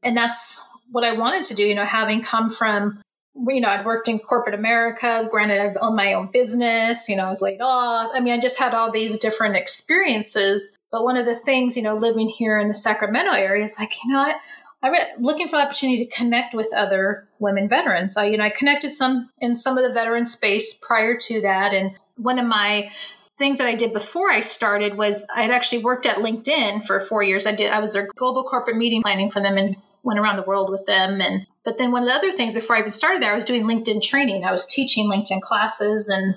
and 0.04 0.16
that's 0.16 0.66
what 0.92 1.04
i 1.04 1.14
wanted 1.14 1.44
to 1.44 1.54
do 1.54 1.64
you 1.64 1.76
know 1.76 1.86
having 1.86 2.22
come 2.22 2.52
from 2.52 3.02
you 3.50 3.62
know, 3.62 3.70
I'd 3.70 3.86
worked 3.86 4.08
in 4.08 4.20
corporate 4.20 4.56
America. 4.56 5.28
Granted, 5.30 5.62
I've 5.62 5.78
owned 5.80 5.96
my 5.96 6.14
own 6.14 6.30
business. 6.32 7.08
You 7.08 7.16
know, 7.16 7.26
I 7.26 7.30
was 7.30 7.42
laid 7.42 7.62
off. 7.62 8.12
I 8.14 8.20
mean, 8.20 8.34
I 8.34 8.40
just 8.40 8.58
had 8.58 8.74
all 8.74 8.92
these 8.92 9.18
different 9.18 9.56
experiences. 9.56 10.76
But 10.92 11.04
one 11.04 11.18
of 11.18 11.26
the 11.26 11.36
things, 11.36 11.76
you 11.76 11.84
know, 11.84 11.96
living 11.96 12.30
here 12.30 12.58
in 12.58 12.70
the 12.70 12.76
Sacramento 12.76 13.32
area 13.32 13.66
is 13.66 13.76
like, 13.78 13.92
you 14.04 14.12
know 14.12 14.20
what? 14.20 14.38
I'm 14.84 14.94
looking 15.20 15.48
for 15.48 15.58
the 15.58 15.64
opportunity 15.64 16.06
to 16.06 16.16
connect 16.16 16.54
with 16.54 16.74
other 16.74 17.28
women 17.40 17.68
veterans. 17.68 18.16
I, 18.16 18.26
you 18.26 18.38
know, 18.38 18.44
I 18.44 18.50
connected 18.50 18.92
some 18.92 19.30
in 19.40 19.56
some 19.56 19.78
of 19.78 19.84
the 19.84 19.94
veteran 19.94 20.26
space 20.26 20.74
prior 20.74 21.18
to 21.18 21.42
that. 21.42 21.74
And 21.74 21.92
one 22.16 22.38
of 22.38 22.46
my 22.46 22.92
things 23.40 23.58
that 23.58 23.68
I 23.68 23.76
did 23.76 23.94
before 23.94 24.32
I 24.32 24.40
started 24.40 24.98
was 24.98 25.26
I 25.36 25.42
had 25.42 25.52
actually 25.52 25.84
worked 25.84 26.06
at 26.06 26.18
LinkedIn 26.18 26.86
for 26.86 27.00
four 27.00 27.24
years. 27.24 27.48
I 27.48 27.56
did, 27.56 27.72
I 27.72 27.80
was 27.80 27.94
their 27.94 28.08
global 28.16 28.44
corporate 28.44 28.78
meeting 28.78 29.02
planning 29.02 29.32
for 29.32 29.42
them 29.42 29.58
and 29.58 29.76
went 30.04 30.20
around 30.20 30.38
the 30.38 30.44
world 30.44 30.70
with 30.70 30.86
them. 30.86 31.22
And 31.22 31.48
but 31.66 31.78
then 31.78 31.92
one 31.92 32.04
of 32.04 32.10
the 32.10 32.16
other 32.16 32.32
things 32.32 32.54
before 32.54 32.76
I 32.76 32.80
even 32.80 32.92
started 32.92 33.22
there, 33.22 33.32
I 33.32 33.36
was 33.36 33.46
doing 33.46 33.64
LinkedIn 33.64 34.02
training. 34.02 34.46
I 34.46 34.52
was 34.52 34.66
teaching 34.66 35.10
LinkedIn 35.10 35.42
classes 35.42 36.08
and 36.08 36.36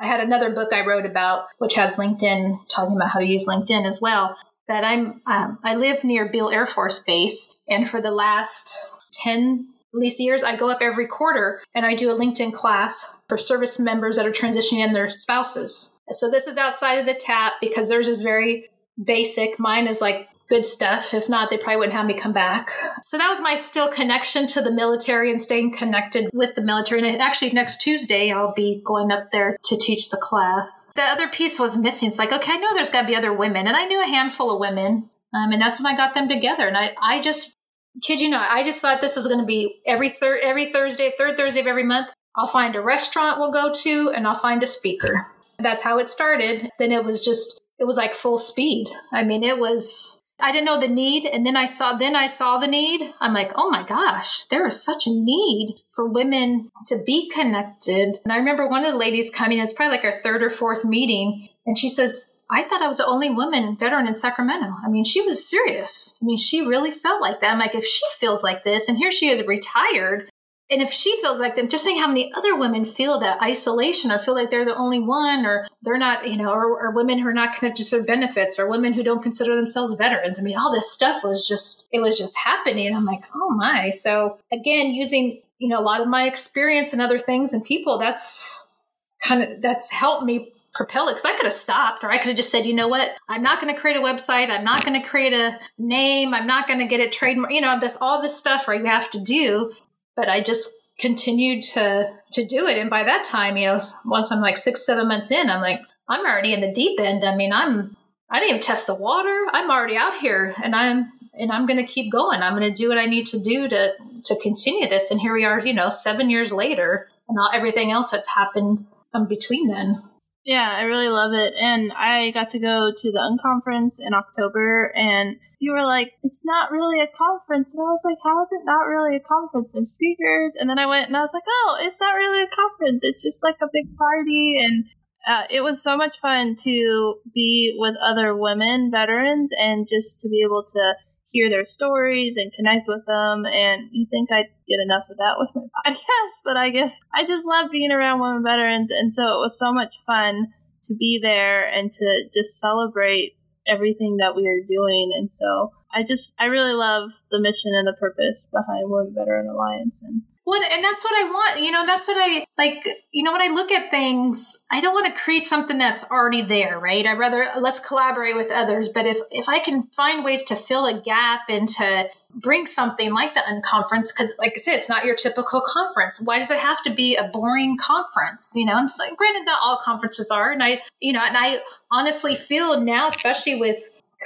I 0.00 0.06
had 0.06 0.20
another 0.20 0.50
book 0.50 0.72
I 0.72 0.84
wrote 0.84 1.06
about, 1.06 1.46
which 1.58 1.74
has 1.74 1.96
LinkedIn 1.96 2.68
talking 2.68 2.96
about 2.96 3.10
how 3.10 3.20
to 3.20 3.26
use 3.26 3.46
LinkedIn 3.46 3.88
as 3.88 4.00
well. 4.00 4.36
That 4.72 4.84
I'm, 4.84 5.20
um, 5.26 5.58
I 5.62 5.74
live 5.74 6.02
near 6.02 6.30
Beale 6.32 6.48
Air 6.48 6.66
Force 6.66 6.98
Base, 6.98 7.54
and 7.68 7.86
for 7.86 8.00
the 8.00 8.10
last 8.10 8.74
ten 9.12 9.68
at 9.94 9.98
least 10.00 10.18
years, 10.18 10.42
I 10.42 10.56
go 10.56 10.70
up 10.70 10.78
every 10.80 11.06
quarter 11.06 11.60
and 11.74 11.84
I 11.84 11.94
do 11.94 12.10
a 12.10 12.18
LinkedIn 12.18 12.54
class 12.54 13.22
for 13.28 13.36
service 13.36 13.78
members 13.78 14.16
that 14.16 14.26
are 14.26 14.32
transitioning 14.32 14.82
in 14.82 14.94
their 14.94 15.10
spouses. 15.10 16.00
So 16.12 16.30
this 16.30 16.46
is 16.46 16.56
outside 16.56 16.94
of 16.94 17.04
the 17.04 17.12
TAP 17.12 17.52
because 17.60 17.90
theirs 17.90 18.08
is 18.08 18.22
very 18.22 18.70
basic. 19.04 19.58
Mine 19.58 19.86
is 19.86 20.00
like 20.00 20.28
good 20.52 20.66
stuff. 20.66 21.14
If 21.14 21.30
not, 21.30 21.48
they 21.48 21.56
probably 21.56 21.78
wouldn't 21.78 21.96
have 21.96 22.04
me 22.04 22.12
come 22.12 22.34
back. 22.34 22.70
So 23.06 23.16
that 23.16 23.30
was 23.30 23.40
my 23.40 23.56
still 23.56 23.90
connection 23.90 24.46
to 24.48 24.60
the 24.60 24.70
military 24.70 25.30
and 25.30 25.40
staying 25.40 25.72
connected 25.72 26.28
with 26.34 26.54
the 26.54 26.60
military. 26.60 27.08
And 27.08 27.22
actually, 27.22 27.52
next 27.52 27.80
Tuesday, 27.80 28.30
I'll 28.30 28.52
be 28.52 28.82
going 28.84 29.10
up 29.10 29.30
there 29.32 29.56
to 29.64 29.78
teach 29.78 30.10
the 30.10 30.18
class. 30.18 30.92
The 30.94 31.02
other 31.02 31.28
piece 31.28 31.58
was 31.58 31.78
missing. 31.78 32.10
It's 32.10 32.18
like, 32.18 32.32
okay, 32.32 32.52
I 32.52 32.58
know 32.58 32.74
there's 32.74 32.90
got 32.90 33.02
to 33.02 33.06
be 33.06 33.16
other 33.16 33.32
women. 33.32 33.66
And 33.66 33.74
I 33.74 33.86
knew 33.86 34.02
a 34.02 34.06
handful 34.06 34.50
of 34.50 34.60
women. 34.60 35.08
Um, 35.34 35.52
and 35.52 35.62
that's 35.62 35.80
when 35.82 35.92
I 35.92 35.96
got 35.96 36.12
them 36.12 36.28
together. 36.28 36.68
And 36.68 36.76
I, 36.76 36.92
I 37.00 37.22
just, 37.22 37.56
kid 38.02 38.20
you 38.20 38.28
not, 38.28 38.50
I 38.50 38.62
just 38.62 38.82
thought 38.82 39.00
this 39.00 39.16
was 39.16 39.26
going 39.26 39.40
to 39.40 39.46
be 39.46 39.80
every 39.86 40.10
third, 40.10 40.40
every 40.42 40.70
Thursday, 40.70 41.12
third 41.16 41.38
Thursday 41.38 41.60
of 41.60 41.66
every 41.66 41.84
month. 41.84 42.08
I'll 42.36 42.46
find 42.46 42.76
a 42.76 42.82
restaurant 42.82 43.38
we'll 43.38 43.52
go 43.52 43.72
to 43.72 44.12
and 44.14 44.26
I'll 44.26 44.34
find 44.34 44.62
a 44.62 44.66
speaker. 44.66 45.26
That's 45.58 45.82
how 45.82 45.96
it 45.98 46.10
started. 46.10 46.68
Then 46.78 46.92
it 46.92 47.06
was 47.06 47.24
just, 47.24 47.58
it 47.78 47.84
was 47.84 47.96
like 47.96 48.12
full 48.12 48.36
speed. 48.36 48.88
I 49.12 49.24
mean, 49.24 49.42
it 49.42 49.58
was 49.58 50.21
I 50.42 50.50
didn't 50.50 50.66
know 50.66 50.80
the 50.80 50.88
need, 50.88 51.24
and 51.24 51.46
then 51.46 51.56
I 51.56 51.66
saw 51.66 51.96
then 51.96 52.16
I 52.16 52.26
saw 52.26 52.58
the 52.58 52.66
need. 52.66 53.14
I'm 53.20 53.32
like, 53.32 53.52
oh 53.54 53.70
my 53.70 53.86
gosh, 53.86 54.44
there 54.46 54.66
is 54.66 54.82
such 54.82 55.06
a 55.06 55.10
need 55.10 55.76
for 55.90 56.06
women 56.06 56.70
to 56.86 57.02
be 57.06 57.30
connected. 57.30 58.18
And 58.24 58.32
I 58.32 58.36
remember 58.36 58.68
one 58.68 58.84
of 58.84 58.92
the 58.92 58.98
ladies 58.98 59.30
coming. 59.30 59.58
It 59.58 59.62
was 59.62 59.72
probably 59.72 59.96
like 59.96 60.04
our 60.04 60.20
third 60.20 60.42
or 60.42 60.50
fourth 60.50 60.84
meeting, 60.84 61.48
and 61.64 61.78
she 61.78 61.88
says, 61.88 62.42
I 62.50 62.64
thought 62.64 62.82
I 62.82 62.88
was 62.88 62.98
the 62.98 63.06
only 63.06 63.30
woman 63.30 63.76
veteran 63.78 64.08
in 64.08 64.16
Sacramento. 64.16 64.74
I 64.84 64.90
mean, 64.90 65.04
she 65.04 65.22
was 65.22 65.48
serious. 65.48 66.18
I 66.20 66.26
mean, 66.26 66.36
she 66.36 66.66
really 66.66 66.90
felt 66.90 67.22
like 67.22 67.40
that. 67.40 67.52
I'm 67.52 67.58
like, 67.58 67.74
if 67.74 67.86
she 67.86 68.04
feels 68.18 68.42
like 68.42 68.64
this, 68.64 68.88
and 68.88 68.98
here 68.98 69.12
she 69.12 69.30
is 69.30 69.46
retired, 69.46 70.28
and 70.72 70.80
if 70.80 70.90
she 70.90 71.20
feels 71.20 71.38
like 71.38 71.54
that, 71.56 71.68
just 71.68 71.84
saying 71.84 71.98
how 71.98 72.08
many 72.08 72.32
other 72.34 72.56
women 72.56 72.86
feel 72.86 73.20
that 73.20 73.42
isolation 73.42 74.10
or 74.10 74.18
feel 74.18 74.34
like 74.34 74.50
they're 74.50 74.64
the 74.64 74.74
only 74.74 74.98
one 74.98 75.44
or 75.44 75.68
they're 75.82 75.98
not, 75.98 76.26
you 76.26 76.38
know, 76.38 76.50
or, 76.50 76.64
or 76.80 76.92
women 76.92 77.18
who 77.18 77.28
are 77.28 77.34
not 77.34 77.54
connected 77.54 77.84
to 77.84 78.02
benefits 78.02 78.58
or 78.58 78.70
women 78.70 78.94
who 78.94 79.02
don't 79.02 79.22
consider 79.22 79.54
themselves 79.54 79.92
veterans. 79.92 80.40
I 80.40 80.42
mean, 80.42 80.56
all 80.56 80.72
this 80.72 80.90
stuff 80.90 81.22
was 81.22 81.46
just, 81.46 81.90
it 81.92 82.00
was 82.00 82.16
just 82.16 82.38
happening. 82.38 82.96
I'm 82.96 83.04
like, 83.04 83.22
oh 83.34 83.50
my. 83.50 83.90
So 83.90 84.38
again, 84.50 84.92
using, 84.92 85.42
you 85.58 85.68
know, 85.68 85.78
a 85.78 85.84
lot 85.84 86.00
of 86.00 86.08
my 86.08 86.26
experience 86.26 86.94
and 86.94 87.02
other 87.02 87.18
things 87.18 87.52
and 87.52 87.62
people, 87.62 87.98
that's 87.98 88.96
kind 89.22 89.42
of, 89.42 89.60
that's 89.60 89.90
helped 89.90 90.24
me 90.24 90.52
propel 90.74 91.08
it 91.08 91.12
because 91.12 91.26
I 91.26 91.36
could 91.36 91.44
have 91.44 91.52
stopped 91.52 92.02
or 92.02 92.10
I 92.10 92.16
could 92.16 92.28
have 92.28 92.36
just 92.36 92.50
said, 92.50 92.64
you 92.64 92.72
know 92.72 92.88
what, 92.88 93.10
I'm 93.28 93.42
not 93.42 93.60
going 93.60 93.74
to 93.74 93.78
create 93.78 93.98
a 93.98 94.00
website. 94.00 94.50
I'm 94.50 94.64
not 94.64 94.86
going 94.86 94.98
to 94.98 95.06
create 95.06 95.34
a 95.34 95.58
name. 95.76 96.32
I'm 96.32 96.46
not 96.46 96.66
going 96.66 96.78
to 96.78 96.86
get 96.86 97.00
it 97.00 97.12
trademark. 97.12 97.52
You 97.52 97.60
know, 97.60 97.78
this 97.78 97.98
all 98.00 98.22
this 98.22 98.34
stuff 98.34 98.68
right 98.68 98.80
you 98.80 98.86
have 98.86 99.10
to 99.10 99.20
do 99.20 99.74
but 100.16 100.28
I 100.28 100.40
just 100.40 100.70
continued 100.98 101.62
to 101.74 102.12
to 102.32 102.44
do 102.44 102.66
it. 102.66 102.78
And 102.78 102.90
by 102.90 103.02
that 103.02 103.24
time, 103.24 103.56
you 103.56 103.66
know, 103.66 103.80
once 104.06 104.30
I'm 104.30 104.40
like 104.40 104.56
six, 104.56 104.84
seven 104.84 105.08
months 105.08 105.30
in, 105.30 105.50
I'm 105.50 105.60
like, 105.60 105.80
I'm 106.08 106.24
already 106.24 106.52
in 106.52 106.60
the 106.60 106.72
deep 106.72 107.00
end. 107.00 107.24
I 107.24 107.34
mean, 107.34 107.52
I'm 107.52 107.96
I 108.30 108.38
didn't 108.38 108.50
even 108.50 108.62
test 108.62 108.86
the 108.86 108.94
water. 108.94 109.46
I'm 109.52 109.70
already 109.70 109.96
out 109.96 110.18
here 110.18 110.54
and 110.62 110.74
I'm 110.74 111.12
and 111.34 111.50
I'm 111.50 111.66
gonna 111.66 111.86
keep 111.86 112.12
going. 112.12 112.42
I'm 112.42 112.54
gonna 112.54 112.70
do 112.70 112.88
what 112.88 112.98
I 112.98 113.06
need 113.06 113.26
to 113.26 113.38
do 113.38 113.68
to 113.68 113.92
to 114.24 114.36
continue 114.40 114.88
this. 114.88 115.10
And 115.10 115.20
here 115.20 115.34
we 115.34 115.44
are, 115.44 115.60
you 115.60 115.74
know, 115.74 115.90
seven 115.90 116.30
years 116.30 116.52
later 116.52 117.08
and 117.28 117.38
all 117.38 117.50
everything 117.52 117.90
else 117.90 118.10
that's 118.10 118.28
happened 118.28 118.86
um, 119.14 119.26
between 119.26 119.68
then. 119.68 120.02
Yeah, 120.44 120.68
I 120.70 120.82
really 120.82 121.08
love 121.08 121.32
it. 121.34 121.54
And 121.54 121.92
I 121.92 122.30
got 122.32 122.50
to 122.50 122.58
go 122.58 122.92
to 122.96 123.12
the 123.12 123.18
unconference 123.18 123.98
in 124.00 124.12
October 124.12 124.92
and 124.94 125.36
you 125.62 125.70
were 125.70 125.86
like, 125.86 126.10
it's 126.24 126.42
not 126.44 126.72
really 126.72 127.00
a 127.00 127.06
conference. 127.06 127.72
And 127.72 127.86
I 127.86 127.94
was 127.94 128.02
like, 128.02 128.18
how 128.24 128.42
is 128.42 128.50
it 128.50 128.66
not 128.66 128.90
really 128.90 129.14
a 129.14 129.20
conference? 129.20 129.70
There's 129.72 129.92
speakers. 129.92 130.56
And 130.58 130.68
then 130.68 130.80
I 130.80 130.86
went 130.86 131.06
and 131.06 131.16
I 131.16 131.20
was 131.20 131.30
like, 131.32 131.46
oh, 131.46 131.78
it's 131.80 132.00
not 132.00 132.16
really 132.16 132.42
a 132.42 132.50
conference. 132.50 133.04
It's 133.04 133.22
just 133.22 133.44
like 133.44 133.62
a 133.62 133.70
big 133.72 133.96
party. 133.96 134.58
And 134.58 134.84
uh, 135.24 135.46
it 135.50 135.62
was 135.62 135.80
so 135.80 135.96
much 135.96 136.18
fun 136.18 136.56
to 136.64 137.14
be 137.32 137.76
with 137.78 137.94
other 138.02 138.36
women 138.36 138.90
veterans 138.90 139.50
and 139.56 139.86
just 139.88 140.18
to 140.22 140.28
be 140.28 140.42
able 140.44 140.64
to 140.64 140.94
hear 141.30 141.48
their 141.48 141.64
stories 141.64 142.36
and 142.36 142.52
connect 142.52 142.88
with 142.88 143.06
them. 143.06 143.46
And 143.46 143.86
you 143.92 144.08
think 144.10 144.32
I'd 144.32 144.50
get 144.66 144.82
enough 144.82 145.06
of 145.10 145.16
that 145.18 145.38
with 145.38 145.50
my 145.54 145.62
podcast, 145.86 146.42
but 146.44 146.56
I 146.56 146.70
guess 146.70 146.98
I 147.14 147.24
just 147.24 147.46
love 147.46 147.70
being 147.70 147.92
around 147.92 148.18
women 148.18 148.42
veterans. 148.42 148.90
And 148.90 149.14
so 149.14 149.22
it 149.22 149.38
was 149.38 149.56
so 149.56 149.72
much 149.72 149.94
fun 150.04 150.48
to 150.90 150.94
be 150.96 151.20
there 151.22 151.68
and 151.68 151.92
to 151.92 152.28
just 152.34 152.58
celebrate 152.58 153.36
everything 153.66 154.18
that 154.18 154.34
we 154.36 154.46
are 154.48 154.60
doing. 154.66 155.12
And 155.16 155.32
so 155.32 155.72
I 155.92 156.02
just, 156.02 156.34
I 156.38 156.46
really 156.46 156.72
love 156.72 157.10
the 157.30 157.40
mission 157.40 157.72
and 157.74 157.86
the 157.86 157.92
purpose 157.92 158.48
behind 158.50 158.90
Women 158.90 159.14
Veteran 159.14 159.48
Alliance. 159.48 160.02
And 160.02 160.22
well, 160.44 160.60
and 160.60 160.82
that's 160.84 161.04
what 161.04 161.12
I 161.14 161.30
want. 161.30 161.62
You 161.62 161.70
know, 161.70 161.86
that's 161.86 162.08
what 162.08 162.16
I 162.18 162.44
like. 162.58 162.84
You 163.12 163.22
know, 163.22 163.32
when 163.32 163.42
I 163.42 163.54
look 163.54 163.70
at 163.70 163.90
things, 163.90 164.58
I 164.72 164.80
don't 164.80 164.92
want 164.92 165.06
to 165.06 165.20
create 165.20 165.46
something 165.46 165.78
that's 165.78 166.02
already 166.04 166.42
there, 166.42 166.80
right? 166.80 167.06
I 167.06 167.12
rather 167.12 167.48
let's 167.60 167.78
collaborate 167.78 168.34
with 168.34 168.50
others. 168.50 168.88
But 168.88 169.06
if 169.06 169.18
if 169.30 169.48
I 169.48 169.60
can 169.60 169.84
find 169.96 170.24
ways 170.24 170.42
to 170.44 170.56
fill 170.56 170.86
a 170.86 171.00
gap 171.00 171.42
and 171.48 171.68
to 171.68 172.08
bring 172.34 172.66
something 172.66 173.12
like 173.14 173.34
the 173.34 173.40
unconference, 173.40 174.08
because 174.16 174.34
like 174.38 174.54
I 174.56 174.58
said, 174.58 174.74
it's 174.74 174.88
not 174.88 175.04
your 175.04 175.14
typical 175.14 175.62
conference. 175.64 176.20
Why 176.20 176.38
does 176.38 176.50
it 176.50 176.58
have 176.58 176.82
to 176.84 176.90
be 176.92 177.14
a 177.14 177.28
boring 177.28 177.76
conference? 177.78 178.52
You 178.56 178.66
know, 178.66 178.76
and 178.76 178.90
so, 178.90 179.04
granted, 179.14 179.44
not 179.44 179.60
all 179.62 179.76
conferences 179.76 180.30
are, 180.30 180.50
and 180.50 180.62
I, 180.62 180.82
you 180.98 181.12
know, 181.12 181.24
and 181.24 181.36
I 181.36 181.60
honestly 181.92 182.34
feel 182.34 182.80
now, 182.80 183.06
especially 183.06 183.60
with 183.60 183.78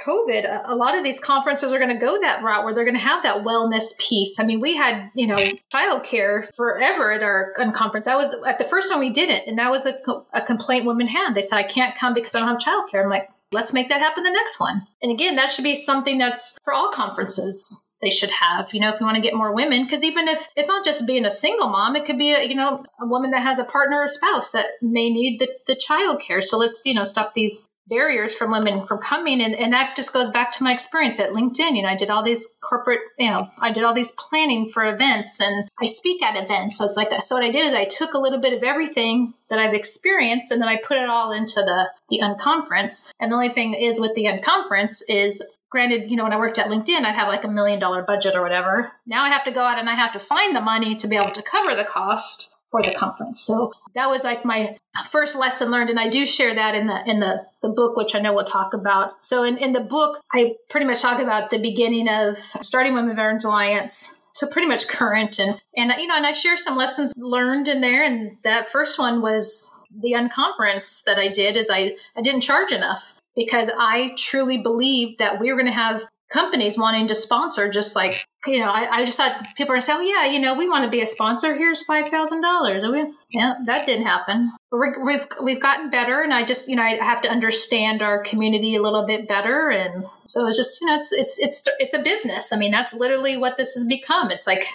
COVID, 0.05 0.61
a, 0.65 0.75
lot 0.75 0.97
of 0.97 1.03
these 1.03 1.19
conferences 1.19 1.71
are 1.71 1.79
going 1.79 1.93
to 1.93 1.99
go 1.99 2.19
that 2.21 2.43
route 2.43 2.63
where 2.63 2.73
they're 2.73 2.85
going 2.85 2.97
to 2.97 3.01
have 3.01 3.23
that 3.23 3.43
wellness 3.43 3.97
piece. 3.97 4.39
I 4.39 4.43
mean, 4.43 4.59
we 4.59 4.75
had, 4.75 5.09
you 5.13 5.27
know, 5.27 5.37
childcare 5.73 6.47
forever 6.55 7.11
at 7.11 7.23
our 7.23 7.53
conference. 7.75 8.05
That 8.05 8.17
was 8.17 8.35
at 8.45 8.57
the 8.57 8.65
first 8.65 8.91
time 8.91 8.99
we 8.99 9.09
did 9.09 9.29
it. 9.29 9.47
And 9.47 9.57
that 9.57 9.71
was 9.71 9.85
a, 9.85 9.97
a 10.33 10.41
complaint 10.41 10.85
women 10.85 11.07
had. 11.07 11.35
They 11.35 11.41
said, 11.41 11.57
I 11.57 11.63
can't 11.63 11.95
come 11.95 12.13
because 12.13 12.35
I 12.35 12.39
don't 12.39 12.49
have 12.49 12.57
childcare. 12.59 13.03
I'm 13.03 13.09
like, 13.09 13.29
let's 13.51 13.73
make 13.73 13.89
that 13.89 14.01
happen 14.01 14.23
the 14.23 14.31
next 14.31 14.59
one. 14.59 14.83
And 15.01 15.11
again, 15.11 15.35
that 15.35 15.49
should 15.49 15.63
be 15.63 15.75
something 15.75 16.17
that's 16.17 16.57
for 16.63 16.73
all 16.73 16.89
conferences 16.91 17.83
they 18.01 18.09
should 18.09 18.29
have, 18.29 18.73
you 18.73 18.79
know, 18.79 18.93
if 18.93 18.99
you 18.99 19.05
want 19.05 19.15
to 19.15 19.21
get 19.21 19.33
more 19.33 19.53
women. 19.53 19.83
Because 19.83 20.03
even 20.03 20.27
if 20.27 20.47
it's 20.55 20.67
not 20.67 20.85
just 20.85 21.07
being 21.07 21.25
a 21.25 21.31
single 21.31 21.69
mom, 21.69 21.95
it 21.95 22.05
could 22.05 22.17
be, 22.17 22.31
a, 22.31 22.43
you 22.43 22.53
know, 22.53 22.83
a 23.01 23.07
woman 23.07 23.31
that 23.31 23.41
has 23.41 23.57
a 23.57 23.63
partner 23.63 24.01
or 24.01 24.07
spouse 24.07 24.51
that 24.51 24.67
may 24.81 25.09
need 25.09 25.39
the, 25.39 25.49
the 25.65 25.75
child 25.75 26.21
care. 26.21 26.41
So 26.41 26.57
let's, 26.57 26.83
you 26.85 26.93
know, 26.93 27.05
stop 27.05 27.33
these 27.33 27.67
barriers 27.89 28.33
from 28.33 28.51
women 28.51 28.85
from 28.85 28.99
coming 28.99 29.41
and, 29.41 29.55
and 29.55 29.73
that 29.73 29.95
just 29.95 30.13
goes 30.13 30.29
back 30.29 30.51
to 30.51 30.63
my 30.63 30.73
experience 30.73 31.19
at 31.19 31.31
linkedin. 31.31 31.75
You 31.75 31.83
know 31.83 31.89
i 31.89 31.95
did 31.95 32.09
all 32.09 32.23
these 32.23 32.47
corporate 32.61 32.99
you 33.17 33.29
know 33.29 33.49
i 33.59 33.71
did 33.71 33.83
all 33.83 33.93
these 33.93 34.11
planning 34.11 34.67
for 34.67 34.85
events 34.85 35.39
and 35.39 35.69
i 35.81 35.85
speak 35.85 36.21
at 36.21 36.41
events. 36.41 36.77
So 36.77 36.85
it's 36.85 36.97
like 36.97 37.09
that. 37.09 37.23
So 37.23 37.35
what 37.35 37.43
i 37.43 37.51
did 37.51 37.65
is 37.67 37.73
i 37.73 37.85
took 37.85 38.13
a 38.13 38.19
little 38.19 38.39
bit 38.39 38.53
of 38.53 38.63
everything 38.63 39.33
that 39.49 39.59
i've 39.59 39.73
experienced 39.73 40.51
and 40.51 40.61
then 40.61 40.69
i 40.69 40.75
put 40.75 40.97
it 40.97 41.09
all 41.09 41.31
into 41.31 41.61
the 41.61 41.89
the 42.09 42.19
unconference. 42.19 43.11
And 43.19 43.31
the 43.31 43.35
only 43.35 43.49
thing 43.49 43.73
is 43.73 43.99
with 43.99 44.15
the 44.15 44.25
unconference 44.25 45.01
is 45.07 45.43
granted, 45.69 46.09
you 46.09 46.15
know, 46.15 46.23
when 46.23 46.33
I 46.33 46.37
worked 46.37 46.57
at 46.57 46.67
LinkedIn, 46.67 47.03
I'd 47.03 47.15
have 47.15 47.27
like 47.27 47.43
a 47.43 47.49
million 47.49 47.79
dollar 47.79 48.01
budget 48.01 48.35
or 48.35 48.41
whatever. 48.41 48.91
Now 49.05 49.23
I 49.23 49.29
have 49.29 49.43
to 49.45 49.51
go 49.51 49.61
out 49.61 49.79
and 49.79 49.89
I 49.89 49.95
have 49.95 50.13
to 50.13 50.19
find 50.19 50.55
the 50.55 50.61
money 50.61 50.95
to 50.95 51.07
be 51.07 51.17
able 51.17 51.31
to 51.31 51.41
cover 51.41 51.75
the 51.75 51.85
cost 51.85 52.46
for 52.69 52.81
the 52.83 52.93
conference. 52.93 53.41
So 53.41 53.71
that 53.95 54.09
was 54.09 54.23
like 54.23 54.43
my 54.43 54.77
first 55.09 55.35
lesson 55.35 55.71
learned, 55.71 55.89
and 55.89 55.99
I 55.99 56.09
do 56.09 56.25
share 56.25 56.53
that 56.53 56.75
in 56.75 56.87
the 56.87 57.01
in 57.05 57.19
the 57.19 57.45
the 57.61 57.69
book, 57.69 57.95
which 57.95 58.15
I 58.15 58.19
know 58.19 58.33
we'll 58.33 58.45
talk 58.45 58.73
about. 58.73 59.23
So 59.23 59.43
in, 59.43 59.57
in 59.57 59.73
the 59.73 59.81
book, 59.81 60.21
I 60.33 60.55
pretty 60.69 60.85
much 60.85 61.01
talk 61.01 61.19
about 61.19 61.49
the 61.49 61.59
beginning 61.59 62.09
of 62.09 62.37
starting 62.37 62.93
Women 62.93 63.15
Veterans 63.15 63.45
Alliance 63.45 64.17
to 64.37 64.47
pretty 64.47 64.67
much 64.67 64.87
current 64.87 65.39
and 65.39 65.59
and 65.75 65.91
you 65.97 66.07
know 66.07 66.15
and 66.15 66.25
I 66.25 66.31
share 66.31 66.57
some 66.57 66.77
lessons 66.77 67.11
learned 67.17 67.67
in 67.67 67.81
there 67.81 68.03
and 68.03 68.37
that 68.43 68.69
first 68.69 68.99
one 68.99 69.21
was 69.21 69.67
the 69.99 70.13
unconference 70.13 71.03
that 71.05 71.17
I 71.17 71.27
did 71.27 71.57
is 71.57 71.71
I 71.71 71.95
I 72.15 72.21
didn't 72.21 72.41
charge 72.41 72.71
enough 72.71 73.19
because 73.35 73.69
I 73.75 74.13
truly 74.15 74.59
believed 74.59 75.19
that 75.19 75.39
we 75.39 75.51
were 75.51 75.57
going 75.57 75.71
to 75.71 75.71
have 75.71 76.05
companies 76.31 76.77
wanting 76.77 77.07
to 77.07 77.15
sponsor 77.15 77.69
just 77.69 77.95
like 77.95 78.26
you 78.45 78.59
know 78.59 78.71
I, 78.71 78.97
I 78.97 79.05
just 79.05 79.17
thought 79.17 79.45
people 79.55 79.73
are 79.75 79.81
saying 79.81 79.99
oh 79.99 80.01
yeah 80.01 80.25
you 80.25 80.39
know 80.39 80.53
we 80.53 80.69
want 80.69 80.83
to 80.83 80.89
be 80.89 81.01
a 81.01 81.07
sponsor. 81.07 81.55
Here's 81.55 81.83
five 81.83 82.11
thousand 82.11 82.41
dollars. 82.41 82.83
Yeah 83.29 83.55
that 83.65 83.85
didn't 83.85 84.05
happen. 84.05 84.51
We 84.71 85.13
have 85.13 85.27
we've 85.41 85.61
gotten 85.61 85.89
better 85.89 86.21
and 86.21 86.33
I 86.33 86.43
just 86.43 86.67
you 86.67 86.75
know 86.75 86.83
I 86.83 86.95
have 86.95 87.21
to 87.23 87.29
understand 87.29 88.01
our 88.01 88.21
community 88.21 88.75
a 88.75 88.81
little 88.81 89.05
bit 89.07 89.27
better. 89.27 89.69
And 89.69 90.05
so 90.27 90.45
it's 90.47 90.57
just 90.57 90.79
you 90.81 90.87
know 90.87 90.95
it's 90.95 91.11
it's 91.11 91.39
it's 91.39 91.63
it's 91.79 91.93
a 91.95 92.01
business. 92.01 92.53
I 92.53 92.57
mean 92.57 92.71
that's 92.71 92.93
literally 92.93 93.37
what 93.37 93.57
this 93.57 93.73
has 93.73 93.85
become. 93.85 94.29
It's 94.29 94.45
like 94.45 94.65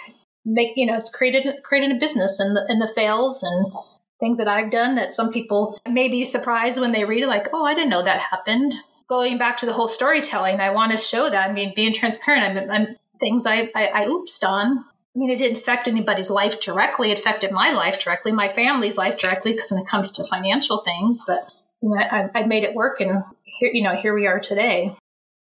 make 0.45 0.73
you 0.75 0.85
know 0.85 0.97
it's 0.97 1.09
created 1.09 1.63
created 1.63 1.95
a 1.95 1.99
business 1.99 2.39
and 2.39 2.55
the 2.55 2.65
and 2.67 2.81
the 2.81 2.91
fails 2.93 3.43
and 3.43 3.71
things 4.19 4.37
that 4.37 4.47
I've 4.47 4.71
done 4.71 4.95
that 4.95 5.11
some 5.11 5.31
people 5.31 5.79
may 5.87 6.07
be 6.07 6.25
surprised 6.25 6.79
when 6.79 6.91
they 6.91 7.05
read 7.05 7.23
it 7.23 7.27
like 7.27 7.47
oh 7.53 7.65
I 7.65 7.73
didn't 7.73 7.89
know 7.89 8.03
that 8.03 8.19
happened. 8.19 8.73
Going 9.09 9.37
back 9.37 9.57
to 9.57 9.65
the 9.65 9.73
whole 9.73 9.89
storytelling, 9.89 10.59
I 10.59 10.69
want 10.71 10.91
to 10.93 10.97
show 10.97 11.29
that. 11.29 11.49
I 11.49 11.53
mean, 11.53 11.73
being 11.75 11.93
transparent. 11.93 12.57
I'm, 12.57 12.71
I'm 12.71 12.95
things 13.19 13.45
I, 13.45 13.69
I, 13.75 13.87
I 13.93 14.05
oopsed 14.05 14.47
on. 14.47 14.79
I 15.15 15.19
mean, 15.19 15.29
it 15.29 15.37
didn't 15.37 15.59
affect 15.59 15.87
anybody's 15.87 16.29
life 16.29 16.59
directly. 16.59 17.11
It 17.11 17.19
affected 17.19 17.51
my 17.51 17.71
life 17.71 17.99
directly, 17.99 18.31
my 18.31 18.49
family's 18.49 18.97
life 18.97 19.17
directly, 19.17 19.53
because 19.53 19.71
when 19.71 19.81
it 19.81 19.87
comes 19.87 20.09
to 20.11 20.23
financial 20.23 20.79
things, 20.79 21.21
but 21.25 21.47
you 21.81 21.89
know, 21.89 21.97
I, 21.97 22.29
I 22.33 22.43
made 22.45 22.63
it 22.63 22.73
work, 22.73 22.99
and 22.99 23.23
here, 23.43 23.69
you 23.73 23.83
know, 23.83 23.95
here 23.95 24.15
we 24.15 24.25
are 24.25 24.39
today. 24.39 24.95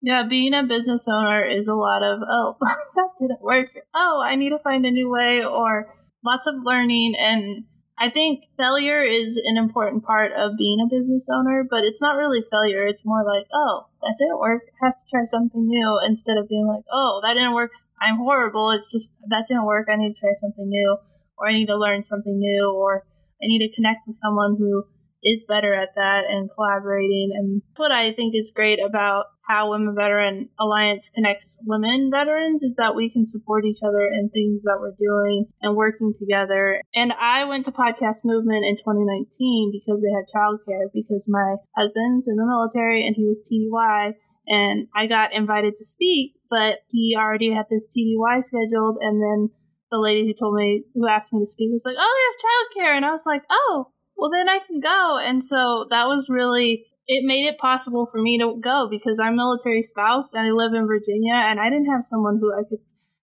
Yeah, 0.02 0.24
being 0.24 0.54
a 0.54 0.64
business 0.64 1.08
owner 1.08 1.46
is 1.46 1.68
a 1.68 1.76
lot 1.76 2.02
of 2.02 2.22
oh, 2.28 2.56
that 2.96 3.10
didn't 3.20 3.42
work. 3.42 3.70
Oh, 3.94 4.22
I 4.24 4.36
need 4.36 4.50
to 4.50 4.60
find 4.60 4.86
a 4.86 4.92
new 4.92 5.10
way, 5.10 5.44
or 5.46 5.94
lots 6.24 6.48
of 6.48 6.56
learning 6.64 7.16
and 7.20 7.66
I 8.00 8.10
think 8.10 8.46
failure 8.58 9.04
is 9.04 9.36
an 9.36 9.58
important 9.58 10.06
part 10.06 10.32
of 10.32 10.58
being 10.58 10.80
a 10.80 10.90
business 10.90 11.28
owner, 11.30 11.66
but 11.70 11.84
it's 11.84 12.02
not 12.02 12.16
really 12.16 12.44
failure. 12.50 12.86
It's 12.88 13.04
more 13.04 13.26
like, 13.26 13.46
oh, 13.54 13.88
that 14.02 14.16
didn't 14.18 14.40
work. 14.40 14.62
I 14.82 14.86
have 14.86 14.96
to 14.96 15.04
try 15.12 15.26
something 15.26 15.68
new 15.68 16.00
instead 16.08 16.38
of 16.38 16.48
being 16.48 16.66
like, 16.66 16.86
oh, 16.92 17.20
that 17.24 17.34
didn't 17.34 17.54
work. 17.54 17.72
I'm 18.02 18.16
horrible. 18.16 18.72
It's 18.72 18.90
just 18.90 19.14
that 19.28 19.48
didn't 19.50 19.66
work. 19.66 19.88
I 19.92 19.98
need 19.98 20.14
to 20.14 20.20
try 20.20 20.32
something 20.40 20.70
new, 20.70 20.98
or 21.38 21.50
I 21.50 21.54
need 21.54 21.68
to 21.68 21.78
learn 21.78 22.04
something 22.04 22.40
new, 22.40 22.72
or 22.74 23.04
I 23.44 23.48
need 23.48 23.68
to 23.68 23.76
connect 23.76 24.08
with 24.08 24.16
someone 24.16 24.56
who 24.58 24.86
is 25.22 25.44
better 25.46 25.74
at 25.74 25.90
that 25.96 26.24
and 26.30 26.50
collaborating. 26.56 27.32
And 27.36 27.62
what 27.76 27.92
I 27.92 28.14
think 28.14 28.34
is 28.34 28.54
great 28.56 28.80
about 28.80 29.26
how 29.50 29.72
Women 29.72 29.96
Veteran 29.96 30.50
Alliance 30.60 31.10
connects 31.10 31.58
women 31.66 32.12
veterans 32.14 32.62
is 32.62 32.76
that 32.76 32.96
we 32.96 33.10
can 33.10 33.26
support 33.26 33.66
each 33.66 33.80
other 33.84 34.06
in 34.06 34.30
things 34.30 34.62
that 34.64 34.78
we're 34.80 34.94
doing 35.00 35.48
and 35.62 35.76
working 35.76 36.14
together. 36.20 36.80
And 36.94 37.12
I 37.20 37.46
went 37.46 37.66
to 37.66 37.72
Podcast 37.72 38.24
Movement 38.24 38.64
in 38.64 38.78
2019 38.78 39.72
because 39.74 40.04
they 40.04 40.14
had 40.14 40.30
childcare 40.30 40.86
because 40.94 41.28
my 41.28 41.56
husband's 41.76 42.28
in 42.28 42.36
the 42.36 42.46
military 42.46 43.06
and 43.08 43.16
he 43.16 43.26
was 43.26 43.42
TDY 43.42 44.14
and 44.48 44.88
I 44.96 45.08
got 45.08 45.34
invited 45.34 45.74
to 45.78 45.86
speak, 45.86 46.34
but 46.50 46.80
he 46.92 47.16
already 47.18 47.52
had 47.52 47.66
this 47.72 47.90
TDY 47.90 48.44
scheduled 48.44 48.98
and 49.02 49.20
then 49.20 49.50
the 49.92 49.98
lady 49.98 50.28
who 50.28 50.34
told 50.34 50.54
me 50.54 50.84
who 50.94 51.08
asked 51.08 51.34
me 51.34 51.40
to 51.40 51.50
speak 51.50 51.72
was 51.72 51.86
like, 51.86 51.96
"Oh, 51.98 52.16
they 52.16 52.84
have 52.86 52.86
childcare," 52.86 52.96
and 52.96 53.04
I 53.04 53.12
was 53.12 53.26
like, 53.26 53.42
"Oh, 53.50 53.88
well 54.16 54.30
then 54.30 54.48
I 54.48 54.60
can 54.60 54.80
go." 54.80 55.18
And 55.18 55.44
so 55.44 55.88
that 55.90 56.08
was 56.08 56.30
really 56.30 56.86
it 57.10 57.26
made 57.26 57.48
it 57.48 57.58
possible 57.58 58.06
for 58.06 58.22
me 58.22 58.38
to 58.38 58.56
go 58.62 58.88
because 58.88 59.20
I'm 59.20 59.36
military 59.36 59.82
spouse 59.82 60.32
and 60.34 60.48
I 60.48 60.52
live 60.52 60.74
in 60.76 60.86
Virginia 60.86 61.34
and 61.34 61.60
I 61.60 61.70
didn't 61.70 61.92
have 61.92 62.06
someone 62.06 62.38
who 62.40 62.54
I 62.54 62.64
could 62.70 62.80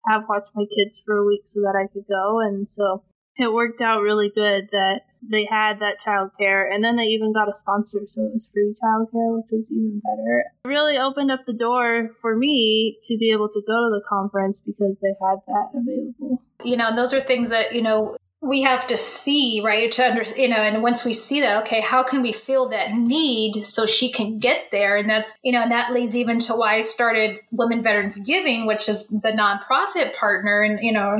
have 0.07 0.29
watched 0.29 0.51
my 0.55 0.65
kids 0.65 1.01
for 1.03 1.15
a 1.15 1.25
week 1.25 1.41
so 1.45 1.61
that 1.61 1.75
I 1.75 1.91
could 1.91 2.05
go. 2.07 2.39
And 2.41 2.69
so 2.69 3.03
it 3.37 3.51
worked 3.51 3.81
out 3.81 4.01
really 4.01 4.29
good 4.29 4.69
that 4.71 5.01
they 5.27 5.45
had 5.45 5.79
that 5.79 5.99
childcare 5.99 6.71
and 6.71 6.83
then 6.83 6.95
they 6.95 7.05
even 7.05 7.33
got 7.33 7.49
a 7.49 7.53
sponsor 7.53 7.99
so 8.05 8.23
it 8.23 8.33
was 8.33 8.49
free 8.51 8.73
childcare 8.83 9.37
which 9.37 9.51
was 9.51 9.71
even 9.71 10.01
better 10.03 10.43
it 10.65 10.67
really 10.67 10.97
opened 10.97 11.29
up 11.29 11.41
the 11.45 11.53
door 11.53 12.09
for 12.21 12.35
me 12.35 12.97
to 13.03 13.17
be 13.17 13.31
able 13.31 13.47
to 13.47 13.61
go 13.67 13.73
to 13.73 13.89
the 13.91 14.01
conference 14.09 14.61
because 14.65 14.99
they 14.99 15.13
had 15.21 15.37
that 15.45 15.69
available 15.75 16.41
you 16.63 16.75
know 16.75 16.87
and 16.87 16.97
those 16.97 17.13
are 17.13 17.23
things 17.23 17.51
that 17.51 17.73
you 17.73 17.83
know 17.83 18.17
we 18.41 18.63
have 18.63 18.87
to 18.87 18.97
see 18.97 19.61
right 19.63 19.91
to 19.91 20.03
under 20.03 20.23
you 20.35 20.47
know 20.47 20.57
and 20.57 20.81
once 20.81 21.05
we 21.05 21.13
see 21.13 21.41
that 21.41 21.61
okay 21.61 21.79
how 21.79 22.01
can 22.03 22.23
we 22.23 22.33
fill 22.33 22.69
that 22.69 22.91
need 22.91 23.63
so 23.63 23.85
she 23.85 24.11
can 24.11 24.39
get 24.39 24.65
there? 24.71 24.97
And 24.97 25.09
that's 25.09 25.33
you 25.43 25.51
know 25.51 25.61
and 25.61 25.71
that 25.71 25.93
leads 25.93 26.15
even 26.15 26.39
to 26.39 26.55
why 26.55 26.77
i 26.77 26.81
started 26.81 27.39
women 27.51 27.83
veterans 27.83 28.17
giving 28.25 28.65
which 28.65 28.89
is 28.89 29.07
the 29.07 29.31
nonprofit 29.31 30.15
partner. 30.15 30.63
And 30.63 30.79
you 30.81 30.91
know 30.91 31.17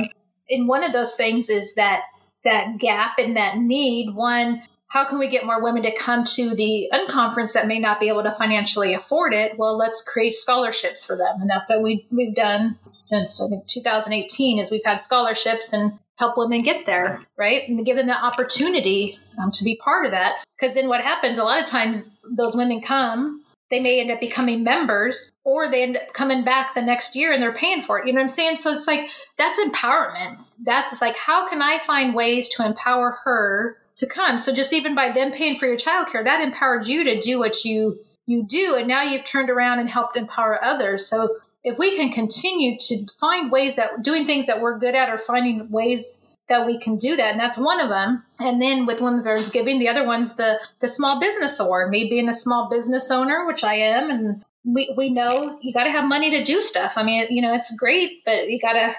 and 0.50 0.68
one 0.68 0.82
of 0.82 0.92
those 0.92 1.14
things 1.14 1.48
is 1.48 1.74
that 1.74 2.02
that 2.44 2.78
gap 2.78 3.12
and 3.18 3.36
that 3.36 3.56
need. 3.56 4.14
One 4.14 4.62
how 4.88 5.06
can 5.06 5.18
we 5.18 5.30
get 5.30 5.46
more 5.46 5.62
women 5.62 5.84
to 5.84 5.96
come 5.96 6.22
to 6.22 6.54
the 6.54 6.90
unconference 6.92 7.54
that 7.54 7.66
may 7.66 7.78
not 7.78 7.98
be 7.98 8.08
able 8.08 8.24
to 8.24 8.34
financially 8.34 8.92
afford 8.94 9.32
it? 9.32 9.56
Well 9.56 9.78
let's 9.78 10.02
create 10.02 10.34
scholarships 10.34 11.04
for 11.04 11.16
them. 11.16 11.40
And 11.40 11.48
that's 11.48 11.70
what 11.70 11.82
we, 11.82 12.04
we've 12.10 12.34
done 12.34 12.78
since 12.88 13.40
i 13.40 13.46
think 13.46 13.68
2018 13.68 14.58
is 14.58 14.72
we've 14.72 14.84
had 14.84 15.00
scholarships 15.00 15.72
and 15.72 15.92
help 16.22 16.36
women 16.36 16.62
get 16.62 16.86
there 16.86 17.20
right 17.36 17.68
and 17.68 17.84
give 17.84 17.96
them 17.96 18.06
the 18.06 18.24
opportunity 18.24 19.18
um, 19.42 19.50
to 19.50 19.64
be 19.64 19.76
part 19.76 20.06
of 20.06 20.12
that 20.12 20.34
because 20.56 20.74
then 20.74 20.88
what 20.88 21.00
happens 21.00 21.38
a 21.38 21.44
lot 21.44 21.60
of 21.60 21.66
times 21.66 22.08
those 22.36 22.54
women 22.54 22.80
come 22.80 23.42
they 23.72 23.80
may 23.80 24.00
end 24.00 24.10
up 24.10 24.20
becoming 24.20 24.62
members 24.62 25.32
or 25.44 25.68
they 25.68 25.82
end 25.82 25.96
up 25.96 26.12
coming 26.12 26.44
back 26.44 26.74
the 26.74 26.82
next 26.82 27.16
year 27.16 27.32
and 27.32 27.42
they're 27.42 27.54
paying 27.54 27.82
for 27.82 27.98
it. 27.98 28.06
You 28.06 28.12
know 28.12 28.18
what 28.18 28.24
I'm 28.24 28.28
saying? 28.28 28.56
So 28.56 28.70
it's 28.70 28.86
like 28.86 29.08
that's 29.38 29.58
empowerment. 29.58 30.38
That's 30.62 31.00
like 31.00 31.16
how 31.16 31.48
can 31.48 31.62
I 31.62 31.78
find 31.78 32.14
ways 32.14 32.50
to 32.50 32.66
empower 32.66 33.18
her 33.24 33.78
to 33.96 34.06
come? 34.06 34.38
So 34.38 34.54
just 34.54 34.74
even 34.74 34.94
by 34.94 35.10
them 35.10 35.32
paying 35.32 35.56
for 35.56 35.66
your 35.66 35.78
childcare, 35.78 36.22
that 36.22 36.42
empowered 36.42 36.86
you 36.86 37.02
to 37.04 37.20
do 37.20 37.38
what 37.38 37.64
you 37.64 37.98
you 38.26 38.44
do 38.44 38.76
and 38.78 38.86
now 38.86 39.02
you've 39.02 39.24
turned 39.24 39.48
around 39.48 39.80
and 39.80 39.88
helped 39.88 40.18
empower 40.18 40.62
others. 40.62 41.06
So 41.06 41.30
if 41.64 41.78
we 41.78 41.96
can 41.96 42.10
continue 42.10 42.76
to 42.78 43.06
find 43.20 43.50
ways 43.50 43.76
that 43.76 44.02
doing 44.02 44.26
things 44.26 44.46
that 44.46 44.60
we're 44.60 44.78
good 44.78 44.94
at 44.94 45.08
or 45.08 45.18
finding 45.18 45.70
ways 45.70 46.36
that 46.48 46.66
we 46.66 46.78
can 46.78 46.96
do 46.96 47.16
that 47.16 47.32
and 47.32 47.40
that's 47.40 47.56
one 47.56 47.80
of 47.80 47.88
them. 47.88 48.24
And 48.38 48.60
then 48.60 48.84
with 48.86 49.00
women 49.00 49.22
veterans 49.22 49.50
giving 49.50 49.78
the 49.78 49.88
other 49.88 50.06
one's 50.06 50.36
the 50.36 50.58
the 50.80 50.88
small 50.88 51.20
business 51.20 51.58
award 51.60 51.90
me 51.90 52.08
being 52.08 52.28
a 52.28 52.34
small 52.34 52.68
business 52.68 53.10
owner 53.10 53.46
which 53.46 53.64
i 53.64 53.74
am 53.74 54.10
and 54.10 54.44
we, 54.64 54.94
we 54.96 55.10
know 55.10 55.58
you 55.60 55.72
got 55.72 55.84
to 55.84 55.90
have 55.90 56.04
money 56.04 56.30
to 56.30 56.44
do 56.44 56.60
stuff. 56.60 56.94
I 56.96 57.02
mean 57.02 57.26
you 57.30 57.42
know 57.42 57.54
it's 57.54 57.74
great 57.76 58.24
but 58.24 58.48
you 58.48 58.60
got 58.60 58.74
to 58.74 58.94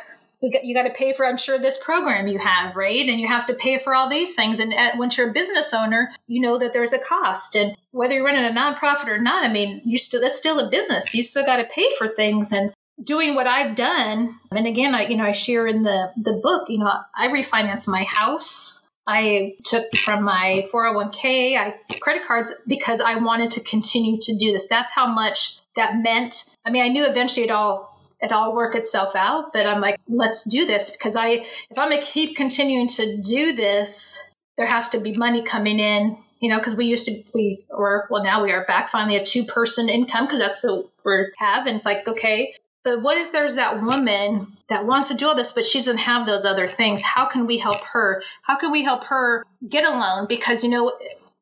you 0.64 0.76
got 0.76 0.84
to 0.84 0.94
pay 0.94 1.14
for 1.14 1.26
i'm 1.26 1.38
sure 1.38 1.58
this 1.58 1.78
program 1.78 2.28
you 2.28 2.38
have 2.38 2.76
right 2.76 3.08
and 3.08 3.20
you 3.20 3.28
have 3.28 3.46
to 3.46 3.54
pay 3.54 3.80
for 3.80 3.96
all 3.96 4.10
these 4.10 4.36
things 4.36 4.60
and 4.60 4.74
at, 4.74 4.98
once 4.98 5.18
you're 5.18 5.30
a 5.30 5.34
business 5.34 5.74
owner 5.74 6.12
you 6.28 6.42
know 6.42 6.58
that 6.58 6.74
there's 6.74 6.94
a 6.94 7.00
cost 7.00 7.56
and 7.56 7.76
whether 7.92 8.14
you're 8.14 8.26
running 8.26 8.46
a 8.46 8.60
nonprofit 8.60 9.08
or 9.08 9.20
not 9.20 9.46
i 9.46 9.52
mean 9.52 9.82
you 9.86 9.98
still 9.98 10.22
that's 10.22 10.38
still 10.38 10.60
a 10.60 10.70
business 10.70 11.14
you 11.14 11.24
still 11.24 11.46
got 11.46 11.58
to 11.58 11.66
pay 11.66 11.88
for 11.98 12.08
things 12.10 12.52
and 12.52 12.74
doing 13.04 13.36
what 13.36 13.48
I've 13.48 13.76
done, 13.76 14.40
and 14.52 14.68
again, 14.68 14.94
I 14.94 15.08
you 15.08 15.18
know 15.18 15.26
I 15.26 15.32
share 15.32 15.68
in 15.68 15.84
the 15.84 16.12
the 16.18 16.34
book. 16.34 16.70
You 16.70 16.80
know, 16.80 16.92
I 17.18 17.28
refinanced 17.28 17.88
my 17.88 18.04
house. 18.04 18.90
I 19.06 19.56
took 19.66 19.94
from 19.98 20.24
my 20.24 20.66
401k, 20.74 21.58
I 21.58 21.76
credit 22.00 22.26
cards 22.26 22.54
because 22.66 23.02
I 23.02 23.16
wanted 23.16 23.52
to 23.52 23.60
continue 23.60 24.18
to 24.22 24.34
do 24.34 24.54
this. 24.54 24.68
That's 24.68 24.94
how 24.94 25.08
much 25.08 25.60
that 25.76 25.98
meant. 26.02 26.46
I 26.64 26.70
mean, 26.70 26.84
I 26.84 26.88
knew 26.88 27.06
eventually 27.06 27.46
it 27.46 27.52
all 27.52 27.93
it 28.24 28.32
all 28.32 28.56
work 28.56 28.76
itself 28.76 29.16
out, 29.16 29.54
but 29.54 29.68
I'm 29.68 29.82
like, 29.82 30.00
let's 30.08 30.44
do 30.44 30.66
this 30.66 30.90
because 30.90 31.16
I 31.16 31.28
if 31.70 31.78
I'm 31.78 31.90
gonna 31.90 32.02
keep 32.02 32.36
continuing 32.36 32.88
to 32.90 33.18
do 33.18 33.54
this, 33.54 34.18
there 34.58 34.68
has 34.68 34.90
to 34.90 35.00
be 35.00 35.16
money 35.16 35.44
coming 35.44 35.80
in 35.80 36.18
you 36.44 36.50
know, 36.50 36.58
because 36.58 36.76
we 36.76 36.88
used 36.88 37.06
to, 37.06 37.24
we, 37.34 37.64
or 37.70 38.06
well, 38.10 38.22
now 38.22 38.44
we 38.44 38.52
are 38.52 38.66
back 38.66 38.90
finally 38.90 39.16
a 39.16 39.24
two 39.24 39.46
person 39.46 39.88
income 39.88 40.26
because 40.26 40.40
that's 40.40 40.62
what 40.62 40.90
we 41.06 41.28
have. 41.38 41.68
And 41.68 41.78
it's 41.78 41.86
like, 41.86 42.06
okay, 42.06 42.54
but 42.84 43.02
what 43.02 43.18
if 43.18 43.32
there's 43.32 43.56
that 43.56 43.82
woman 43.82 44.58
that 44.68 44.86
wants 44.86 45.08
to 45.08 45.16
do 45.16 45.28
all 45.28 45.36
this, 45.36 45.54
but 45.54 45.64
she 45.64 45.80
doesn't 45.80 46.00
have 46.00 46.26
those 46.26 46.44
other 46.44 46.68
things? 46.68 47.02
How 47.02 47.26
can 47.26 47.48
we 47.48 47.60
help 47.60 47.86
her? 47.86 48.22
How 48.42 48.58
can 48.58 48.72
we 48.72 48.84
help 48.84 49.06
her 49.06 49.46
get 49.70 49.86
a 49.86 49.92
loan? 49.92 50.28
Because, 50.28 50.66
you 50.66 50.70
know, 50.70 50.92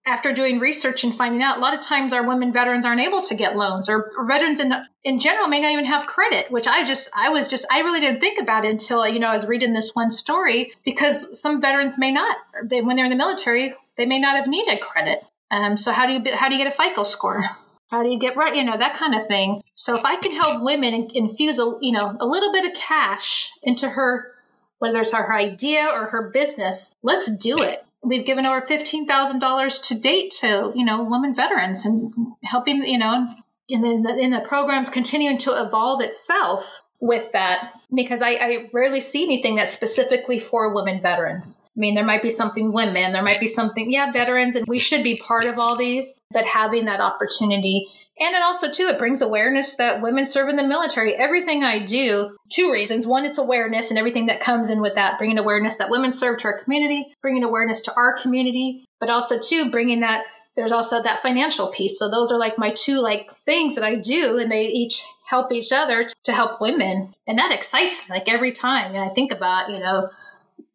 after 0.06 0.34
doing 0.34 0.60
research 0.60 1.04
and 1.04 1.14
finding 1.14 1.44
out, 1.44 1.58
a 1.58 1.60
lot 1.60 1.74
of 1.74 1.82
times 1.82 2.12
our 2.12 2.28
women 2.28 2.52
veterans 2.52 2.86
aren't 2.86 3.02
able 3.02 3.22
to 3.22 3.36
get 3.36 3.56
loans, 3.56 3.88
or 3.88 4.12
veterans 4.28 4.60
in 4.60 4.74
in 5.04 5.20
general 5.20 5.48
may 5.48 5.62
not 5.62 5.72
even 5.72 5.86
have 5.86 6.08
credit. 6.08 6.52
Which 6.52 6.68
I 6.68 6.84
just, 6.86 7.10
I 7.16 7.30
was 7.30 7.48
just, 7.48 7.66
I 7.72 7.82
really 7.82 8.00
didn't 8.00 8.20
think 8.20 8.40
about 8.40 8.66
it 8.66 8.72
until 8.72 9.08
you 9.08 9.20
know 9.20 9.28
I 9.28 9.34
was 9.34 9.46
reading 9.46 9.74
this 9.74 9.92
one 9.94 10.12
story 10.12 10.74
because 10.84 11.40
some 11.40 11.62
veterans 11.62 11.98
may 11.98 12.12
not, 12.12 12.38
they, 12.64 12.82
when 12.82 12.96
they're 12.96 13.06
in 13.06 13.12
the 13.12 13.18
military, 13.18 13.74
they 13.98 14.06
may 14.06 14.20
not 14.20 14.36
have 14.36 14.48
needed 14.48 14.82
credit. 14.82 15.24
Um, 15.52 15.78
so 15.78 15.92
how 15.92 16.08
do 16.08 16.14
you 16.14 16.36
how 16.36 16.50
do 16.50 16.56
you 16.56 16.64
get 16.64 16.74
a 16.74 16.76
FICO 16.76 17.04
score? 17.04 17.44
How 17.92 18.04
do 18.04 18.10
you 18.10 18.18
get 18.18 18.38
right? 18.38 18.56
You 18.56 18.64
know, 18.64 18.78
that 18.78 18.96
kind 18.96 19.14
of 19.14 19.28
thing. 19.28 19.62
So 19.76 19.98
if 19.98 20.06
I 20.06 20.16
can 20.16 20.32
help 20.32 20.64
women 20.64 21.10
infuse 21.14 21.60
a, 21.60 21.74
you 21.82 21.92
know, 21.92 22.16
a 22.22 22.26
little 22.26 22.54
bit 22.54 22.64
of 22.64 22.74
cash 22.74 23.52
into 23.64 23.90
her, 23.90 24.32
whether 24.80 25.02
it's 25.02 25.12
her 25.12 25.34
idea 25.34 25.90
or 25.94 26.08
her 26.08 26.30
business, 26.30 26.96
let's 27.04 27.30
do 27.30 27.62
it. 27.62 27.86
We've 28.04 28.26
given 28.26 28.46
over 28.46 28.62
$15,000 28.62 29.84
to 29.88 30.00
date 30.00 30.32
to, 30.42 30.72
you 30.76 30.84
know, 30.84 31.04
women 31.04 31.36
veterans 31.36 31.86
and 31.86 32.12
helping, 32.44 32.84
you 32.86 32.98
know, 32.98 33.28
and 33.70 33.84
then 33.84 34.04
the, 34.04 34.14
and 34.14 34.34
the 34.34 34.40
program's 34.40 34.90
continuing 34.90 35.38
to 35.40 35.52
evolve 35.52 36.02
itself 36.02 36.84
with 37.02 37.32
that 37.32 37.74
because 37.94 38.22
I, 38.22 38.30
I, 38.34 38.70
rarely 38.72 39.02
see 39.02 39.24
anything 39.24 39.56
that's 39.56 39.74
specifically 39.74 40.40
for 40.40 40.74
women 40.74 41.02
veterans. 41.02 41.60
I 41.76 41.80
mean, 41.80 41.96
there 41.96 42.06
might 42.06 42.22
be 42.22 42.30
something 42.30 42.72
women, 42.72 43.12
there 43.12 43.24
might 43.24 43.40
be 43.40 43.48
something, 43.48 43.92
yeah, 43.92 44.12
veterans, 44.12 44.56
and 44.56 44.68
we 44.68 44.78
should 44.78 45.04
be 45.04 45.18
part 45.18 45.46
of 45.46 45.58
all 45.58 45.76
these, 45.76 46.20
but 46.32 46.46
having 46.46 46.86
that 46.86 47.02
opportunity. 47.02 47.88
And 48.22 48.36
it 48.36 48.44
also, 48.44 48.72
too, 48.72 48.84
it 48.84 49.00
brings 49.00 49.24
awareness 49.24 49.76
that 49.78 50.04
women 50.04 50.28
serve 50.28 50.48
in 50.48 50.56
the 50.56 50.68
military. 50.68 51.16
Everything 51.16 51.64
I 51.64 51.80
do, 51.80 52.38
two 52.54 52.72
reasons. 52.72 53.08
One, 53.08 53.26
it's 53.26 53.40
awareness 53.40 53.90
and 53.90 53.98
everything 53.98 54.28
that 54.28 54.40
comes 54.40 54.70
in 54.70 54.80
with 54.80 54.94
that, 54.94 55.18
bringing 55.18 55.40
awareness 55.40 55.80
that 55.80 55.90
women 55.90 56.12
serve 56.12 56.38
to 56.40 56.50
our 56.50 56.60
community, 56.60 57.08
bringing 57.24 57.44
awareness 57.44 57.82
to 57.82 57.94
our 57.96 58.16
community, 58.16 58.86
but 59.00 59.10
also, 59.10 59.40
too, 59.40 59.72
bringing 59.72 60.02
that 60.02 60.26
there's 60.56 60.72
also 60.72 61.02
that 61.02 61.22
financial 61.22 61.70
piece. 61.70 61.98
So 61.98 62.12
those 62.12 62.32
are 62.32 62.38
like 62.38 62.58
my 62.58 62.72
two 62.72 63.00
like 63.00 63.32
things 63.46 63.74
that 63.76 63.84
I 63.84 63.96
do 63.96 64.38
and 64.38 64.52
they 64.52 64.64
each 64.64 65.02
help 65.28 65.52
each 65.52 65.72
other 65.72 66.08
to 66.26 66.32
help 66.34 66.60
women. 66.60 67.14
And 67.26 67.40
that 67.40 67.54
excites 67.54 68.08
me 68.08 68.18
like 68.18 68.30
every 68.30 68.52
time. 68.52 68.94
And 68.94 69.04
I 69.04 69.10
think 69.10 69.32
about, 69.32 69.72
you 69.72 69.80
know, 69.80 70.10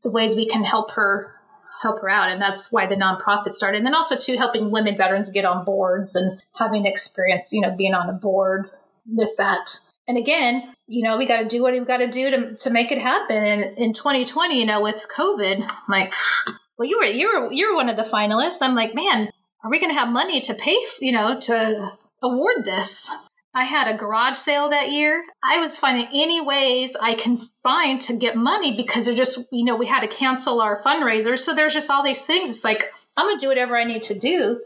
the 0.02 0.10
ways 0.10 0.34
we 0.34 0.46
can 0.46 0.64
help 0.64 0.92
her 0.92 1.34
help 1.82 2.00
her 2.00 2.08
out 2.08 2.30
and 2.30 2.40
that's 2.40 2.72
why 2.72 2.86
the 2.86 2.96
nonprofit 2.96 3.54
started. 3.54 3.78
And 3.78 3.86
then 3.86 3.94
also 3.94 4.16
too 4.16 4.36
helping 4.36 4.70
women 4.70 4.96
veterans 4.96 5.30
get 5.30 5.44
on 5.44 5.64
boards 5.64 6.14
and 6.14 6.40
having 6.54 6.86
experience 6.86 7.52
you 7.52 7.60
know 7.60 7.76
being 7.76 7.94
on 7.94 8.08
a 8.08 8.12
board 8.12 8.70
with 9.06 9.36
that. 9.38 9.78
And 10.08 10.18
again 10.18 10.74
you 10.86 11.02
know 11.02 11.18
we 11.18 11.26
got 11.26 11.42
to 11.42 11.48
do 11.48 11.62
what 11.62 11.72
we've 11.72 11.86
got 11.86 11.98
to 11.98 12.08
do 12.08 12.30
to, 12.30 12.54
to 12.56 12.70
make 12.70 12.92
it 12.92 12.98
happen. 12.98 13.36
And 13.36 13.78
in 13.78 13.92
2020 13.92 14.58
you 14.58 14.66
know 14.66 14.82
with 14.82 15.06
covid 15.14 15.62
I'm 15.62 15.76
like 15.88 16.12
well 16.78 16.88
you 16.88 16.98
were 16.98 17.04
you 17.04 17.28
were 17.28 17.52
you 17.52 17.70
were 17.70 17.76
one 17.76 17.88
of 17.88 17.96
the 17.96 18.02
finalists. 18.02 18.62
I'm 18.62 18.74
like 18.74 18.94
man 18.94 19.30
are 19.66 19.70
we 19.70 19.80
going 19.80 19.90
to 19.90 19.98
have 19.98 20.08
money 20.10 20.40
to 20.42 20.54
pay, 20.54 20.76
you 21.00 21.10
know, 21.10 21.40
to 21.40 21.90
award 22.22 22.64
this? 22.64 23.10
I 23.56 23.64
had 23.64 23.88
a 23.88 23.96
garage 23.96 24.36
sale 24.36 24.68
that 24.68 24.90
year. 24.90 25.24
I 25.42 25.58
was 25.60 25.78
finding 25.78 26.08
any 26.12 26.42
ways 26.42 26.94
I 26.94 27.14
can 27.14 27.48
find 27.62 27.98
to 28.02 28.12
get 28.12 28.36
money 28.36 28.76
because 28.76 29.06
they're 29.06 29.14
just, 29.14 29.48
you 29.50 29.64
know, 29.64 29.76
we 29.76 29.86
had 29.86 30.00
to 30.00 30.08
cancel 30.08 30.60
our 30.60 30.78
fundraiser. 30.82 31.38
So 31.38 31.54
there's 31.54 31.72
just 31.72 31.90
all 31.90 32.04
these 32.04 32.26
things. 32.26 32.50
It's 32.50 32.64
like, 32.64 32.84
I'm 33.16 33.24
going 33.24 33.38
to 33.38 33.40
do 33.40 33.48
whatever 33.48 33.74
I 33.74 33.84
need 33.84 34.02
to 34.02 34.18
do 34.18 34.60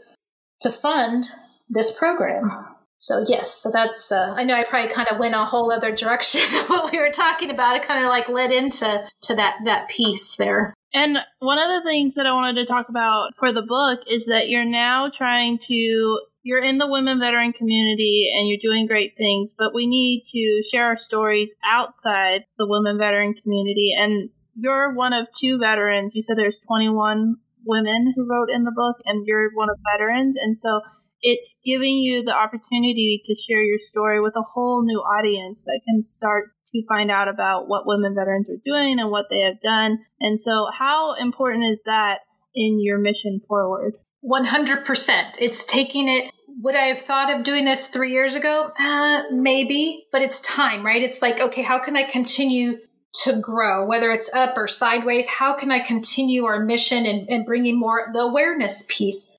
to 0.59 0.69
fund 0.69 1.29
this 1.69 1.89
program. 1.89 2.51
So 2.97 3.23
yes, 3.25 3.53
so 3.53 3.71
that's. 3.71 4.11
Uh, 4.11 4.35
I 4.37 4.43
know 4.43 4.55
I 4.55 4.65
probably 4.65 4.93
kind 4.93 5.07
of 5.07 5.19
went 5.19 5.35
a 5.35 5.45
whole 5.45 5.71
other 5.71 5.95
direction 5.95 6.41
than 6.51 6.65
what 6.65 6.91
we 6.91 6.99
were 6.99 7.11
talking 7.11 7.49
about. 7.49 7.77
It 7.77 7.83
kind 7.83 8.03
of 8.03 8.09
like 8.09 8.27
led 8.27 8.51
into 8.51 9.07
to 9.21 9.35
that 9.35 9.55
that 9.63 9.89
piece 9.89 10.35
there. 10.35 10.73
And 10.93 11.17
one 11.39 11.57
of 11.57 11.69
the 11.69 11.89
things 11.89 12.15
that 12.15 12.25
I 12.25 12.33
wanted 12.33 12.55
to 12.55 12.65
talk 12.65 12.89
about 12.89 13.33
for 13.37 13.53
the 13.53 13.61
book 13.61 14.01
is 14.07 14.25
that 14.25 14.49
you're 14.49 14.65
now 14.65 15.09
trying 15.09 15.57
to 15.59 16.19
you're 16.43 16.63
in 16.63 16.77
the 16.77 16.87
women 16.87 17.19
veteran 17.19 17.53
community 17.53 18.31
and 18.35 18.47
you're 18.47 18.71
doing 18.71 18.87
great 18.87 19.13
things, 19.17 19.53
but 19.57 19.73
we 19.75 19.87
need 19.87 20.23
to 20.27 20.61
share 20.69 20.85
our 20.85 20.97
stories 20.97 21.53
outside 21.65 22.45
the 22.57 22.67
women 22.67 22.97
veteran 22.97 23.35
community. 23.41 23.93
And 23.97 24.29
you're 24.55 24.93
one 24.93 25.13
of 25.13 25.27
two 25.37 25.59
veterans. 25.59 26.13
You 26.15 26.21
said 26.21 26.37
there's 26.37 26.59
21 26.67 27.35
women 27.65 28.13
who 28.15 28.27
wrote 28.29 28.49
in 28.53 28.63
the 28.63 28.73
book, 28.75 28.97
and 29.05 29.25
you're 29.25 29.51
one 29.53 29.69
of 29.69 29.77
veterans. 29.93 30.35
And 30.41 30.57
so 30.57 30.81
it's 31.21 31.57
giving 31.63 31.97
you 31.97 32.23
the 32.23 32.35
opportunity 32.35 33.21
to 33.25 33.35
share 33.35 33.63
your 33.63 33.77
story 33.77 34.19
with 34.19 34.33
a 34.35 34.41
whole 34.41 34.83
new 34.83 34.99
audience 34.99 35.63
that 35.63 35.81
can 35.85 36.03
start 36.05 36.49
to 36.67 36.85
find 36.87 37.11
out 37.11 37.27
about 37.27 37.67
what 37.67 37.85
women 37.85 38.15
veterans 38.15 38.49
are 38.49 38.61
doing 38.65 38.99
and 38.99 39.11
what 39.11 39.27
they 39.29 39.41
have 39.41 39.61
done. 39.61 39.99
And 40.19 40.39
so, 40.39 40.69
how 40.73 41.13
important 41.13 41.65
is 41.65 41.81
that 41.85 42.19
in 42.55 42.79
your 42.79 42.97
mission 42.97 43.41
forward? 43.47 43.93
100%. 44.23 45.35
It's 45.39 45.65
taking 45.65 46.07
it. 46.07 46.31
Would 46.61 46.75
I 46.75 46.87
have 46.87 47.01
thought 47.01 47.33
of 47.33 47.43
doing 47.43 47.65
this 47.65 47.87
three 47.87 48.11
years 48.11 48.35
ago? 48.35 48.71
Uh, 48.79 49.23
maybe, 49.31 50.05
but 50.11 50.21
it's 50.21 50.39
time, 50.41 50.85
right? 50.85 51.01
It's 51.01 51.21
like, 51.21 51.39
okay, 51.39 51.63
how 51.63 51.79
can 51.79 51.95
I 51.95 52.03
continue 52.03 52.77
to 53.23 53.39
grow, 53.39 53.85
whether 53.85 54.11
it's 54.11 54.31
up 54.33 54.57
or 54.57 54.67
sideways? 54.67 55.27
How 55.27 55.55
can 55.55 55.71
I 55.71 55.79
continue 55.79 56.45
our 56.45 56.63
mission 56.63 57.05
and, 57.05 57.29
and 57.29 57.45
bringing 57.45 57.79
more 57.79 58.09
the 58.13 58.19
awareness 58.19 58.83
piece? 58.87 59.37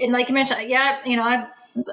And 0.00 0.12
like 0.12 0.28
you 0.28 0.34
mentioned, 0.34 0.68
yeah, 0.68 0.98
you 1.04 1.16
know, 1.16 1.24
I've 1.24 1.46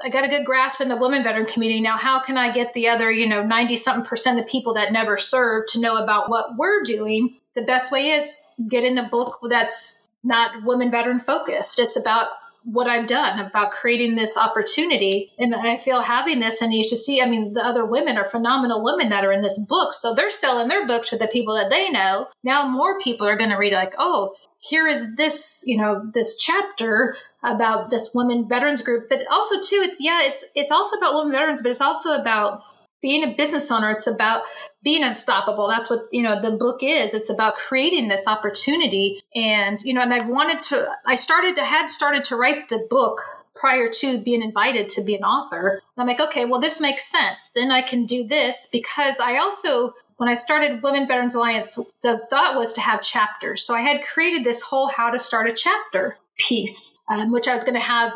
I 0.03 0.09
got 0.09 0.25
a 0.25 0.27
good 0.27 0.45
grasp 0.45 0.81
in 0.81 0.89
the 0.89 0.97
women 0.97 1.23
veteran 1.23 1.45
community. 1.45 1.79
Now, 1.79 1.95
how 1.95 2.19
can 2.19 2.37
I 2.37 2.51
get 2.51 2.73
the 2.73 2.89
other, 2.89 3.09
you 3.11 3.27
know, 3.27 3.43
90 3.43 3.75
something 3.77 4.05
percent 4.05 4.39
of 4.39 4.45
people 4.45 4.73
that 4.73 4.91
never 4.91 5.17
served 5.17 5.69
to 5.69 5.79
know 5.79 6.01
about 6.01 6.29
what 6.29 6.57
we're 6.57 6.83
doing? 6.83 7.37
The 7.55 7.61
best 7.61 7.91
way 7.91 8.09
is 8.09 8.37
get 8.67 8.83
in 8.83 8.97
a 8.97 9.07
book 9.07 9.39
that's 9.49 9.98
not 10.23 10.63
women 10.63 10.91
veteran 10.91 11.19
focused. 11.19 11.79
It's 11.79 11.95
about 11.95 12.27
what 12.63 12.87
I've 12.87 13.07
done 13.07 13.39
about 13.39 13.71
creating 13.71 14.15
this 14.15 14.37
opportunity. 14.37 15.31
And 15.39 15.55
I 15.55 15.77
feel 15.77 16.01
having 16.01 16.39
this, 16.39 16.61
and 16.61 16.73
you 16.73 16.87
should 16.87 16.97
see, 16.97 17.21
I 17.21 17.25
mean, 17.25 17.53
the 17.53 17.65
other 17.65 17.85
women 17.85 18.17
are 18.17 18.25
phenomenal 18.25 18.83
women 18.83 19.09
that 19.09 19.25
are 19.25 19.31
in 19.31 19.41
this 19.41 19.57
book. 19.57 19.93
So 19.93 20.13
they're 20.13 20.29
selling 20.29 20.67
their 20.67 20.85
book 20.85 21.05
to 21.05 21.17
the 21.17 21.27
people 21.27 21.55
that 21.55 21.69
they 21.69 21.89
know. 21.89 22.27
Now 22.43 22.67
more 22.67 22.99
people 22.99 23.25
are 23.27 23.37
going 23.37 23.49
to 23.49 23.55
read, 23.55 23.73
like, 23.73 23.93
oh, 23.97 24.35
here 24.59 24.87
is 24.87 25.15
this, 25.15 25.63
you 25.65 25.77
know, 25.77 26.11
this 26.13 26.35
chapter 26.35 27.15
about 27.41 27.89
this 27.89 28.11
women 28.13 28.47
veterans 28.47 28.81
group. 28.81 29.07
But 29.09 29.25
also, 29.31 29.55
too, 29.55 29.81
it's, 29.81 29.99
yeah, 30.01 30.19
it's, 30.23 30.43
it's 30.53 30.71
also 30.71 30.97
about 30.97 31.15
women 31.15 31.31
veterans, 31.31 31.61
but 31.61 31.71
it's 31.71 31.81
also 31.81 32.11
about 32.11 32.61
being 33.01 33.23
a 33.23 33.35
business 33.35 33.71
owner 33.71 33.91
it's 33.91 34.07
about 34.07 34.43
being 34.83 35.03
unstoppable. 35.03 35.67
That's 35.67 35.89
what 35.89 36.03
you 36.11 36.23
know 36.23 36.41
the 36.41 36.57
book 36.57 36.79
is. 36.81 37.13
It's 37.13 37.29
about 37.29 37.55
creating 37.55 38.07
this 38.07 38.27
opportunity. 38.27 39.21
And 39.35 39.81
you 39.83 39.93
know 39.93 40.01
and 40.01 40.13
i've 40.13 40.27
wanted 40.27 40.61
to 40.63 40.91
i 41.05 41.15
started 41.15 41.55
to 41.55 41.63
had 41.63 41.89
started 41.89 42.23
to 42.25 42.35
write 42.35 42.69
the 42.69 42.85
book 42.89 43.21
prior 43.55 43.89
to 43.89 44.17
being 44.19 44.41
invited 44.41 44.87
to 44.89 45.01
be 45.01 45.15
an 45.15 45.23
author. 45.23 45.81
And 45.95 46.01
i'm 46.01 46.07
like 46.07 46.19
okay 46.19 46.45
well 46.45 46.59
this 46.59 46.79
makes 46.81 47.09
sense. 47.09 47.49
Then 47.55 47.71
i 47.71 47.81
can 47.81 48.05
do 48.05 48.27
this 48.27 48.67
because 48.71 49.19
i 49.19 49.37
also 49.37 49.93
when 50.19 50.27
I 50.27 50.35
started 50.35 50.83
Women 50.83 51.07
Veterans 51.07 51.33
Alliance, 51.33 51.79
the 52.03 52.17
thought 52.29 52.57
was 52.57 52.73
to 52.73 52.81
have 52.81 53.01
chapters. 53.01 53.63
So 53.63 53.73
I 53.73 53.79
had 53.79 54.03
created 54.03 54.43
this 54.43 54.59
whole 54.59 54.89
how 54.89 55.09
to 55.09 55.17
start 55.17 55.47
a 55.47 55.53
chapter 55.53 56.17
piece, 56.37 56.99
um, 57.07 57.31
which 57.31 57.47
I 57.47 57.55
was 57.55 57.63
going 57.63 57.75
to 57.75 57.79
have 57.79 58.11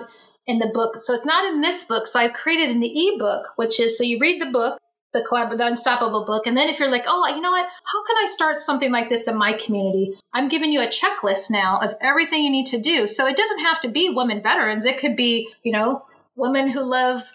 in 0.46 0.60
the 0.60 0.72
book. 0.74 1.02
So 1.02 1.14
it's 1.14 1.26
not 1.26 1.46
in 1.46 1.62
this 1.62 1.84
book. 1.84 2.08
So 2.08 2.20
I've 2.20 2.34
created 2.34 2.76
an 2.76 2.84
ebook, 2.84 3.48
which 3.56 3.80
is 3.80 3.98
so 3.98 4.04
you 4.04 4.20
read 4.20 4.42
the 4.42 4.52
book, 4.52 4.80
the 5.14 5.26
collab, 5.30 5.56
the 5.58 5.66
Unstoppable 5.66 6.26
book, 6.26 6.48
and 6.48 6.58
then 6.58 6.70
if 6.70 6.80
you're 6.80 6.90
like, 6.90 7.06
oh, 7.08 7.28
you 7.28 7.42
know 7.42 7.52
what? 7.52 7.66
How 7.66 8.06
can 8.06 8.18
I 8.18 8.26
start 8.28 8.60
something 8.60 8.92
like 8.92 9.10
this 9.10 9.28
in 9.28 9.38
my 9.38 9.54
community? 9.54 10.16
I'm 10.34 10.50
giving 10.50 10.74
you 10.74 10.82
a 10.82 10.88
checklist 10.88 11.52
now 11.52 11.78
of 11.82 11.96
everything 12.02 12.44
you 12.44 12.50
need 12.50 12.66
to 12.68 12.80
do. 12.80 13.08
So 13.08 13.28
it 13.28 13.38
doesn't 13.38 13.60
have 13.60 13.80
to 13.82 13.90
be 13.90 14.10
women 14.10 14.42
veterans. 14.42 14.86
It 14.86 14.98
could 14.98 15.16
be, 15.16 15.50
you 15.64 15.72
know, 15.72 16.04
women 16.36 16.70
who 16.70 16.82
love 16.82 17.32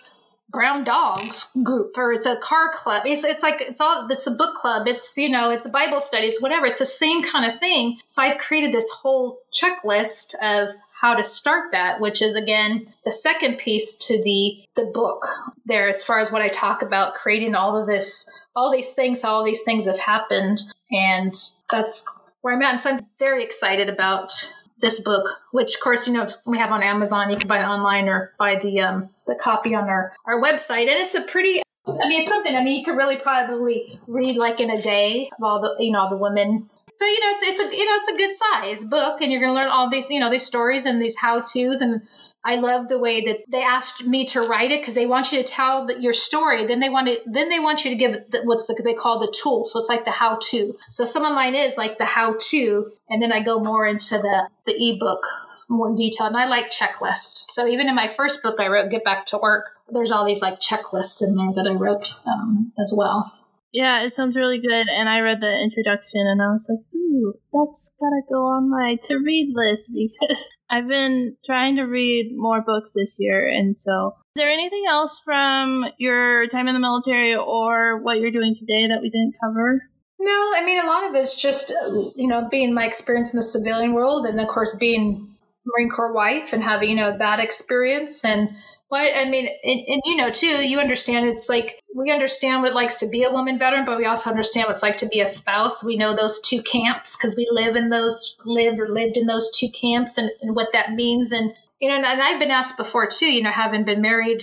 brown 0.51 0.83
dogs 0.83 1.51
group 1.63 1.93
or 1.97 2.11
it's 2.11 2.25
a 2.25 2.37
car 2.39 2.73
club 2.73 3.03
it's, 3.05 3.23
it's 3.23 3.43
like 3.43 3.61
it's 3.61 3.83
all 3.83 4.09
it's 4.11 4.27
a 4.27 4.31
book 4.31 4.55
club 4.55 4.89
it's 4.89 5.15
you 5.19 5.29
know 5.29 5.51
it's 5.51 5.67
a 5.67 5.69
bible 5.69 6.01
studies 6.01 6.41
whatever 6.41 6.65
it's 6.65 6.79
the 6.79 6.87
same 6.87 7.23
kind 7.23 7.45
of 7.45 7.61
thing 7.61 7.99
so 8.07 8.23
i've 8.23 8.39
created 8.39 8.75
this 8.75 8.89
whole 8.89 9.41
checklist 9.53 10.35
of 10.41 10.75
how 11.01 11.15
to 11.15 11.23
start 11.23 11.71
that, 11.73 12.01
which 12.01 12.21
is 12.21 12.35
again 12.35 12.93
the 13.05 13.13
second 13.13 13.59
piece 13.59 13.97
to 13.97 14.23
the 14.23 14.65
the 14.77 14.91
book 14.93 15.27
there 15.65 15.89
as 15.89 16.05
far 16.05 16.19
as 16.19 16.33
what 16.33 16.43
I 16.43 16.49
talk 16.49 16.83
about 16.83 17.15
creating 17.15 17.55
all 17.55 17.81
of 17.81 17.87
this 17.87 18.29
all 18.57 18.73
these 18.73 18.93
things, 18.93 19.23
all 19.23 19.45
these 19.45 19.63
things 19.63 19.87
have 19.87 19.99
happened 19.99 20.59
and 20.91 21.33
that's 21.71 22.07
where 22.41 22.55
I'm 22.55 22.63
at. 22.63 22.73
And 22.73 22.81
so 22.81 22.91
I'm 22.91 23.07
very 23.19 23.45
excited 23.45 23.89
about 23.89 24.33
this 24.81 25.01
book, 25.01 25.29
which 25.53 25.75
of 25.75 25.81
course, 25.81 26.07
you 26.07 26.13
know, 26.13 26.27
we 26.47 26.59
have 26.59 26.73
on 26.73 26.83
Amazon, 26.83 27.31
you 27.31 27.37
can 27.37 27.49
buy 27.49 27.61
it 27.61 27.67
online 27.67 28.09
or 28.09 28.33
buy 28.39 28.59
the 28.61 28.81
um 28.81 29.11
the 29.27 29.35
copy 29.35 29.75
on 29.75 29.89
our, 29.89 30.13
our 30.27 30.41
website. 30.41 30.89
And 30.89 31.03
it's 31.03 31.15
a 31.15 31.23
pretty 31.23 31.63
I 31.87 32.07
mean, 32.07 32.19
it's 32.19 32.29
something. 32.29 32.55
I 32.55 32.63
mean, 32.63 32.79
you 32.79 32.85
could 32.85 32.97
really 32.97 33.17
probably 33.17 33.99
read 34.07 34.37
like 34.37 34.61
in 34.61 34.69
a 34.71 34.81
day 34.81 35.31
of 35.39 35.43
all 35.43 35.61
the, 35.63 35.83
you 35.83 35.91
know, 35.91 36.01
all 36.01 36.11
the 36.11 36.19
women 36.19 36.69
so 36.99 37.05
you 37.05 37.21
know, 37.21 37.37
it's 37.37 37.45
it's 37.47 37.61
a 37.61 37.77
you 37.77 37.85
know 37.85 37.95
it's 37.95 38.09
a 38.09 38.17
good 38.17 38.35
size 38.35 38.85
book, 38.85 39.21
and 39.21 39.31
you're 39.31 39.41
going 39.41 39.53
to 39.53 39.55
learn 39.55 39.69
all 39.69 39.89
these 39.89 40.11
you 40.11 40.19
know 40.19 40.33
these 40.33 40.45
stories 40.45 40.85
and 40.85 41.01
these 41.01 41.15
how 41.15 41.43
tos. 41.43 41.81
And 41.81 42.03
I 42.45 42.57
love 42.57 42.89
the 42.89 42.99
way 42.99 43.25
that 43.25 43.45
they 43.49 43.63
asked 43.63 44.05
me 44.05 44.25
to 44.27 44.41
write 44.41 44.73
it 44.73 44.81
because 44.81 44.95
they 44.95 45.07
want 45.07 45.31
you 45.31 45.39
to 45.39 45.45
tell 45.45 45.87
the, 45.87 46.01
your 46.01 46.13
story. 46.13 46.67
Then 46.67 46.81
they 46.81 46.89
want 46.89 47.07
to 47.07 47.21
then 47.25 47.51
they 47.51 47.61
want 47.61 47.85
you 47.85 47.93
to 47.93 47.97
give 47.97 48.15
the, 48.31 48.43
what's 48.43 48.67
the, 48.67 48.83
they 48.83 48.95
call 48.95 49.21
the 49.21 49.33
tool. 49.33 49.69
So 49.69 49.79
it's 49.79 49.89
like 49.89 50.07
the 50.07 50.11
how 50.11 50.41
to. 50.51 50.77
So 50.91 51.05
some 51.05 51.25
of 51.25 51.33
mine 51.33 51.55
is 51.55 51.77
like 51.77 51.99
the 51.99 52.05
how 52.05 52.35
to, 52.51 52.91
and 53.09 53.23
then 53.23 53.31
I 53.31 53.45
go 53.45 53.61
more 53.61 53.87
into 53.87 54.19
the 54.19 54.49
the 54.67 54.75
ebook 54.75 55.25
more 55.69 55.91
in 55.91 55.95
detail. 55.95 56.27
And 56.27 56.37
I 56.37 56.47
like 56.47 56.69
checklists. 56.69 57.45
So 57.51 57.69
even 57.69 57.87
in 57.87 57.95
my 57.95 58.09
first 58.09 58.43
book 58.43 58.59
I 58.59 58.67
wrote, 58.67 58.91
Get 58.91 59.05
Back 59.05 59.27
to 59.27 59.39
Work, 59.39 59.71
there's 59.89 60.11
all 60.11 60.27
these 60.27 60.43
like 60.43 60.59
checklists 60.59 61.23
in 61.23 61.37
there 61.37 61.53
that 61.53 61.71
I 61.71 61.75
wrote 61.75 62.15
um, 62.27 62.73
as 62.77 62.93
well. 62.97 63.38
Yeah, 63.73 64.03
it 64.03 64.15
sounds 64.15 64.37
really 64.37 64.61
good. 64.61 64.89
And 64.89 65.09
I 65.09 65.21
read 65.21 65.41
the 65.41 65.61
introduction 65.61 66.21
and 66.21 66.41
I 66.41 66.47
was 66.47 66.67
like, 66.69 66.79
ooh, 66.95 67.35
that's 67.53 67.93
gotta 68.01 68.23
go 68.31 68.47
on 68.47 68.71
my 68.71 68.97
to 69.03 69.17
read 69.17 69.53
list 69.55 69.91
because 69.95 70.49
I've 70.71 70.89
been 70.89 71.37
trying 71.45 71.77
to 71.77 71.83
read 71.83 72.31
more 72.35 72.63
books 72.63 72.93
this 72.95 73.17
year. 73.19 73.47
And 73.47 73.79
so, 73.79 74.15
is 74.37 74.43
there 74.43 74.51
anything 74.51 74.85
else 74.89 75.21
from 75.25 75.85
your 75.99 76.47
time 76.47 76.69
in 76.69 76.75
the 76.75 76.81
military 76.81 77.35
or 77.35 78.01
what 78.03 78.21
you're 78.21 78.31
doing 78.31 78.55
today 78.55 78.87
that 78.87 79.03
we 79.03 79.11
didn't 79.11 79.35
cover? 79.43 79.83
No, 80.21 80.53
I 80.57 80.65
mean, 80.65 80.83
a 80.83 80.87
lot 80.87 81.09
of 81.09 81.15
it's 81.15 81.41
just, 81.41 81.71
you 82.17 82.27
know, 82.27 82.49
being 82.51 82.75
my 82.75 82.85
experience 82.85 83.33
in 83.33 83.37
the 83.37 83.43
civilian 83.43 83.93
world 83.93 84.27
and, 84.27 84.41
of 84.41 84.49
course, 84.49 84.75
being 84.75 85.29
Marine 85.65 85.91
Corps 85.91 86.13
wife 86.13 86.53
and 86.53 86.63
having, 86.63 86.91
you 86.91 86.97
know, 86.97 87.17
that 87.17 87.39
experience 87.39 88.25
and 88.25 88.51
well, 88.91 89.07
I 89.15 89.29
mean, 89.29 89.49
and, 89.63 89.81
and, 89.87 90.03
you 90.07 90.17
know, 90.17 90.31
too, 90.31 90.67
you 90.67 90.79
understand 90.79 91.27
it's 91.27 91.49
like 91.49 91.83
we 91.95 92.11
understand 92.11 92.63
what 92.63 92.71
it 92.71 92.75
likes 92.75 92.97
to 92.99 93.07
be 93.07 93.23
a 93.23 93.31
woman 93.31 93.59
veteran, 93.59 93.85
but 93.85 93.99
we 93.99 94.07
also 94.07 94.31
understand 94.31 94.65
what 94.65 94.77
it's 94.77 94.83
like 94.83 94.97
to 94.99 95.09
be 95.09 95.21
a 95.21 95.27
spouse. 95.27 95.85
We 95.85 95.99
know 95.99 96.17
those 96.17 96.41
two 96.41 96.63
camps 96.63 97.15
because 97.15 97.37
we 97.37 97.47
live 97.51 97.77
in 97.77 97.91
those, 97.91 98.37
live 98.47 98.81
or 98.81 98.89
lived 98.89 99.19
in 99.19 99.27
those 99.27 99.51
two 99.51 99.69
camps 99.69 100.17
and, 100.17 100.31
and 100.41 100.57
what 100.57 100.69
that 100.73 100.93
means. 100.93 101.33
And, 101.33 101.53
you 101.81 101.89
know, 101.89 101.97
and, 101.97 102.05
and 102.07 102.23
I've 102.23 102.41
been 102.41 102.51
asked 102.51 102.79
before, 102.79 103.07
too, 103.07 103.31
you 103.31 103.43
know, 103.43 103.51
having 103.51 103.85
been 103.85 104.01
married, 104.01 104.43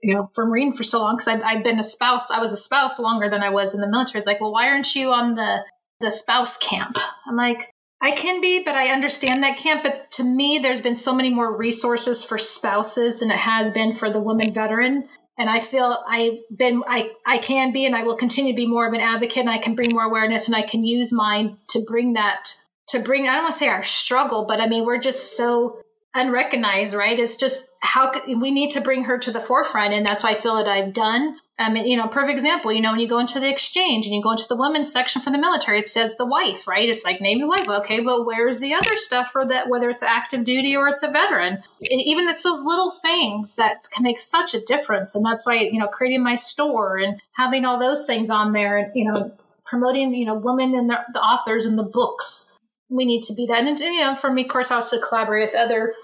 you 0.00 0.14
know, 0.14 0.30
for 0.32 0.46
Marine 0.46 0.74
for 0.74 0.84
so 0.84 1.00
long, 1.00 1.16
because 1.16 1.28
I've, 1.28 1.42
I've 1.42 1.64
been 1.64 1.80
a 1.80 1.84
spouse, 1.84 2.30
I 2.30 2.38
was 2.38 2.52
a 2.52 2.56
spouse 2.56 3.00
longer 3.00 3.28
than 3.28 3.42
I 3.42 3.50
was 3.50 3.74
in 3.74 3.80
the 3.80 3.88
military. 3.88 4.18
It's 4.18 4.26
like, 4.28 4.40
well, 4.40 4.52
why 4.52 4.68
aren't 4.68 4.94
you 4.94 5.12
on 5.12 5.34
the, 5.34 5.64
the 5.98 6.12
spouse 6.12 6.56
camp? 6.56 6.98
I'm 7.26 7.36
like, 7.36 7.71
I 8.02 8.10
can 8.10 8.40
be, 8.40 8.64
but 8.64 8.74
I 8.74 8.88
understand 8.88 9.44
that 9.44 9.58
camp. 9.58 9.84
But 9.84 10.10
to 10.12 10.24
me, 10.24 10.58
there's 10.58 10.80
been 10.80 10.96
so 10.96 11.14
many 11.14 11.30
more 11.30 11.56
resources 11.56 12.24
for 12.24 12.36
spouses 12.36 13.20
than 13.20 13.30
it 13.30 13.38
has 13.38 13.70
been 13.70 13.94
for 13.94 14.10
the 14.10 14.18
woman 14.18 14.52
veteran. 14.52 15.08
And 15.38 15.48
I 15.48 15.60
feel 15.60 16.04
I've 16.08 16.38
been, 16.54 16.82
I, 16.86 17.12
I 17.24 17.38
can 17.38 17.72
be, 17.72 17.86
and 17.86 17.94
I 17.94 18.02
will 18.02 18.16
continue 18.16 18.52
to 18.52 18.56
be 18.56 18.66
more 18.66 18.86
of 18.86 18.92
an 18.92 19.00
advocate, 19.00 19.38
and 19.38 19.50
I 19.50 19.58
can 19.58 19.76
bring 19.76 19.92
more 19.92 20.02
awareness, 20.02 20.46
and 20.46 20.56
I 20.56 20.62
can 20.62 20.84
use 20.84 21.12
mine 21.12 21.58
to 21.70 21.82
bring 21.86 22.14
that, 22.14 22.54
to 22.88 22.98
bring, 22.98 23.28
I 23.28 23.34
don't 23.34 23.44
want 23.44 23.52
to 23.52 23.58
say 23.58 23.68
our 23.68 23.82
struggle, 23.82 24.46
but 24.46 24.60
I 24.60 24.66
mean, 24.66 24.84
we're 24.84 24.98
just 24.98 25.36
so 25.36 25.80
unrecognized, 26.14 26.94
right? 26.94 27.18
It's 27.18 27.36
just 27.36 27.68
how 27.80 28.12
we 28.26 28.50
need 28.50 28.70
to 28.72 28.80
bring 28.80 29.04
her 29.04 29.18
to 29.18 29.30
the 29.30 29.40
forefront. 29.40 29.94
And 29.94 30.04
that's 30.04 30.24
why 30.24 30.30
I 30.30 30.34
feel 30.34 30.56
that 30.56 30.68
I've 30.68 30.92
done 30.92 31.36
um, 31.62 31.76
you 31.76 31.96
know, 31.96 32.08
perfect 32.08 32.32
example, 32.32 32.72
you 32.72 32.80
know, 32.80 32.92
when 32.92 33.00
you 33.00 33.08
go 33.08 33.18
into 33.18 33.38
the 33.38 33.48
exchange 33.48 34.06
and 34.06 34.14
you 34.14 34.22
go 34.22 34.32
into 34.32 34.48
the 34.48 34.56
women's 34.56 34.90
section 34.90 35.20
for 35.20 35.30
the 35.30 35.38
military, 35.38 35.78
it 35.78 35.86
says 35.86 36.14
the 36.18 36.26
wife, 36.26 36.66
right? 36.66 36.88
It's 36.88 37.04
like 37.04 37.20
name 37.20 37.38
your 37.38 37.48
wife. 37.48 37.68
Okay, 37.68 38.00
but 38.00 38.24
where's 38.24 38.58
the 38.58 38.74
other 38.74 38.96
stuff 38.96 39.30
for 39.30 39.46
that, 39.46 39.68
whether 39.68 39.90
it's 39.90 40.02
active 40.02 40.44
duty 40.44 40.74
or 40.74 40.88
it's 40.88 41.02
a 41.02 41.10
veteran? 41.10 41.62
And 41.80 42.00
even 42.00 42.28
it's 42.28 42.42
those 42.42 42.64
little 42.64 42.90
things 42.90 43.56
that 43.56 43.86
can 43.92 44.02
make 44.02 44.20
such 44.20 44.54
a 44.54 44.60
difference. 44.60 45.14
And 45.14 45.24
that's 45.24 45.46
why, 45.46 45.56
you 45.56 45.78
know, 45.78 45.88
creating 45.88 46.22
my 46.22 46.36
store 46.36 46.96
and 46.96 47.20
having 47.32 47.64
all 47.64 47.78
those 47.78 48.06
things 48.06 48.30
on 48.30 48.52
there 48.52 48.78
and, 48.78 48.92
you 48.94 49.12
know, 49.12 49.32
promoting, 49.64 50.14
you 50.14 50.24
know, 50.24 50.34
women 50.34 50.74
and 50.74 50.88
the, 50.88 51.00
the 51.12 51.20
authors 51.20 51.66
and 51.66 51.78
the 51.78 51.84
books. 51.84 52.58
We 52.88 53.04
need 53.04 53.22
to 53.24 53.34
be 53.34 53.46
that. 53.46 53.64
And, 53.64 53.78
you 53.78 54.00
know, 54.00 54.16
for 54.16 54.32
me, 54.32 54.42
of 54.42 54.48
course, 54.48 54.70
I 54.70 54.76
also 54.76 55.00
collaborate 55.00 55.50
with 55.50 55.60
other 55.60 55.94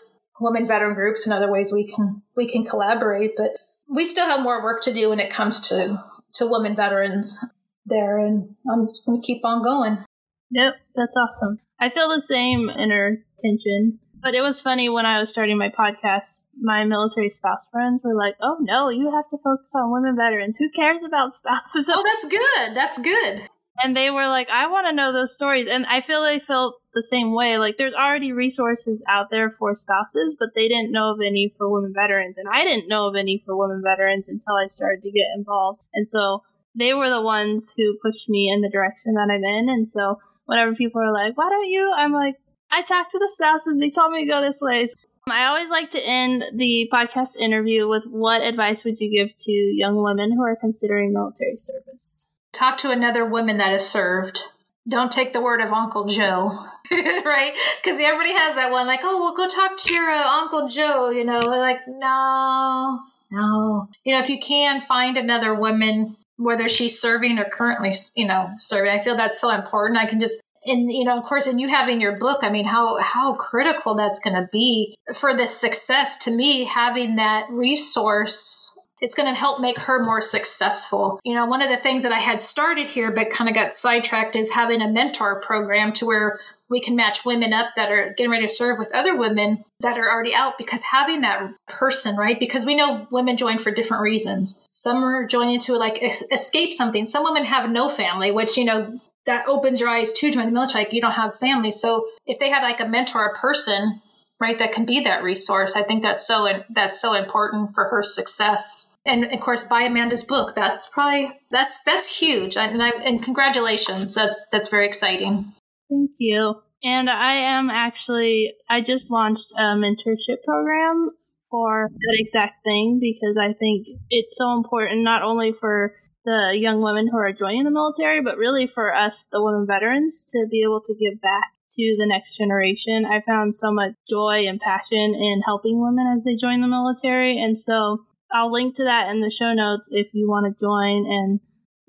women 0.40 0.66
veteran 0.66 0.94
groups 0.94 1.26
and 1.26 1.32
other 1.32 1.50
ways 1.50 1.72
we 1.72 1.86
can 1.86 2.22
we 2.36 2.48
can 2.48 2.64
collaborate. 2.64 3.32
But 3.36 3.50
we 3.88 4.04
still 4.04 4.26
have 4.26 4.42
more 4.42 4.62
work 4.62 4.82
to 4.82 4.92
do 4.92 5.10
when 5.10 5.20
it 5.20 5.30
comes 5.30 5.60
to 5.68 5.98
to 6.34 6.46
women 6.46 6.76
veterans 6.76 7.44
there, 7.86 8.18
and 8.18 8.54
I'm 8.70 8.88
just 8.88 9.06
going 9.06 9.20
to 9.20 9.26
keep 9.26 9.44
on 9.44 9.62
going. 9.62 10.04
Yep, 10.50 10.74
that's 10.94 11.16
awesome. 11.16 11.58
I 11.80 11.90
feel 11.90 12.08
the 12.08 12.20
same 12.20 12.70
inner 12.70 13.24
tension. 13.38 14.00
But 14.20 14.34
it 14.34 14.40
was 14.40 14.60
funny 14.60 14.88
when 14.88 15.06
I 15.06 15.20
was 15.20 15.30
starting 15.30 15.58
my 15.58 15.68
podcast, 15.68 16.42
my 16.60 16.84
military 16.84 17.30
spouse 17.30 17.68
friends 17.70 18.02
were 18.02 18.16
like, 18.16 18.34
oh 18.40 18.56
no, 18.60 18.88
you 18.88 19.12
have 19.12 19.28
to 19.30 19.38
focus 19.38 19.72
on 19.76 19.92
women 19.92 20.16
veterans. 20.16 20.58
Who 20.58 20.70
cares 20.70 21.04
about 21.04 21.32
spouses? 21.34 21.88
Oh, 21.88 22.02
that's 22.04 22.24
good. 22.24 22.76
That's 22.76 22.98
good 22.98 23.48
and 23.82 23.96
they 23.96 24.10
were 24.10 24.26
like, 24.26 24.48
I 24.50 24.66
want 24.68 24.86
to 24.86 24.92
know 24.92 25.12
those 25.12 25.34
stories. 25.34 25.66
And 25.66 25.86
I 25.86 26.00
feel 26.00 26.22
they 26.22 26.40
felt 26.40 26.80
the 26.94 27.02
same 27.02 27.34
way. 27.34 27.58
Like, 27.58 27.76
there's 27.76 27.94
already 27.94 28.32
resources 28.32 29.04
out 29.08 29.30
there 29.30 29.50
for 29.50 29.74
spouses, 29.74 30.36
but 30.38 30.50
they 30.54 30.68
didn't 30.68 30.92
know 30.92 31.12
of 31.12 31.20
any 31.24 31.52
for 31.56 31.70
women 31.70 31.92
veterans. 31.94 32.38
And 32.38 32.48
I 32.48 32.64
didn't 32.64 32.88
know 32.88 33.08
of 33.08 33.16
any 33.16 33.42
for 33.44 33.56
women 33.56 33.82
veterans 33.84 34.28
until 34.28 34.54
I 34.54 34.66
started 34.66 35.02
to 35.02 35.10
get 35.10 35.26
involved. 35.36 35.80
And 35.94 36.08
so 36.08 36.42
they 36.74 36.94
were 36.94 37.10
the 37.10 37.22
ones 37.22 37.74
who 37.76 37.98
pushed 38.02 38.28
me 38.28 38.50
in 38.52 38.60
the 38.60 38.70
direction 38.70 39.14
that 39.14 39.30
I'm 39.30 39.44
in. 39.44 39.68
And 39.68 39.88
so 39.88 40.18
whenever 40.46 40.74
people 40.74 41.02
are 41.02 41.12
like, 41.12 41.36
why 41.36 41.48
don't 41.50 41.68
you? 41.68 41.92
I'm 41.96 42.12
like, 42.12 42.36
I 42.70 42.82
talked 42.82 43.12
to 43.12 43.18
the 43.18 43.28
spouses. 43.28 43.78
They 43.78 43.90
told 43.90 44.12
me 44.12 44.24
to 44.24 44.30
go 44.30 44.40
this 44.40 44.60
way. 44.60 44.86
I 45.26 45.46
always 45.46 45.70
like 45.70 45.90
to 45.90 46.06
end 46.06 46.44
the 46.54 46.88
podcast 46.92 47.36
interview 47.36 47.86
with 47.86 48.04
what 48.06 48.42
advice 48.42 48.84
would 48.84 48.98
you 48.98 49.10
give 49.10 49.36
to 49.36 49.52
young 49.52 50.02
women 50.02 50.32
who 50.32 50.42
are 50.42 50.56
considering 50.56 51.12
military 51.12 51.56
service? 51.58 52.30
talk 52.58 52.78
to 52.78 52.90
another 52.90 53.24
woman 53.24 53.58
that 53.58 53.70
has 53.70 53.88
served 53.88 54.42
don't 54.88 55.12
take 55.12 55.34
the 55.34 55.40
word 55.40 55.60
of 55.60 55.70
Uncle 55.70 56.06
Joe. 56.06 56.64
right? 57.24 57.52
Because 57.82 58.00
everybody 58.00 58.32
has 58.32 58.54
that 58.54 58.70
one, 58.70 58.86
like, 58.86 59.00
oh, 59.02 59.20
well, 59.20 59.36
go 59.36 59.48
talk 59.48 59.76
to 59.78 59.94
your 59.94 60.10
uh, 60.10 60.40
Uncle 60.40 60.68
Joe, 60.68 61.10
you 61.10 61.24
know. 61.24 61.40
like, 61.40 61.80
no, 61.86 63.00
no. 63.30 63.88
You 64.04 64.14
know, 64.14 64.20
if 64.20 64.28
you 64.28 64.40
can 64.40 64.80
find 64.80 65.16
another 65.16 65.54
woman, 65.54 66.16
whether 66.36 66.68
she's 66.68 67.00
serving 67.00 67.38
or 67.38 67.44
currently, 67.44 67.94
you 68.16 68.26
know, 68.26 68.50
serving, 68.56 68.90
I 68.90 69.00
feel 69.00 69.16
that's 69.16 69.40
so 69.40 69.50
important. 69.50 69.98
I 69.98 70.06
can 70.06 70.20
just 70.20 70.40
and 70.66 70.90
you 70.92 71.04
know 71.04 71.16
of 71.16 71.24
course 71.24 71.46
and 71.46 71.60
you 71.60 71.68
having 71.68 72.00
your 72.00 72.18
book 72.18 72.40
i 72.42 72.50
mean 72.50 72.64
how 72.64 72.98
how 73.00 73.32
critical 73.34 73.94
that's 73.94 74.18
going 74.18 74.34
to 74.34 74.48
be 74.52 74.92
for 75.14 75.34
the 75.34 75.46
success 75.46 76.16
to 76.16 76.32
me 76.32 76.64
having 76.64 77.14
that 77.14 77.46
resource 77.48 78.76
it's 79.00 79.14
going 79.14 79.32
to 79.32 79.38
help 79.38 79.60
make 79.60 79.78
her 79.78 80.02
more 80.02 80.20
successful. 80.20 81.20
You 81.24 81.34
know, 81.34 81.46
one 81.46 81.62
of 81.62 81.70
the 81.70 81.76
things 81.76 82.02
that 82.02 82.12
I 82.12 82.18
had 82.18 82.40
started 82.40 82.86
here 82.86 83.12
but 83.12 83.30
kind 83.30 83.48
of 83.48 83.54
got 83.54 83.74
sidetracked 83.74 84.34
is 84.36 84.50
having 84.50 84.82
a 84.82 84.90
mentor 84.90 85.40
program 85.40 85.92
to 85.94 86.06
where 86.06 86.40
we 86.70 86.80
can 86.80 86.96
match 86.96 87.24
women 87.24 87.52
up 87.52 87.68
that 87.76 87.90
are 87.90 88.14
getting 88.16 88.30
ready 88.30 88.46
to 88.46 88.52
serve 88.52 88.78
with 88.78 88.92
other 88.92 89.16
women 89.16 89.64
that 89.80 89.98
are 89.98 90.10
already 90.10 90.34
out 90.34 90.58
because 90.58 90.82
having 90.82 91.22
that 91.22 91.50
person, 91.66 92.16
right? 92.16 92.38
Because 92.38 92.64
we 92.64 92.74
know 92.74 93.06
women 93.10 93.36
join 93.36 93.58
for 93.58 93.70
different 93.70 94.02
reasons. 94.02 94.66
Some 94.72 95.02
are 95.02 95.26
joining 95.26 95.60
to 95.60 95.74
like 95.74 96.02
escape 96.32 96.72
something. 96.72 97.06
Some 97.06 97.24
women 97.24 97.44
have 97.44 97.70
no 97.70 97.88
family, 97.88 98.30
which, 98.30 98.56
you 98.56 98.64
know, 98.64 98.98
that 99.26 99.46
opens 99.46 99.80
your 99.80 99.88
eyes 99.88 100.12
to 100.12 100.30
join 100.30 100.46
the 100.46 100.52
military. 100.52 100.84
Like 100.84 100.92
you 100.92 101.00
don't 101.00 101.12
have 101.12 101.38
family. 101.38 101.70
So 101.70 102.06
if 102.26 102.38
they 102.38 102.50
had 102.50 102.62
like 102.62 102.80
a 102.80 102.88
mentor, 102.88 103.26
a 103.26 103.34
person, 103.34 104.00
right, 104.40 104.58
that 104.58 104.72
can 104.72 104.84
be 104.84 105.00
that 105.00 105.22
resource, 105.22 105.74
I 105.74 105.82
think 105.82 106.02
that's 106.02 106.26
so, 106.26 106.46
that's 106.70 107.00
so 107.00 107.14
important 107.14 107.74
for 107.74 107.84
her 107.84 108.02
success. 108.02 108.94
And 109.04 109.24
of 109.24 109.40
course, 109.40 109.64
buy 109.64 109.82
Amanda's 109.82 110.24
book. 110.24 110.54
That's 110.54 110.88
probably, 110.88 111.32
that's, 111.50 111.80
that's 111.84 112.18
huge. 112.18 112.56
And 112.56 112.82
I, 112.82 112.90
and 112.90 113.22
congratulations. 113.22 114.14
That's, 114.14 114.46
that's 114.52 114.68
very 114.68 114.86
exciting. 114.86 115.52
Thank 115.90 116.10
you. 116.18 116.62
And 116.82 117.10
I 117.10 117.34
am 117.34 117.70
actually, 117.70 118.54
I 118.68 118.80
just 118.80 119.10
launched 119.10 119.52
a 119.56 119.74
mentorship 119.74 120.42
program 120.44 121.10
for 121.50 121.88
that 121.90 122.16
exact 122.18 122.62
thing 122.62 123.00
because 123.00 123.36
I 123.36 123.54
think 123.54 123.86
it's 124.10 124.36
so 124.36 124.56
important 124.56 125.02
not 125.02 125.22
only 125.22 125.52
for 125.52 125.94
the 126.24 126.56
young 126.56 126.82
women 126.82 127.08
who 127.08 127.16
are 127.16 127.32
joining 127.32 127.64
the 127.64 127.70
military, 127.70 128.20
but 128.20 128.36
really 128.36 128.66
for 128.66 128.94
us, 128.94 129.26
the 129.32 129.42
women 129.42 129.66
veterans, 129.66 130.26
to 130.26 130.46
be 130.50 130.62
able 130.62 130.80
to 130.82 130.94
give 130.94 131.20
back 131.20 131.52
to 131.70 131.96
the 131.98 132.06
next 132.06 132.36
generation. 132.36 133.04
I 133.04 133.22
found 133.22 133.56
so 133.56 133.72
much 133.72 133.92
joy 134.08 134.46
and 134.46 134.60
passion 134.60 135.14
in 135.14 135.42
helping 135.44 135.80
women 135.80 136.12
as 136.14 136.24
they 136.24 136.36
join 136.36 136.60
the 136.60 136.68
military. 136.68 137.42
And 137.42 137.58
so 137.58 138.04
I'll 138.32 138.52
link 138.52 138.76
to 138.76 138.84
that 138.84 139.08
in 139.08 139.20
the 139.20 139.30
show 139.30 139.54
notes 139.54 139.88
if 139.90 140.12
you 140.12 140.28
want 140.28 140.46
to 140.46 140.60
join 140.60 141.06
and 141.10 141.40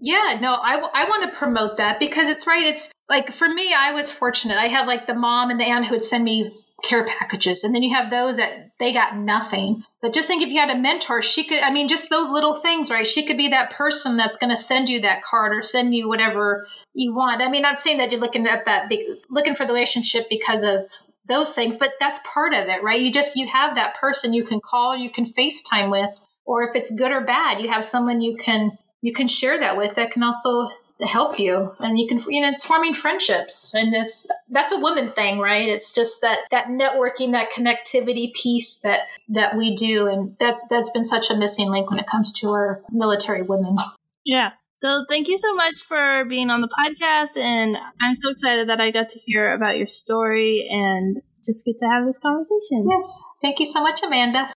yeah, 0.01 0.37
no, 0.41 0.53
I, 0.53 0.75
I 0.93 1.09
want 1.09 1.23
to 1.23 1.37
promote 1.37 1.77
that 1.77 1.99
because 1.99 2.29
it's 2.29 2.47
right. 2.47 2.65
It's 2.65 2.91
like 3.09 3.31
for 3.31 3.49
me, 3.49 3.73
I 3.73 3.91
was 3.93 4.11
fortunate. 4.11 4.57
I 4.57 4.67
had 4.67 4.87
like 4.87 5.07
the 5.07 5.13
mom 5.13 5.49
and 5.49 5.59
the 5.59 5.65
aunt 5.65 5.87
who 5.87 5.95
would 5.95 6.03
send 6.03 6.23
me 6.23 6.51
care 6.83 7.05
packages. 7.05 7.63
And 7.63 7.75
then 7.75 7.83
you 7.83 7.93
have 7.93 8.09
those 8.09 8.37
that 8.37 8.71
they 8.79 8.93
got 8.93 9.17
nothing. 9.17 9.83
But 10.01 10.13
just 10.13 10.27
think 10.27 10.41
if 10.41 10.49
you 10.49 10.59
had 10.59 10.69
a 10.69 10.77
mentor, 10.77 11.21
she 11.21 11.43
could, 11.43 11.59
I 11.59 11.71
mean, 11.71 11.87
just 11.87 12.09
those 12.09 12.29
little 12.29 12.53
things, 12.53 12.89
right? 12.89 13.05
She 13.05 13.25
could 13.25 13.37
be 13.37 13.49
that 13.49 13.71
person 13.71 14.15
that's 14.15 14.37
going 14.37 14.49
to 14.49 14.61
send 14.61 14.87
you 14.87 15.01
that 15.01 15.21
card 15.21 15.53
or 15.53 15.61
send 15.61 15.93
you 15.93 16.07
whatever 16.07 16.67
you 16.93 17.13
want. 17.13 17.41
I 17.41 17.49
mean, 17.49 17.65
I'm 17.65 17.75
saying 17.75 17.97
that 17.97 18.11
you're 18.11 18.21
looking 18.21 18.47
at 18.47 18.65
that, 18.65 18.87
big, 18.87 19.05
looking 19.29 19.55
for 19.55 19.65
the 19.65 19.73
relationship 19.73 20.27
because 20.29 20.63
of 20.63 20.81
those 21.27 21.53
things, 21.53 21.77
but 21.77 21.93
that's 21.99 22.19
part 22.23 22.53
of 22.53 22.69
it, 22.69 22.81
right? 22.81 23.01
You 23.01 23.11
just, 23.11 23.35
you 23.35 23.47
have 23.47 23.75
that 23.75 23.95
person 23.99 24.33
you 24.33 24.43
can 24.45 24.59
call, 24.61 24.95
you 24.95 25.11
can 25.11 25.25
FaceTime 25.25 25.91
with, 25.91 26.19
or 26.45 26.63
if 26.63 26.75
it's 26.75 26.91
good 26.91 27.11
or 27.11 27.21
bad, 27.21 27.61
you 27.61 27.69
have 27.69 27.85
someone 27.85 28.21
you 28.21 28.35
can 28.37 28.71
you 29.01 29.13
can 29.13 29.27
share 29.27 29.59
that 29.59 29.77
with 29.77 29.95
that 29.95 30.11
can 30.11 30.23
also 30.23 30.69
help 31.01 31.39
you. 31.39 31.73
And 31.79 31.97
you 31.97 32.07
can 32.07 32.19
you 32.31 32.41
know 32.41 32.49
it's 32.49 32.63
forming 32.63 32.93
friendships. 32.93 33.73
And 33.73 33.95
it's 33.95 34.27
that's 34.49 34.71
a 34.71 34.79
woman 34.79 35.11
thing 35.13 35.39
right? 35.39 35.67
It's 35.67 35.93
just 35.93 36.21
that 36.21 36.39
that 36.51 36.67
networking 36.67 37.31
that 37.31 37.51
connectivity 37.51 38.33
piece 38.33 38.79
that 38.79 39.01
that 39.29 39.55
we 39.57 39.75
do. 39.75 40.07
And 40.07 40.35
that's 40.39 40.65
that's 40.69 40.89
been 40.89 41.05
such 41.05 41.29
a 41.29 41.37
missing 41.37 41.69
link 41.69 41.89
when 41.89 41.99
it 41.99 42.07
comes 42.07 42.33
to 42.39 42.49
our 42.49 42.81
military 42.91 43.41
women. 43.41 43.77
Yeah. 44.25 44.51
So 44.77 45.05
thank 45.09 45.27
you 45.27 45.37
so 45.37 45.53
much 45.55 45.83
for 45.83 46.23
being 46.25 46.49
on 46.49 46.61
the 46.61 46.69
podcast. 46.69 47.37
And 47.37 47.77
i'm 48.01 48.15
so 48.15 48.31
excited 48.31 48.69
that 48.69 48.81
i 48.81 48.91
got 48.91 49.09
to 49.09 49.19
hear 49.19 49.53
about 49.53 49.77
your 49.77 49.87
story 49.87 50.67
and 50.69 51.17
just 51.45 51.65
get 51.65 51.77
to 51.79 51.85
have 51.85 52.05
this 52.05 52.19
conversation. 52.19 52.87
Yes. 52.89 53.21
Thank 53.41 53.59
you 53.59 53.65
so 53.65 53.81
much 53.81 54.03
amanda 54.03 54.51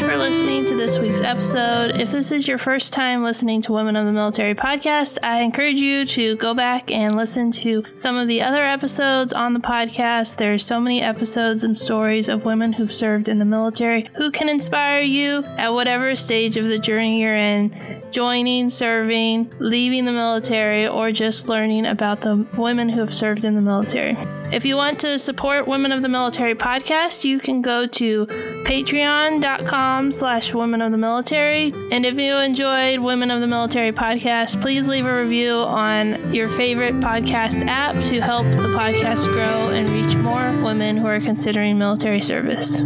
much 0.00 0.10
for 0.10 0.16
listening 0.16 0.64
to 0.66 0.76
this 0.76 0.98
week's 0.98 1.22
episode. 1.22 1.96
If 1.96 2.10
this 2.10 2.32
is 2.32 2.46
your 2.46 2.58
first 2.58 2.92
time 2.92 3.22
listening 3.22 3.60
to 3.62 3.72
Women 3.72 3.96
of 3.96 4.06
the 4.06 4.12
Military 4.12 4.54
podcast, 4.54 5.18
I 5.22 5.40
encourage 5.40 5.78
you 5.78 6.04
to 6.06 6.36
go 6.36 6.54
back 6.54 6.90
and 6.90 7.16
listen 7.16 7.50
to 7.52 7.84
some 7.96 8.16
of 8.16 8.28
the 8.28 8.42
other 8.42 8.62
episodes 8.62 9.32
on 9.32 9.52
the 9.52 9.60
podcast. 9.60 10.36
There 10.36 10.54
are 10.54 10.58
so 10.58 10.80
many 10.80 11.02
episodes 11.02 11.64
and 11.64 11.76
stories 11.76 12.28
of 12.28 12.44
women 12.44 12.72
who've 12.72 12.94
served 12.94 13.28
in 13.28 13.38
the 13.38 13.44
military 13.44 14.08
who 14.14 14.30
can 14.30 14.48
inspire 14.48 15.02
you 15.02 15.44
at 15.58 15.72
whatever 15.72 16.14
stage 16.16 16.56
of 16.56 16.66
the 16.66 16.78
journey 16.78 17.20
you're 17.20 17.34
in, 17.34 18.02
joining, 18.10 18.70
serving, 18.70 19.52
leaving 19.58 20.04
the 20.04 20.12
military, 20.12 20.86
or 20.86 21.12
just 21.12 21.48
learning 21.48 21.86
about 21.86 22.20
the 22.20 22.46
women 22.56 22.88
who 22.88 23.00
have 23.00 23.14
served 23.14 23.44
in 23.44 23.54
the 23.54 23.60
military. 23.60 24.16
If 24.52 24.64
you 24.64 24.76
want 24.76 24.98
to 25.00 25.18
support 25.18 25.68
Women 25.68 25.92
of 25.92 26.02
the 26.02 26.08
Military 26.08 26.56
podcast, 26.56 27.24
you 27.24 27.38
can 27.38 27.62
go 27.62 27.86
to 27.86 28.26
patreon.com 28.26 29.89
slash 30.12 30.54
women 30.54 30.80
of 30.80 30.92
the 30.92 30.98
military. 30.98 31.72
And 31.90 32.06
if 32.06 32.14
you 32.14 32.36
enjoyed 32.36 33.00
Women 33.00 33.30
of 33.30 33.40
the 33.40 33.46
Military 33.46 33.92
podcast, 33.92 34.60
please 34.62 34.86
leave 34.86 35.04
a 35.04 35.22
review 35.22 35.54
on 35.54 36.32
your 36.32 36.48
favorite 36.48 36.94
podcast 37.00 37.66
app 37.66 37.94
to 38.06 38.20
help 38.20 38.44
the 38.44 38.68
podcast 38.78 39.26
grow 39.26 39.70
and 39.70 39.90
reach 39.90 40.16
more 40.16 40.64
women 40.64 40.96
who 40.96 41.06
are 41.06 41.20
considering 41.20 41.76
military 41.76 42.20
service. 42.20 42.82